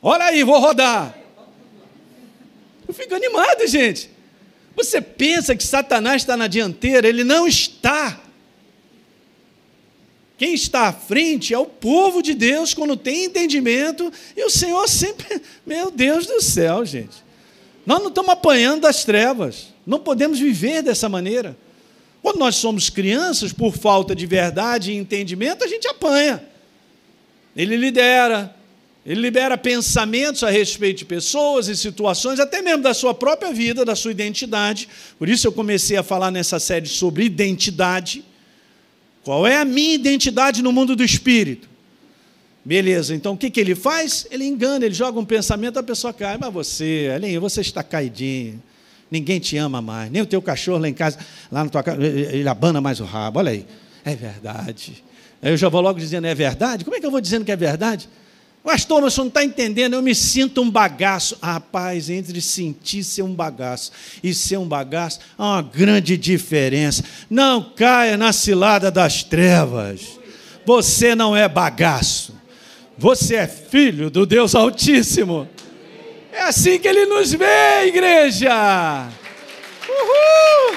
Olha 0.00 0.24
aí, 0.24 0.42
vou 0.42 0.58
rodar. 0.58 1.14
Eu 2.88 2.94
fico 2.94 3.14
animado, 3.14 3.66
gente. 3.66 4.10
Você 4.74 5.02
pensa 5.02 5.54
que 5.54 5.64
Satanás 5.64 6.22
está 6.22 6.34
na 6.34 6.46
dianteira, 6.46 7.06
ele 7.06 7.24
não 7.24 7.46
está. 7.46 8.18
Quem 10.38 10.54
está 10.54 10.82
à 10.82 10.92
frente 10.92 11.52
é 11.52 11.58
o 11.58 11.66
povo 11.66 12.22
de 12.22 12.32
Deus 12.32 12.72
quando 12.72 12.96
tem 12.96 13.24
entendimento, 13.24 14.10
e 14.36 14.44
o 14.44 14.48
Senhor 14.50 14.88
sempre, 14.88 15.42
meu 15.66 15.90
Deus 15.90 16.26
do 16.26 16.40
céu, 16.40 16.86
gente. 16.86 17.26
Nós 17.84 17.98
não 17.98 18.08
estamos 18.08 18.30
apanhando 18.30 18.82
das 18.82 19.04
trevas, 19.04 19.74
não 19.84 19.98
podemos 19.98 20.38
viver 20.38 20.80
dessa 20.80 21.08
maneira. 21.08 21.56
Quando 22.22 22.38
nós 22.38 22.54
somos 22.54 22.88
crianças, 22.88 23.52
por 23.52 23.76
falta 23.76 24.14
de 24.14 24.26
verdade 24.26 24.92
e 24.92 24.96
entendimento, 24.96 25.64
a 25.64 25.66
gente 25.66 25.88
apanha. 25.88 26.42
Ele 27.56 27.76
lidera, 27.76 28.54
ele 29.04 29.20
libera 29.20 29.58
pensamentos 29.58 30.44
a 30.44 30.50
respeito 30.50 30.98
de 30.98 31.04
pessoas 31.04 31.66
e 31.66 31.76
situações, 31.76 32.38
até 32.38 32.62
mesmo 32.62 32.82
da 32.82 32.94
sua 32.94 33.12
própria 33.12 33.52
vida, 33.52 33.84
da 33.84 33.96
sua 33.96 34.12
identidade. 34.12 34.88
Por 35.18 35.28
isso 35.28 35.48
eu 35.48 35.52
comecei 35.52 35.96
a 35.96 36.02
falar 36.04 36.30
nessa 36.30 36.60
série 36.60 36.86
sobre 36.86 37.24
identidade. 37.24 38.24
Qual 39.28 39.46
é 39.46 39.58
a 39.58 39.64
minha 39.66 39.94
identidade 39.94 40.62
no 40.62 40.72
mundo 40.72 40.96
do 40.96 41.04
espírito? 41.04 41.68
Beleza, 42.64 43.14
então 43.14 43.34
o 43.34 43.36
que, 43.36 43.50
que 43.50 43.60
ele 43.60 43.74
faz? 43.74 44.26
Ele 44.30 44.46
engana, 44.46 44.86
ele 44.86 44.94
joga 44.94 45.20
um 45.20 45.24
pensamento, 45.26 45.78
a 45.78 45.82
pessoa 45.82 46.14
cai. 46.14 46.38
Mas 46.38 46.50
você, 46.50 47.12
Elinho, 47.14 47.38
você 47.38 47.60
está 47.60 47.82
caidinho. 47.82 48.58
Ninguém 49.10 49.38
te 49.38 49.58
ama 49.58 49.82
mais. 49.82 50.10
Nem 50.10 50.22
o 50.22 50.26
teu 50.26 50.40
cachorro 50.40 50.78
lá 50.78 50.88
em 50.88 50.94
casa, 50.94 51.18
lá 51.52 51.62
na 51.62 51.68
tua 51.68 51.82
casa, 51.82 52.02
ele 52.02 52.48
abana 52.48 52.80
mais 52.80 53.00
o 53.00 53.04
rabo. 53.04 53.40
Olha 53.40 53.50
aí. 53.50 53.66
É 54.02 54.16
verdade. 54.16 55.04
Aí 55.42 55.52
eu 55.52 55.58
já 55.58 55.68
vou 55.68 55.82
logo 55.82 55.98
dizendo, 55.98 56.26
é 56.26 56.34
verdade? 56.34 56.82
Como 56.82 56.96
é 56.96 56.98
que 56.98 57.04
eu 57.04 57.10
vou 57.10 57.20
dizendo 57.20 57.44
que 57.44 57.52
é 57.52 57.56
verdade? 57.56 58.08
Pastor, 58.62 59.00
mas 59.00 59.14
você 59.14 59.20
não 59.20 59.28
está 59.28 59.44
entendendo, 59.44 59.94
eu 59.94 60.02
me 60.02 60.14
sinto 60.14 60.60
um 60.60 60.70
bagaço. 60.70 61.38
Ah, 61.40 61.52
rapaz, 61.54 62.10
entre 62.10 62.40
sentir 62.40 63.02
ser 63.02 63.22
um 63.22 63.34
bagaço 63.34 63.92
e 64.22 64.34
ser 64.34 64.58
um 64.58 64.68
bagaço, 64.68 65.20
há 65.38 65.44
uma 65.44 65.62
grande 65.62 66.16
diferença. 66.16 67.02
Não 67.30 67.62
caia 67.62 68.16
na 68.16 68.32
cilada 68.32 68.90
das 68.90 69.22
trevas. 69.22 70.18
Você 70.66 71.14
não 71.14 71.34
é 71.34 71.48
bagaço. 71.48 72.34
Você 72.98 73.36
é 73.36 73.46
filho 73.46 74.10
do 74.10 74.26
Deus 74.26 74.54
Altíssimo. 74.54 75.48
É 76.32 76.42
assim 76.42 76.78
que 76.78 76.86
ele 76.86 77.06
nos 77.06 77.32
vê, 77.32 77.86
igreja. 77.86 79.08
Uhul! 79.88 80.76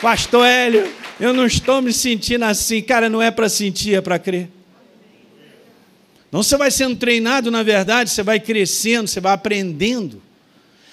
Pastor 0.00 0.46
Hélio, 0.46 0.88
eu 1.18 1.32
não 1.32 1.44
estou 1.44 1.82
me 1.82 1.92
sentindo 1.92 2.44
assim. 2.44 2.80
Cara, 2.82 3.08
não 3.08 3.20
é 3.20 3.30
para 3.30 3.48
sentir, 3.48 3.94
é 3.94 4.00
para 4.00 4.18
crer. 4.18 4.55
Então 6.36 6.42
você 6.42 6.58
vai 6.58 6.70
sendo 6.70 6.94
treinado, 6.96 7.50
na 7.50 7.62
verdade, 7.62 8.10
você 8.10 8.22
vai 8.22 8.38
crescendo, 8.38 9.08
você 9.08 9.20
vai 9.20 9.32
aprendendo 9.32 10.20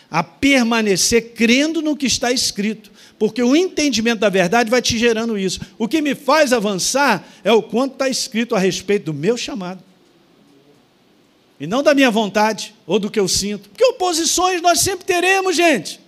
a 0.09 0.23
permanecer 0.23 1.33
crendo 1.33 1.81
no 1.81 1.97
que 1.97 2.05
está 2.05 2.31
escrito, 2.31 2.89
porque 3.19 3.43
o 3.43 3.53
entendimento 3.53 4.19
da 4.19 4.29
verdade 4.29 4.69
vai 4.71 4.81
te 4.81 4.97
gerando 4.97 5.37
isso. 5.37 5.59
O 5.77 5.85
que 5.85 6.01
me 6.01 6.15
faz 6.15 6.53
avançar 6.53 7.27
é 7.43 7.51
o 7.51 7.61
quanto 7.61 7.91
está 7.91 8.07
escrito 8.07 8.55
a 8.55 8.57
respeito 8.57 9.07
do 9.07 9.13
meu 9.13 9.35
chamado. 9.35 9.83
E 11.59 11.67
não 11.67 11.83
da 11.83 11.93
minha 11.93 12.09
vontade 12.09 12.73
ou 12.87 12.97
do 12.97 13.11
que 13.11 13.19
eu 13.19 13.27
sinto. 13.27 13.67
Porque 13.67 13.83
oposições 13.83 14.61
nós 14.61 14.79
sempre 14.79 15.03
teremos, 15.03 15.57
gente. 15.57 15.99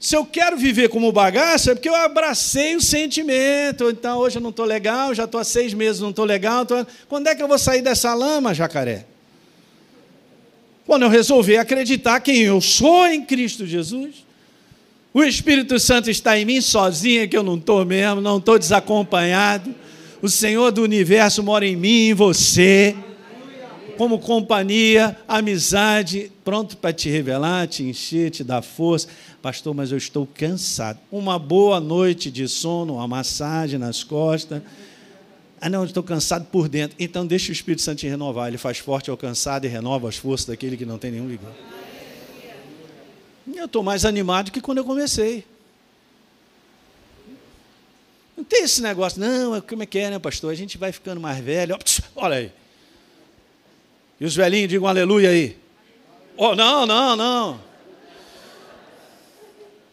Se 0.00 0.16
eu 0.16 0.24
quero 0.24 0.56
viver 0.56 0.88
como 0.88 1.12
bagaço, 1.12 1.70
é 1.70 1.74
porque 1.74 1.88
eu 1.88 1.94
abracei 1.94 2.74
o 2.74 2.80
sentimento. 2.80 3.90
Então, 3.90 4.16
hoje 4.16 4.38
eu 4.38 4.40
não 4.40 4.48
estou 4.48 4.64
legal, 4.64 5.14
já 5.14 5.24
estou 5.24 5.38
há 5.38 5.44
seis 5.44 5.74
meses, 5.74 6.00
não 6.00 6.08
estou 6.08 6.24
legal. 6.24 6.64
Tô... 6.64 6.86
Quando 7.06 7.26
é 7.26 7.34
que 7.34 7.42
eu 7.42 7.46
vou 7.46 7.58
sair 7.58 7.82
dessa 7.82 8.14
lama, 8.14 8.54
jacaré? 8.54 9.04
Quando 10.86 11.02
eu 11.02 11.10
resolver 11.10 11.58
acreditar 11.58 12.18
quem 12.20 12.38
eu 12.38 12.62
sou 12.62 13.06
em 13.06 13.22
Cristo 13.22 13.66
Jesus. 13.66 14.24
O 15.12 15.22
Espírito 15.22 15.78
Santo 15.78 16.10
está 16.10 16.38
em 16.38 16.46
mim 16.46 16.62
sozinho, 16.62 17.28
que 17.28 17.36
eu 17.36 17.42
não 17.42 17.56
estou 17.56 17.84
mesmo, 17.84 18.22
não 18.22 18.38
estou 18.38 18.58
desacompanhado. 18.58 19.74
O 20.22 20.30
Senhor 20.30 20.70
do 20.70 20.82
universo 20.82 21.42
mora 21.42 21.66
em 21.66 21.76
mim, 21.76 22.08
em 22.08 22.14
você 22.14 22.96
como 24.00 24.18
companhia, 24.18 25.14
amizade, 25.28 26.32
pronto 26.42 26.74
para 26.74 26.90
te 26.90 27.10
revelar, 27.10 27.68
te 27.68 27.82
encher, 27.82 28.30
te 28.30 28.42
dar 28.42 28.62
força. 28.62 29.06
Pastor, 29.42 29.74
mas 29.74 29.90
eu 29.90 29.96
estou 29.96 30.26
cansado. 30.26 30.98
Uma 31.10 31.38
boa 31.38 31.80
noite 31.80 32.30
de 32.30 32.46
sono, 32.46 32.94
uma 32.94 33.08
massagem 33.08 33.78
nas 33.78 34.04
costas. 34.04 34.62
Ah, 35.58 35.68
não, 35.68 35.84
estou 35.84 36.02
cansado 36.02 36.46
por 36.46 36.68
dentro. 36.68 36.96
Então 36.98 37.26
deixa 37.26 37.50
o 37.50 37.52
Espírito 37.52 37.82
Santo 37.82 38.00
te 38.00 38.08
renovar. 38.08 38.48
Ele 38.48 38.58
faz 38.58 38.78
forte 38.78 39.10
ao 39.10 39.16
cansado 39.16 39.64
e 39.64 39.68
renova 39.68 40.08
as 40.08 40.16
forças 40.16 40.46
daquele 40.46 40.76
que 40.76 40.84
não 40.84 40.98
tem 40.98 41.10
nenhum 41.10 41.26
vigor. 41.26 41.52
Eu 43.54 43.64
estou 43.64 43.82
mais 43.82 44.04
animado 44.04 44.50
que 44.50 44.60
quando 44.60 44.78
eu 44.78 44.84
comecei. 44.84 45.44
Não 48.36 48.44
tem 48.44 48.62
esse 48.62 48.80
negócio, 48.80 49.20
não, 49.20 49.60
como 49.60 49.82
é 49.82 49.86
que 49.86 49.98
é, 49.98 50.10
né, 50.10 50.18
pastor? 50.18 50.50
A 50.50 50.54
gente 50.54 50.78
vai 50.78 50.92
ficando 50.92 51.20
mais 51.20 51.42
velho. 51.44 51.78
Olha 52.16 52.36
aí. 52.36 52.52
E 54.18 54.24
os 54.24 54.34
velhinhos 54.34 54.68
digam 54.68 54.86
aleluia 54.86 55.30
aí. 55.30 55.58
Oh, 56.36 56.54
não, 56.54 56.86
não, 56.86 57.16
não. 57.16 57.69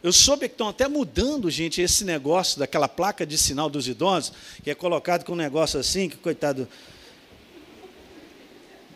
Eu 0.03 0.13
soube 0.13 0.47
que 0.47 0.53
estão 0.53 0.69
até 0.69 0.87
mudando, 0.87 1.49
gente, 1.49 1.81
esse 1.81 2.05
negócio 2.05 2.59
daquela 2.59 2.87
placa 2.87 3.25
de 3.25 3.37
sinal 3.37 3.69
dos 3.69 3.87
idosos, 3.87 4.31
que 4.63 4.69
é 4.69 4.75
colocado 4.75 5.23
com 5.25 5.33
um 5.33 5.35
negócio 5.35 5.79
assim, 5.79 6.07
que 6.07 6.17
coitado. 6.17 6.67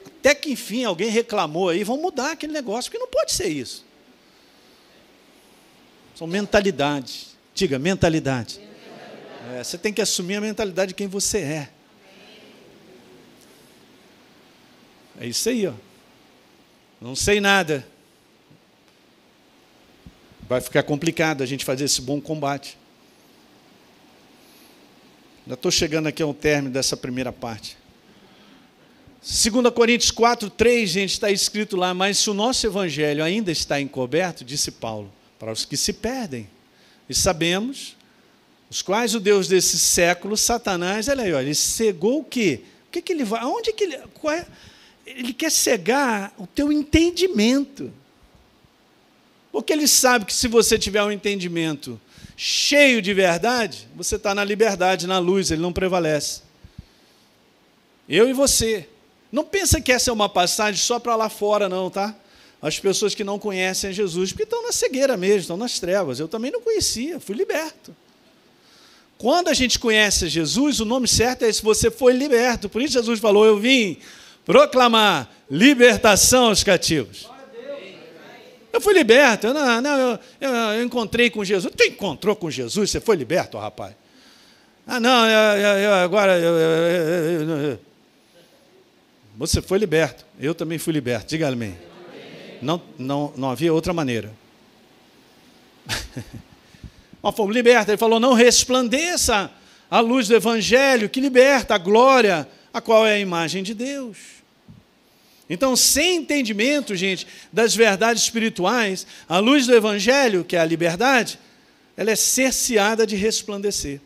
Até 0.05 0.35
que 0.35 0.51
enfim 0.51 0.85
alguém 0.85 1.09
reclamou 1.09 1.69
aí, 1.69 1.83
vão 1.83 1.97
mudar 1.97 2.31
aquele 2.31 2.53
negócio, 2.53 2.91
porque 2.91 2.99
não 2.99 3.09
pode 3.09 3.31
ser 3.31 3.47
isso. 3.47 3.83
São 6.15 6.27
mentalidades. 6.27 7.35
Diga, 7.55 7.79
mentalidade. 7.79 8.59
É, 9.55 9.63
você 9.63 9.77
tem 9.77 9.91
que 9.91 10.01
assumir 10.01 10.35
a 10.35 10.41
mentalidade 10.41 10.89
de 10.89 10.93
quem 10.93 11.07
você 11.07 11.39
é. 11.39 11.69
É 15.19 15.27
isso 15.27 15.49
aí, 15.49 15.67
ó. 15.67 15.73
Não 17.01 17.15
sei 17.15 17.41
nada. 17.41 17.85
Vai 20.51 20.59
ficar 20.59 20.83
complicado 20.83 21.43
a 21.43 21.45
gente 21.45 21.63
fazer 21.63 21.85
esse 21.85 22.01
bom 22.01 22.19
combate. 22.19 22.77
Já 25.47 25.53
estou 25.53 25.71
chegando 25.71 26.07
aqui 26.07 26.21
ao 26.21 26.33
término 26.33 26.73
dessa 26.73 26.97
primeira 26.97 27.31
parte. 27.31 27.77
2 29.21 29.73
Coríntios 29.73 30.11
4, 30.11 30.49
3, 30.49 30.89
gente, 30.89 31.11
está 31.11 31.31
escrito 31.31 31.77
lá, 31.77 31.93
mas 31.93 32.17
se 32.17 32.29
o 32.29 32.33
nosso 32.33 32.67
evangelho 32.67 33.23
ainda 33.23 33.49
está 33.49 33.79
encoberto, 33.79 34.43
disse 34.43 34.71
Paulo, 34.71 35.09
para 35.39 35.53
os 35.53 35.63
que 35.63 35.77
se 35.77 35.93
perdem. 35.93 36.49
E 37.07 37.15
sabemos, 37.15 37.95
os 38.69 38.81
quais 38.81 39.15
o 39.15 39.21
Deus 39.21 39.47
desse 39.47 39.79
século, 39.79 40.35
Satanás, 40.35 41.07
olha 41.07 41.23
aí, 41.23 41.31
olha, 41.31 41.45
ele 41.45 41.55
cegou 41.55 42.19
o 42.19 42.25
quê? 42.25 42.59
O 42.89 42.91
que, 42.91 43.01
que 43.01 43.13
ele 43.13 43.23
vai? 43.23 43.39
Aonde 43.39 43.71
que 43.71 43.85
ele. 43.85 43.95
É, 43.95 44.45
ele 45.05 45.31
quer 45.31 45.49
cegar 45.49 46.33
o 46.37 46.45
teu 46.45 46.73
entendimento. 46.73 48.00
Porque 49.51 49.73
ele 49.73 49.87
sabe 49.87 50.25
que 50.25 50.33
se 50.33 50.47
você 50.47 50.79
tiver 50.79 51.03
um 51.03 51.11
entendimento 51.11 51.99
cheio 52.37 53.01
de 53.01 53.13
verdade, 53.13 53.87
você 53.95 54.15
está 54.15 54.33
na 54.33 54.43
liberdade, 54.43 55.05
na 55.05 55.19
luz, 55.19 55.51
ele 55.51 55.61
não 55.61 55.73
prevalece. 55.73 56.41
Eu 58.07 58.29
e 58.29 58.33
você. 58.33 58.87
Não 59.31 59.43
pensa 59.43 59.79
que 59.79 59.91
essa 59.91 60.09
é 60.09 60.13
uma 60.13 60.27
passagem 60.27 60.79
só 60.79 60.99
para 60.99 61.15
lá 61.15 61.29
fora, 61.29 61.69
não, 61.69 61.89
tá? 61.89 62.15
As 62.61 62.79
pessoas 62.79 63.15
que 63.15 63.23
não 63.23 63.39
conhecem 63.39 63.91
Jesus, 63.93 64.31
porque 64.31 64.43
estão 64.43 64.63
na 64.63 64.71
cegueira 64.71 65.17
mesmo, 65.17 65.39
estão 65.41 65.57
nas 65.57 65.79
trevas. 65.79 66.19
Eu 66.19 66.27
também 66.27 66.51
não 66.51 66.61
conhecia, 66.61 67.19
fui 67.19 67.35
liberto. 67.35 67.95
Quando 69.17 69.47
a 69.47 69.53
gente 69.53 69.77
conhece 69.77 70.27
Jesus, 70.27 70.79
o 70.79 70.85
nome 70.85 71.07
certo 71.07 71.43
é 71.43 71.49
esse, 71.49 71.61
você 71.61 71.91
foi 71.91 72.13
liberto. 72.13 72.67
Por 72.67 72.81
isso 72.81 72.93
Jesus 72.93 73.19
falou: 73.19 73.45
Eu 73.45 73.59
vim 73.59 73.97
proclamar 74.43 75.31
libertação 75.49 76.47
aos 76.47 76.63
cativos. 76.63 77.30
Eu 78.71 78.79
fui 78.79 78.93
liberto. 78.93 79.47
Eu, 79.47 79.53
não, 79.53 79.81
não, 79.81 79.97
eu, 79.97 80.19
eu, 80.39 80.49
eu, 80.49 80.83
encontrei 80.83 81.29
com 81.29 81.43
Jesus. 81.43 81.73
Tu 81.75 81.83
encontrou 81.83 82.35
com 82.35 82.49
Jesus? 82.49 82.89
Você 82.89 83.01
foi 83.01 83.15
liberto, 83.15 83.57
rapaz? 83.57 83.93
Ah, 84.87 84.99
não, 84.99 85.27
eu, 85.27 85.93
agora. 85.93 86.33
você 89.37 89.61
foi 89.61 89.77
liberto. 89.77 90.25
Eu 90.39 90.55
também 90.55 90.77
fui 90.77 90.93
liberto. 90.93 91.27
Diga 91.27 91.47
amém. 91.47 91.77
Não, 92.61 92.81
não, 92.97 93.33
não 93.35 93.49
havia 93.49 93.73
outra 93.73 93.93
maneira. 93.93 94.31
Nós 97.21 97.35
fomos 97.35 97.53
libertos. 97.53 97.89
Ele 97.89 97.97
falou: 97.97 98.19
não 98.19 98.33
resplandeça 98.33 99.51
a 99.89 99.99
luz 99.99 100.27
do 100.27 100.35
Evangelho 100.35 101.09
que 101.09 101.19
liberta 101.19 101.75
a 101.75 101.77
glória, 101.77 102.47
a 102.73 102.79
qual 102.79 103.05
é 103.05 103.13
a 103.13 103.19
imagem 103.19 103.61
de 103.63 103.73
Deus. 103.73 104.40
Então, 105.53 105.75
sem 105.75 106.15
entendimento, 106.15 106.95
gente, 106.95 107.27
das 107.51 107.75
verdades 107.75 108.23
espirituais, 108.23 109.05
a 109.27 109.37
luz 109.37 109.67
do 109.67 109.75
Evangelho, 109.75 110.45
que 110.45 110.55
é 110.55 110.59
a 110.59 110.65
liberdade, 110.65 111.37
ela 111.97 112.09
é 112.09 112.15
cerceada 112.15 113.05
de 113.05 113.17
resplandecer. 113.17 113.99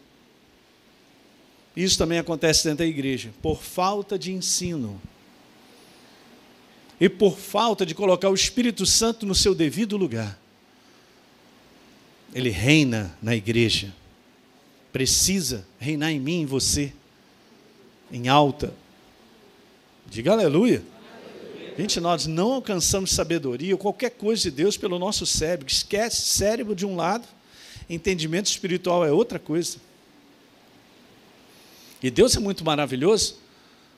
Isso 1.77 1.99
também 1.99 2.17
acontece 2.17 2.63
dentro 2.63 2.79
da 2.79 2.87
igreja, 2.87 3.29
por 3.43 3.61
falta 3.61 4.17
de 4.17 4.31
ensino. 4.31 4.99
E 6.99 7.07
por 7.07 7.37
falta 7.37 7.85
de 7.85 7.93
colocar 7.93 8.31
o 8.31 8.33
Espírito 8.33 8.83
Santo 8.83 9.23
no 9.23 9.35
seu 9.35 9.53
devido 9.53 9.97
lugar. 9.97 10.39
Ele 12.33 12.49
reina 12.49 13.15
na 13.21 13.35
igreja. 13.35 13.93
Precisa 14.91 15.63
reinar 15.77 16.11
em 16.11 16.19
mim, 16.19 16.41
em 16.41 16.45
você, 16.47 16.91
em 18.11 18.29
alta. 18.29 18.73
Diga 20.07 20.31
aleluia. 20.31 20.94
Gente, 21.77 21.99
nós 21.99 22.25
não 22.25 22.53
alcançamos 22.53 23.11
sabedoria 23.11 23.73
ou 23.73 23.77
qualquer 23.77 24.11
coisa 24.11 24.43
de 24.43 24.51
Deus 24.51 24.77
pelo 24.77 24.97
nosso 24.97 25.25
cérebro. 25.25 25.67
Esquece 25.67 26.21
cérebro 26.21 26.73
de 26.73 26.85
um 26.85 26.95
lado, 26.95 27.27
entendimento 27.89 28.45
espiritual 28.45 29.05
é 29.05 29.11
outra 29.11 29.37
coisa. 29.37 29.77
E 32.01 32.09
Deus 32.09 32.35
é 32.35 32.39
muito 32.39 32.63
maravilhoso, 32.63 33.37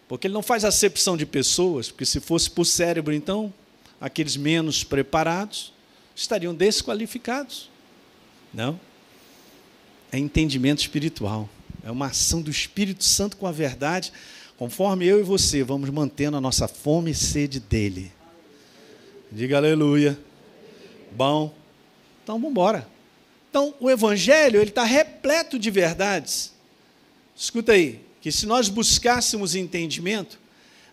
porque 0.08 0.26
Ele 0.26 0.34
não 0.34 0.42
faz 0.42 0.66
acepção 0.66 1.16
de 1.16 1.26
pessoas, 1.26 1.90
porque 1.90 2.06
se 2.06 2.20
fosse 2.20 2.50
por 2.50 2.66
cérebro, 2.66 3.14
então, 3.14 3.54
aqueles 4.02 4.36
menos 4.36 4.84
preparados 4.84 5.72
estariam 6.16 6.56
desqualificados. 6.56 7.70
Não. 8.52 8.80
É 10.12 10.18
entendimento 10.18 10.80
espiritual. 10.80 11.48
É 11.84 11.92
uma 11.92 12.08
ação 12.08 12.42
do 12.42 12.50
Espírito 12.50 13.04
Santo 13.04 13.38
com 13.38 13.46
a 13.46 13.52
verdade 13.52 14.12
conforme 14.58 15.06
eu 15.06 15.20
e 15.20 15.24
você 15.24 15.64
vamos 15.64 15.90
mantendo 15.90 16.38
a 16.38 16.42
nossa 16.42 16.68
fome 16.68 17.12
e 17.12 17.16
sede 17.16 17.60
dele. 17.60 18.12
Diga 19.32 19.58
aleluia. 19.58 20.18
Bom. 21.12 21.54
Então 22.24 22.36
vamos 22.36 22.52
embora. 22.52 22.88
Então 23.50 23.74
o 23.80 23.90
Evangelho 23.90 24.60
ele 24.60 24.70
está 24.70 24.84
repleto 24.84 25.58
de 25.58 25.70
verdades. 25.70 26.54
Escuta 27.36 27.74
aí, 27.74 28.02
que 28.22 28.32
se 28.32 28.46
nós 28.46 28.68
buscássemos 28.68 29.56
entendimento 29.56 30.40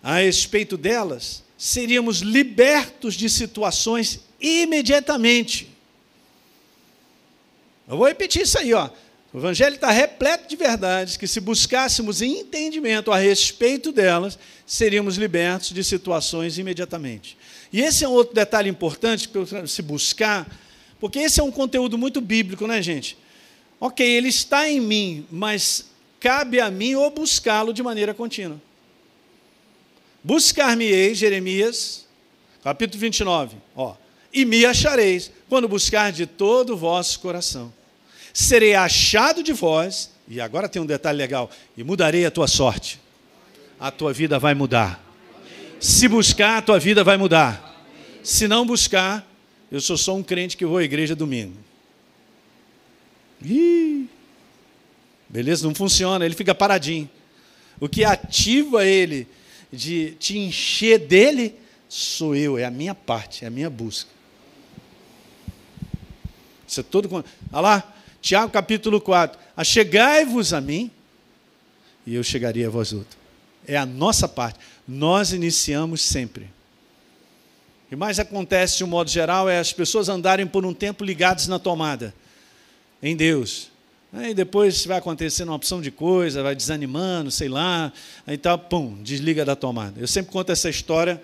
a 0.02 0.16
respeito 0.16 0.76
delas, 0.76 1.42
seríamos 1.56 2.18
libertos 2.18 3.14
de 3.14 3.30
situações 3.30 4.20
imediatamente. 4.40 5.70
Eu 7.88 7.96
vou 7.96 8.06
repetir 8.06 8.42
isso 8.42 8.58
aí, 8.58 8.74
ó. 8.74 8.90
O 9.34 9.38
Evangelho 9.38 9.74
está 9.74 9.90
repleto 9.90 10.48
de 10.48 10.54
verdades 10.54 11.16
que, 11.16 11.26
se 11.26 11.40
buscássemos 11.40 12.22
entendimento 12.22 13.10
a 13.10 13.18
respeito 13.18 13.90
delas, 13.90 14.38
seríamos 14.64 15.16
libertos 15.16 15.70
de 15.70 15.82
situações 15.82 16.56
imediatamente. 16.56 17.36
E 17.72 17.80
esse 17.80 18.04
é 18.04 18.08
um 18.08 18.12
outro 18.12 18.32
detalhe 18.32 18.70
importante 18.70 19.28
para 19.28 19.66
se 19.66 19.82
buscar, 19.82 20.46
porque 21.00 21.18
esse 21.18 21.40
é 21.40 21.42
um 21.42 21.50
conteúdo 21.50 21.98
muito 21.98 22.20
bíblico, 22.20 22.64
né, 22.68 22.80
gente? 22.80 23.18
Ok, 23.80 24.06
ele 24.08 24.28
está 24.28 24.70
em 24.70 24.80
mim, 24.80 25.26
mas 25.28 25.86
cabe 26.20 26.60
a 26.60 26.70
mim 26.70 26.94
ou 26.94 27.10
buscá-lo 27.10 27.74
de 27.74 27.82
maneira 27.82 28.14
contínua. 28.14 28.62
Buscar-me-ei, 30.22 31.12
Jeremias, 31.12 32.06
capítulo 32.62 33.00
29, 33.00 33.56
ó, 33.74 33.96
e 34.32 34.44
me 34.44 34.64
achareis, 34.64 35.32
quando 35.48 35.66
buscar 35.66 36.12
de 36.12 36.24
todo 36.24 36.74
o 36.74 36.76
vosso 36.76 37.18
coração 37.18 37.72
serei 38.34 38.74
achado 38.74 39.44
de 39.44 39.52
vós, 39.52 40.10
e 40.26 40.40
agora 40.40 40.68
tem 40.68 40.82
um 40.82 40.86
detalhe 40.86 41.16
legal, 41.16 41.48
e 41.76 41.84
mudarei 41.84 42.26
a 42.26 42.30
tua 42.30 42.48
sorte. 42.48 43.00
A 43.78 43.92
tua 43.92 44.12
vida 44.12 44.40
vai 44.40 44.54
mudar. 44.54 45.00
Se 45.78 46.08
buscar, 46.08 46.58
a 46.58 46.62
tua 46.62 46.80
vida 46.80 47.04
vai 47.04 47.16
mudar. 47.16 47.72
Se 48.24 48.48
não 48.48 48.66
buscar, 48.66 49.24
eu 49.70 49.80
sou 49.80 49.96
só 49.96 50.16
um 50.16 50.22
crente 50.22 50.56
que 50.56 50.66
vou 50.66 50.78
à 50.78 50.82
igreja 50.82 51.14
domingo. 51.14 51.56
Ih, 53.44 54.08
beleza? 55.28 55.66
Não 55.66 55.74
funciona, 55.74 56.24
ele 56.24 56.34
fica 56.34 56.54
paradinho. 56.54 57.08
O 57.78 57.88
que 57.88 58.04
ativa 58.04 58.84
ele 58.84 59.28
de 59.72 60.12
te 60.18 60.38
encher 60.38 60.98
dele 60.98 61.54
sou 61.88 62.34
eu, 62.34 62.58
é 62.58 62.64
a 62.64 62.70
minha 62.70 62.94
parte, 62.94 63.44
é 63.44 63.48
a 63.48 63.50
minha 63.50 63.70
busca. 63.70 64.10
Isso 66.66 66.80
é 66.80 66.82
todo. 66.82 67.08
Olha 67.12 67.24
lá, 67.52 67.93
Tiago 68.24 68.50
capítulo 68.50 69.02
4: 69.02 69.38
Achegai-vos 69.54 70.54
a 70.54 70.60
mim, 70.60 70.90
e 72.06 72.14
eu 72.14 72.24
chegaria 72.24 72.68
a 72.68 72.70
vós 72.70 72.90
outros. 72.90 73.18
É 73.68 73.76
a 73.76 73.84
nossa 73.84 74.26
parte. 74.26 74.58
Nós 74.88 75.34
iniciamos 75.34 76.00
sempre. 76.00 76.44
O 76.44 77.90
que 77.90 77.96
mais 77.96 78.18
acontece, 78.18 78.78
de 78.78 78.84
um 78.84 78.86
modo 78.86 79.10
geral, 79.10 79.46
é 79.46 79.58
as 79.58 79.74
pessoas 79.74 80.08
andarem 80.08 80.46
por 80.46 80.64
um 80.64 80.72
tempo 80.72 81.04
ligadas 81.04 81.46
na 81.48 81.58
tomada, 81.58 82.14
em 83.02 83.14
Deus. 83.14 83.70
Aí 84.10 84.32
depois 84.32 84.86
vai 84.86 84.96
acontecendo 84.96 85.48
uma 85.48 85.56
opção 85.56 85.82
de 85.82 85.90
coisa, 85.90 86.42
vai 86.42 86.54
desanimando, 86.54 87.30
sei 87.30 87.50
lá, 87.50 87.92
aí 88.26 88.38
tá, 88.38 88.56
pum, 88.56 89.02
desliga 89.02 89.44
da 89.44 89.54
tomada. 89.54 90.00
Eu 90.00 90.08
sempre 90.08 90.32
conto 90.32 90.50
essa 90.50 90.70
história 90.70 91.22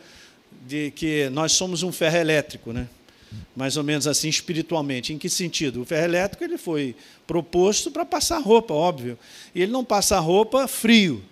de 0.67 0.91
que 0.91 1.31
nós 1.31 1.53
somos 1.53 1.83
um 1.83 1.93
ferro 1.93 2.19
elétrico, 2.19 2.75
né? 2.75 2.87
Mais 3.55 3.77
ou 3.77 3.85
menos 3.85 4.07
assim 4.07 4.29
espiritualmente. 4.29 5.13
Em 5.13 5.19
que 5.19 5.29
sentido? 5.29 5.83
O 5.83 5.85
ferro 5.85 6.05
elétrico 6.05 6.45
ele 6.45 6.59
foi 6.59 6.95
proposto 7.27 7.91
para 7.91 8.05
passar 8.05 8.39
roupa, 8.39 8.75
óbvio. 8.75 9.19
E 9.55 9.63
ele 9.63 9.73
não 9.73 9.85
passa 9.85 10.19
roupa 10.19 10.67
frio. 10.67 11.23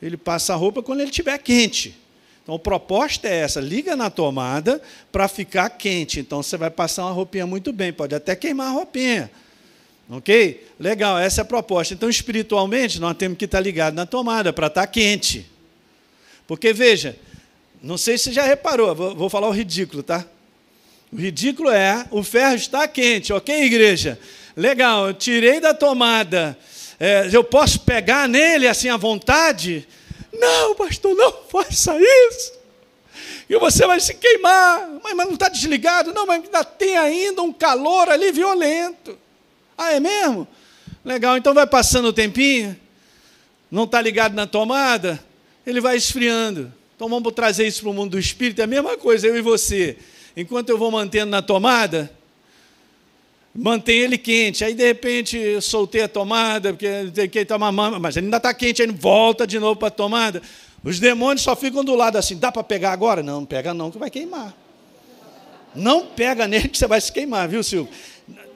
Ele 0.00 0.16
passa 0.16 0.54
roupa 0.54 0.82
quando 0.82 1.00
ele 1.00 1.10
estiver 1.10 1.38
quente. 1.38 1.96
Então 2.42 2.54
a 2.56 2.58
proposta 2.58 3.28
é 3.28 3.36
essa: 3.36 3.60
liga 3.60 3.96
na 3.96 4.10
tomada 4.10 4.80
para 5.10 5.28
ficar 5.28 5.70
quente. 5.70 6.20
Então 6.20 6.42
você 6.42 6.56
vai 6.56 6.70
passar 6.70 7.04
uma 7.04 7.12
roupinha 7.12 7.46
muito 7.46 7.72
bem, 7.72 7.92
pode 7.92 8.14
até 8.14 8.36
queimar 8.36 8.68
a 8.68 8.72
roupinha. 8.72 9.30
Ok? 10.08 10.66
Legal, 10.78 11.18
essa 11.18 11.40
é 11.40 11.42
a 11.42 11.46
proposta. 11.46 11.94
Então, 11.94 12.10
espiritualmente, 12.10 13.00
nós 13.00 13.16
temos 13.16 13.38
que 13.38 13.46
estar 13.46 13.60
ligados 13.60 13.96
na 13.96 14.04
tomada 14.04 14.52
para 14.52 14.66
estar 14.66 14.86
quente. 14.86 15.46
Porque, 16.46 16.72
veja, 16.72 17.16
não 17.82 17.96
sei 17.96 18.18
se 18.18 18.24
você 18.24 18.32
já 18.32 18.44
reparou, 18.44 18.94
vou 18.94 19.30
falar 19.30 19.48
o 19.48 19.52
ridículo, 19.52 20.02
tá? 20.02 20.26
O 21.14 21.16
ridículo 21.16 21.70
é, 21.70 22.04
o 22.10 22.24
ferro 22.24 22.56
está 22.56 22.88
quente, 22.88 23.32
ok, 23.32 23.62
igreja? 23.62 24.18
Legal, 24.56 25.06
eu 25.06 25.14
tirei 25.14 25.60
da 25.60 25.72
tomada. 25.72 26.58
É, 26.98 27.30
eu 27.32 27.44
posso 27.44 27.78
pegar 27.80 28.28
nele 28.28 28.66
assim 28.66 28.88
à 28.88 28.96
vontade? 28.96 29.86
Não, 30.32 30.74
pastor, 30.74 31.14
não 31.14 31.32
faça 31.48 31.96
isso. 32.00 32.52
E 33.48 33.56
você 33.56 33.86
vai 33.86 34.00
se 34.00 34.14
queimar. 34.14 34.98
Mas, 35.04 35.14
mas 35.14 35.26
não 35.26 35.34
está 35.34 35.48
desligado? 35.48 36.12
Não, 36.12 36.26
mas 36.26 36.42
ainda 36.42 36.64
tem 36.64 36.96
ainda 36.96 37.42
um 37.42 37.52
calor 37.52 38.08
ali 38.08 38.32
violento. 38.32 39.16
Ah, 39.78 39.92
é 39.92 40.00
mesmo? 40.00 40.48
Legal, 41.04 41.36
então 41.36 41.54
vai 41.54 41.66
passando 41.66 42.08
o 42.08 42.12
tempinho, 42.12 42.76
não 43.70 43.84
está 43.84 44.00
ligado 44.00 44.34
na 44.34 44.48
tomada, 44.48 45.22
ele 45.64 45.80
vai 45.80 45.96
esfriando. 45.96 46.72
Então 46.96 47.08
vamos 47.08 47.32
trazer 47.34 47.68
isso 47.68 47.82
para 47.82 47.90
o 47.90 47.94
mundo 47.94 48.12
do 48.12 48.18
espírito, 48.18 48.60
é 48.60 48.64
a 48.64 48.66
mesma 48.66 48.96
coisa, 48.96 49.28
eu 49.28 49.36
e 49.36 49.40
você. 49.40 49.96
Enquanto 50.36 50.68
eu 50.68 50.78
vou 50.78 50.90
mantendo 50.90 51.30
na 51.30 51.40
tomada, 51.40 52.10
mantém 53.54 53.98
ele 53.98 54.18
quente. 54.18 54.64
Aí, 54.64 54.74
de 54.74 54.84
repente, 54.84 55.60
soltei 55.60 56.02
a 56.02 56.08
tomada, 56.08 56.72
porque 56.72 57.28
que 57.28 57.44
tomar 57.44 57.70
mas 57.72 58.16
ele 58.16 58.26
ainda 58.26 58.38
está 58.38 58.52
quente, 58.52 58.82
aí 58.82 58.88
volta 58.88 59.46
de 59.46 59.58
novo 59.58 59.76
para 59.78 59.88
a 59.88 59.92
tomada. 59.92 60.42
Os 60.82 60.98
demônios 60.98 61.42
só 61.42 61.54
ficam 61.54 61.84
do 61.84 61.94
lado 61.94 62.18
assim, 62.18 62.36
dá 62.36 62.50
para 62.50 62.64
pegar 62.64 62.92
agora? 62.92 63.22
Não, 63.22 63.40
não 63.40 63.46
pega 63.46 63.72
não, 63.72 63.90
que 63.90 63.98
vai 63.98 64.10
queimar. 64.10 64.54
Não 65.74 66.06
pega 66.06 66.46
nele 66.46 66.68
que 66.68 66.78
você 66.78 66.86
vai 66.86 67.00
se 67.00 67.12
queimar, 67.12 67.48
viu, 67.48 67.62
Silvio? 67.62 67.92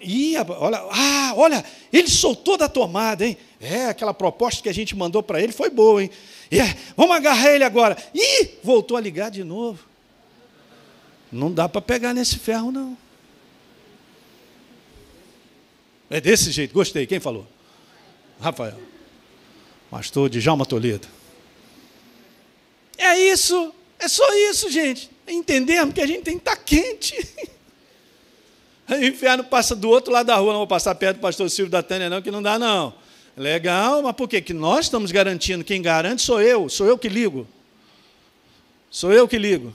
Ih, 0.01 0.37
olha, 0.37 0.79
ah, 0.91 1.33
olha, 1.37 1.65
ele 1.93 2.09
soltou 2.09 2.57
da 2.57 2.69
tomada, 2.69 3.27
hein? 3.27 3.37
É, 3.61 3.87
aquela 3.87 4.15
proposta 4.15 4.63
que 4.63 4.69
a 4.69 4.75
gente 4.75 4.95
mandou 4.95 5.23
para 5.23 5.43
ele 5.43 5.53
foi 5.53 5.71
boa, 5.71 6.03
hein? 6.03 6.11
É, 6.51 6.77
vamos 6.97 7.17
agarrar 7.17 7.53
ele 7.53 7.65
agora. 7.65 7.97
Ih, 8.15 8.51
voltou 8.63 8.97
a 8.97 9.01
ligar 9.01 9.31
de 9.31 9.43
novo. 9.43 9.88
Não 11.31 11.53
dá 11.53 11.69
para 11.69 11.81
pegar 11.81 12.15
nesse 12.15 12.39
ferro, 12.39 12.73
não. 12.73 12.97
É 16.11 16.21
desse 16.21 16.51
jeito, 16.51 16.73
gostei. 16.73 17.07
Quem 17.07 17.21
falou? 17.21 17.47
Rafael. 18.41 18.81
Pastor 19.91 20.31
Djalma 20.31 20.65
Toledo. 20.65 21.07
É 22.97 23.17
isso, 23.19 23.75
é 23.99 24.09
só 24.09 24.27
isso, 24.51 24.71
gente. 24.71 25.11
Entendermos 25.27 25.95
que 25.95 26.01
a 26.01 26.07
gente 26.07 26.23
tem 26.23 26.35
que 26.35 26.41
estar 26.41 26.57
tá 26.57 26.63
quente. 26.63 27.15
o 28.89 29.05
inferno 29.05 29.45
passa 29.45 29.77
do 29.77 29.89
outro 29.89 30.13
lado 30.13 30.27
da 30.27 30.37
rua, 30.37 30.53
não 30.53 30.61
vou 30.61 30.67
passar 30.67 30.95
perto 30.95 31.19
do 31.19 31.21
pastor 31.21 31.49
Silvio 31.51 31.71
da 31.71 31.83
Tânia, 31.83 32.09
não, 32.09 32.23
que 32.23 32.31
não 32.31 32.43
dá, 32.43 32.59
não. 32.59 32.95
Legal, 33.37 34.03
mas 34.03 34.17
por 34.17 34.29
quê? 34.29 34.41
Que 34.41 34.53
nós 34.53 34.87
estamos 34.87 35.13
garantindo, 35.13 35.63
quem 35.63 35.81
garante 35.81 36.23
sou 36.23 36.41
eu, 36.41 36.69
sou 36.69 36.87
eu 36.87 36.99
que 36.99 37.09
ligo. 37.09 37.47
Sou 38.91 39.13
eu 39.13 39.29
que 39.29 39.39
ligo. 39.39 39.75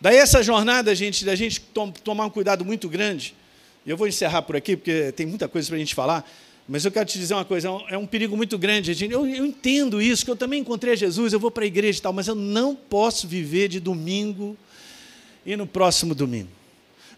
Daí 0.00 0.16
essa 0.16 0.42
jornada, 0.42 0.94
gente, 0.94 1.24
da 1.24 1.34
gente 1.34 1.60
tomar 2.02 2.26
um 2.26 2.30
cuidado 2.30 2.64
muito 2.64 2.88
grande, 2.88 3.34
eu 3.86 3.96
vou 3.96 4.08
encerrar 4.08 4.42
por 4.42 4.56
aqui, 4.56 4.76
porque 4.76 5.12
tem 5.12 5.26
muita 5.26 5.46
coisa 5.48 5.68
para 5.68 5.76
a 5.76 5.78
gente 5.78 5.94
falar, 5.94 6.28
mas 6.66 6.84
eu 6.84 6.92
quero 6.92 7.04
te 7.04 7.18
dizer 7.18 7.34
uma 7.34 7.44
coisa, 7.44 7.68
é 7.88 7.98
um 7.98 8.04
é 8.04 8.06
perigo 8.06 8.36
muito 8.36 8.56
grande. 8.56 8.94
Gente. 8.94 9.12
Eu, 9.12 9.26
eu 9.26 9.44
entendo 9.44 10.00
isso, 10.00 10.24
que 10.24 10.30
eu 10.30 10.36
também 10.36 10.60
encontrei 10.60 10.96
Jesus, 10.96 11.32
eu 11.32 11.40
vou 11.40 11.50
para 11.50 11.64
a 11.64 11.66
igreja 11.66 11.98
e 11.98 12.02
tal, 12.02 12.12
mas 12.12 12.28
eu 12.28 12.34
não 12.34 12.76
posso 12.76 13.26
viver 13.26 13.68
de 13.68 13.80
domingo 13.80 14.56
e 15.44 15.56
no 15.56 15.66
próximo 15.66 16.14
domingo. 16.14 16.59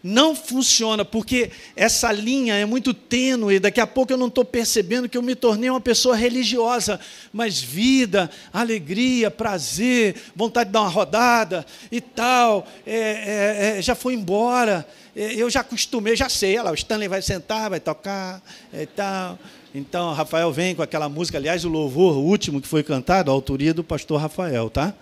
Não 0.03 0.35
funciona, 0.35 1.05
porque 1.05 1.49
essa 1.77 2.11
linha 2.11 2.55
é 2.55 2.65
muito 2.65 2.93
tênue. 2.93 3.57
Daqui 3.57 3.79
a 3.79 3.87
pouco 3.87 4.11
eu 4.11 4.17
não 4.17 4.27
estou 4.27 4.43
percebendo 4.43 5.07
que 5.07 5.17
eu 5.17 5.21
me 5.21 5.33
tornei 5.33 5.69
uma 5.69 5.79
pessoa 5.79 6.13
religiosa. 6.13 6.99
Mas 7.31 7.61
vida, 7.61 8.29
alegria, 8.51 9.31
prazer, 9.31 10.15
vontade 10.35 10.67
de 10.67 10.73
dar 10.73 10.81
uma 10.81 10.89
rodada 10.89 11.65
e 11.89 12.01
tal, 12.01 12.67
é, 12.85 12.97
é, 12.97 13.77
é, 13.77 13.81
já 13.81 13.95
foi 13.95 14.13
embora. 14.13 14.85
É, 15.15 15.35
eu 15.35 15.49
já 15.49 15.61
acostumei, 15.61 16.17
já 16.17 16.27
sei. 16.27 16.55
Olha 16.55 16.63
lá, 16.63 16.71
o 16.71 16.75
Stanley 16.75 17.07
vai 17.07 17.21
sentar, 17.21 17.69
vai 17.69 17.79
tocar 17.79 18.43
e 18.73 18.85
tal. 18.85 19.39
Então, 19.73 20.13
Rafael 20.13 20.51
vem 20.51 20.75
com 20.75 20.81
aquela 20.81 21.07
música. 21.07 21.37
Aliás, 21.37 21.63
o 21.63 21.69
louvor 21.69 22.17
o 22.17 22.21
último 22.21 22.59
que 22.59 22.67
foi 22.67 22.83
cantado, 22.83 23.31
a 23.31 23.33
autoria 23.33 23.73
do 23.73 23.85
pastor 23.85 24.19
Rafael, 24.19 24.69
tá? 24.69 24.93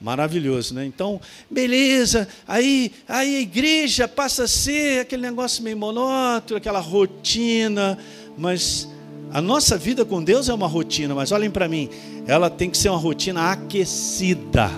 Maravilhoso, 0.00 0.74
né? 0.74 0.86
Então, 0.86 1.20
beleza, 1.50 2.26
aí, 2.48 2.90
aí 3.06 3.36
a 3.36 3.40
igreja 3.40 4.08
passa 4.08 4.44
a 4.44 4.48
ser 4.48 5.00
aquele 5.00 5.20
negócio 5.20 5.62
meio 5.62 5.76
monótono, 5.76 6.56
aquela 6.56 6.80
rotina, 6.80 7.98
mas 8.38 8.88
a 9.30 9.42
nossa 9.42 9.76
vida 9.76 10.02
com 10.02 10.24
Deus 10.24 10.48
é 10.48 10.54
uma 10.54 10.66
rotina, 10.66 11.14
mas 11.14 11.32
olhem 11.32 11.50
para 11.50 11.68
mim, 11.68 11.90
ela 12.26 12.48
tem 12.48 12.70
que 12.70 12.78
ser 12.78 12.88
uma 12.88 12.96
rotina 12.98 13.52
aquecida, 13.52 14.70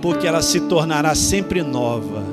porque 0.00 0.26
ela 0.26 0.40
se 0.40 0.60
tornará 0.60 1.14
sempre 1.14 1.62
nova. 1.62 2.24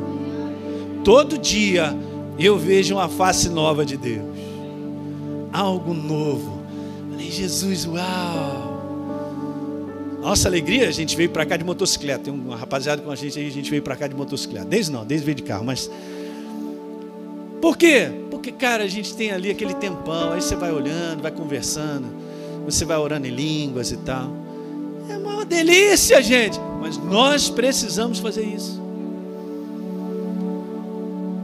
Todo 1.04 1.38
dia 1.38 1.94
eu 2.40 2.58
vejo 2.58 2.96
uma 2.96 3.10
face 3.10 3.50
nova 3.50 3.86
de 3.86 3.98
Deus, 3.98 4.26
algo 5.52 5.94
novo. 5.94 6.64
Falei, 7.12 7.30
Jesus, 7.30 7.86
uau! 7.86 8.77
Nossa 10.28 10.50
alegria, 10.50 10.90
a 10.90 10.92
gente 10.92 11.16
veio 11.16 11.30
para 11.30 11.46
cá 11.46 11.56
de 11.56 11.64
motocicleta. 11.64 12.26
Tem 12.26 12.34
uma 12.34 12.58
rapaziada 12.58 13.02
com 13.02 13.10
a 13.10 13.16
gente 13.16 13.40
aí, 13.40 13.48
a 13.48 13.52
gente 13.52 13.70
veio 13.72 13.82
para 13.82 13.96
cá 13.96 14.10
de 14.10 14.14
motocicleta. 14.14 14.66
Desde 14.66 14.92
não, 14.92 15.06
desde 15.06 15.26
veio 15.26 15.36
de 15.36 15.44
carro, 15.44 15.64
mas. 15.64 15.90
Por 17.62 17.78
quê? 17.78 18.12
Porque, 18.30 18.52
cara, 18.52 18.84
a 18.84 18.88
gente 18.88 19.16
tem 19.16 19.32
ali 19.32 19.50
aquele 19.50 19.74
tempão, 19.76 20.34
aí 20.34 20.42
você 20.42 20.54
vai 20.58 20.70
olhando, 20.70 21.22
vai 21.22 21.32
conversando, 21.32 22.08
você 22.66 22.84
vai 22.84 22.98
orando 22.98 23.26
em 23.26 23.30
línguas 23.30 23.94
e 23.94 23.98
tal. 24.00 24.30
É 25.10 25.18
uma 25.18 25.46
delícia, 25.46 26.22
gente. 26.22 26.60
Mas 26.82 26.98
nós 26.98 27.50
precisamos 27.50 28.20
fazer 28.20 28.44
isso. 28.44 28.82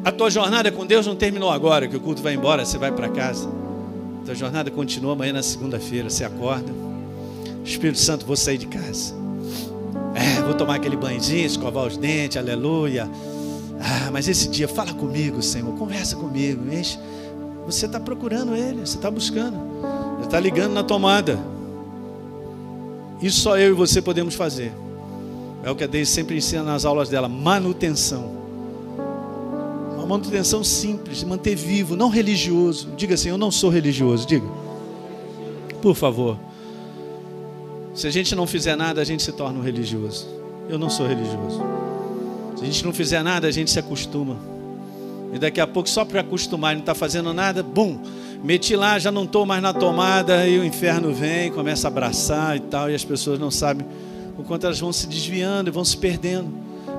A 0.03 0.11
tua 0.11 0.29
jornada 0.29 0.69
com 0.73 0.85
Deus 0.85 1.07
não 1.07 1.15
terminou 1.15 1.51
agora, 1.51 1.87
que 1.87 1.95
o 1.95 2.01
culto 2.01 2.21
vai 2.21 2.33
embora, 2.33 2.65
você 2.65 2.77
vai 2.77 2.91
para 2.91 3.07
casa. 3.07 3.47
A 4.23 4.25
tua 4.25 4.35
jornada 4.35 4.69
continua 4.69 5.13
amanhã 5.13 5.31
na 5.31 5.41
segunda-feira, 5.41 6.09
você 6.09 6.25
acorda 6.25 6.92
Espírito 7.63 7.99
Santo, 7.99 8.25
vou 8.25 8.35
sair 8.35 8.57
de 8.57 8.67
casa. 8.67 9.13
É, 10.15 10.41
vou 10.41 10.53
tomar 10.53 10.75
aquele 10.75 10.95
banhozinho, 10.95 11.45
escovar 11.45 11.87
os 11.87 11.97
dentes, 11.97 12.37
aleluia. 12.37 13.09
Ah, 13.79 14.09
mas 14.11 14.27
esse 14.27 14.47
dia, 14.47 14.67
fala 14.67 14.93
comigo, 14.93 15.41
Senhor, 15.41 15.73
conversa 15.75 16.15
comigo, 16.15 16.71
enche. 16.73 16.97
Você 17.65 17.85
está 17.85 17.99
procurando 17.99 18.55
Ele, 18.55 18.81
você 18.81 18.97
está 18.97 19.09
buscando, 19.09 19.57
Ele 20.17 20.25
está 20.25 20.39
ligando 20.39 20.73
na 20.73 20.83
tomada. 20.83 21.39
Isso 23.21 23.39
só 23.39 23.57
eu 23.57 23.69
e 23.69 23.73
você 23.73 24.01
podemos 24.01 24.35
fazer. 24.35 24.71
É 25.63 25.71
o 25.71 25.75
que 25.75 25.83
a 25.83 25.87
Deise 25.87 26.11
sempre 26.11 26.37
ensina 26.37 26.61
nas 26.61 26.83
aulas 26.83 27.07
dela: 27.07 27.29
manutenção. 27.29 28.31
Uma 29.95 30.05
manutenção 30.05 30.61
simples, 30.63 31.23
manter 31.23 31.55
vivo, 31.55 31.95
não 31.95 32.09
religioso. 32.09 32.89
Diga 32.97 33.15
assim: 33.15 33.29
eu 33.29 33.37
não 33.37 33.49
sou 33.49 33.69
religioso. 33.69 34.27
Diga, 34.27 34.45
por 35.81 35.95
favor. 35.95 36.37
Se 37.93 38.07
a 38.07 38.11
gente 38.11 38.35
não 38.35 38.47
fizer 38.47 38.75
nada, 38.75 39.01
a 39.01 39.03
gente 39.03 39.21
se 39.21 39.31
torna 39.31 39.59
um 39.59 39.61
religioso. 39.61 40.27
Eu 40.67 40.79
não 40.79 40.89
sou 40.89 41.07
religioso. 41.07 41.61
Se 42.55 42.63
a 42.63 42.65
gente 42.65 42.83
não 42.83 42.91
fizer 42.91 43.21
nada, 43.23 43.47
a 43.47 43.51
gente 43.51 43.69
se 43.69 43.77
acostuma. 43.77 44.37
E 45.31 45.37
daqui 45.37 45.61
a 45.61 45.67
pouco, 45.67 45.87
só 45.87 46.03
para 46.03 46.21
acostumar, 46.21 46.73
não 46.73 46.81
está 46.81 46.95
fazendo 46.95 47.33
nada, 47.33 47.61
bum, 47.61 47.99
meti 48.43 48.75
lá, 48.75 48.97
já 48.97 49.11
não 49.11 49.23
estou 49.23 49.45
mais 49.45 49.61
na 49.61 49.73
tomada, 49.73 50.47
e 50.47 50.59
o 50.59 50.65
inferno 50.65 51.13
vem, 51.13 51.51
começa 51.51 51.87
a 51.87 51.89
abraçar 51.89 52.57
e 52.57 52.59
tal, 52.61 52.89
e 52.89 52.95
as 52.95 53.03
pessoas 53.03 53.39
não 53.39 53.51
sabem 53.51 53.85
o 54.37 54.43
quanto 54.43 54.65
elas 54.65 54.79
vão 54.79 54.93
se 54.93 55.07
desviando 55.07 55.69
e 55.69 55.71
vão 55.71 55.85
se 55.85 55.97
perdendo. 55.97 56.51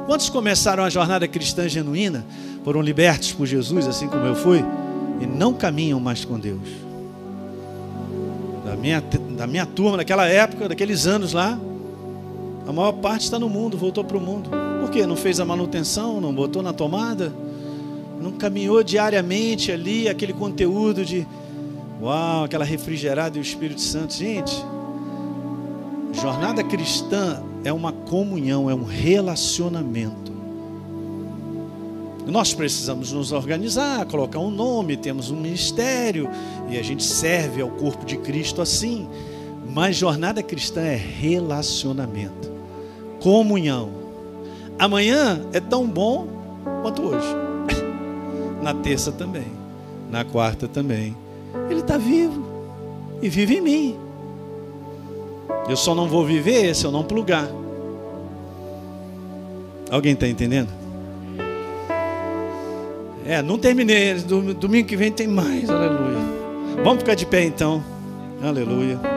Quantos 0.07 0.29
começaram 0.29 0.85
a 0.85 0.91
jornada 0.91 1.27
cristã 1.27 1.69
genuína, 1.69 2.25
foram 2.65 2.81
libertos 2.81 3.33
por 3.33 3.47
Jesus, 3.47 3.87
assim 3.87 4.09
como 4.09 4.27
eu 4.27 4.35
fui, 4.35 4.65
e 5.21 5.27
não 5.27 5.55
caminham 5.55 5.99
mais 5.99 6.25
com 6.25 6.39
Deus? 6.39 6.84
Da 8.65 8.75
minha, 8.75 9.01
da 9.37 9.47
minha 9.47 9.67
turma, 9.67 9.99
naquela 9.99 10.27
época, 10.27 10.69
daqueles 10.69 11.07
anos 11.07 11.33
lá, 11.33 11.59
a 12.67 12.73
maior 12.73 12.93
parte 12.93 13.23
está 13.23 13.39
no 13.39 13.49
mundo, 13.49 13.77
voltou 13.77 14.03
para 14.03 14.17
o 14.17 14.21
mundo. 14.21 14.51
Por 14.81 14.91
quê? 14.91 15.07
Não 15.07 15.17
fez 15.17 15.39
a 15.39 15.45
manutenção, 15.45 16.21
não 16.21 16.35
botou 16.35 16.63
na 16.63 16.73
tomada, 16.73 17.33
não 18.21 18.33
caminhou 18.33 18.83
diariamente 18.83 19.71
ali 19.71 20.09
aquele 20.09 20.33
conteúdo 20.33 21.05
de 21.05 21.27
uau, 22.01 22.45
aquela 22.45 22.65
refrigerada 22.65 23.37
e 23.37 23.41
o 23.41 23.43
Espírito 23.43 23.83
Santo. 23.83 24.15
Gente, 24.15 24.55
jornada 26.13 26.65
cristã 26.65 27.43
é 27.65 27.73
uma 27.73 27.93
comunhão, 27.93 28.71
é 28.71 28.75
um 28.75 28.85
relacionamento. 28.85 30.34
Nós 32.27 32.55
precisamos 32.55 33.13
nos 33.13 33.33
organizar, 33.33 34.07
colocar 34.07 34.39
um 34.39 34.51
nome, 34.51 34.97
temos 34.97 35.31
um 35.31 35.37
ministério 35.37 36.29
e 36.71 36.79
a 36.79 36.83
gente 36.83 37.03
serve 37.03 37.61
ao 37.61 37.69
corpo 37.69 38.05
de 38.07 38.17
Cristo 38.17 38.63
assim. 38.63 39.07
Mas 39.69 39.97
jornada 39.97 40.43
cristã 40.43 40.81
é 40.81 40.97
relacionamento, 40.97 42.51
comunhão. 43.21 43.91
Amanhã 44.79 45.45
é 45.53 45.61
tão 45.61 45.87
bom 45.87 46.27
quanto 46.83 47.03
hoje. 47.03 47.27
Na 48.63 48.73
terça 48.73 49.13
também, 49.13 49.47
na 50.11 50.25
quarta 50.25 50.67
também. 50.67 51.15
Ele 51.69 51.81
está 51.81 51.99
vivo 51.99 52.47
e 53.21 53.29
vive 53.29 53.57
em 53.57 53.61
mim. 53.61 53.97
Eu 55.69 55.77
só 55.77 55.95
não 55.95 56.09
vou 56.09 56.25
viver 56.25 56.75
se 56.75 56.85
eu 56.87 56.91
não 56.91 57.05
plugar. 57.05 57.49
Alguém 59.91 60.15
está 60.15 60.27
entendendo? 60.27 60.84
É, 63.25 63.41
não 63.43 63.59
terminei. 63.59 64.15
Domingo 64.15 64.87
que 64.87 64.97
vem 64.97 65.11
tem 65.11 65.27
mais. 65.27 65.69
Aleluia. 65.69 66.19
Vamos 66.83 66.99
ficar 66.99 67.15
de 67.15 67.25
pé 67.25 67.45
então. 67.45 67.83
Aleluia. 68.43 69.14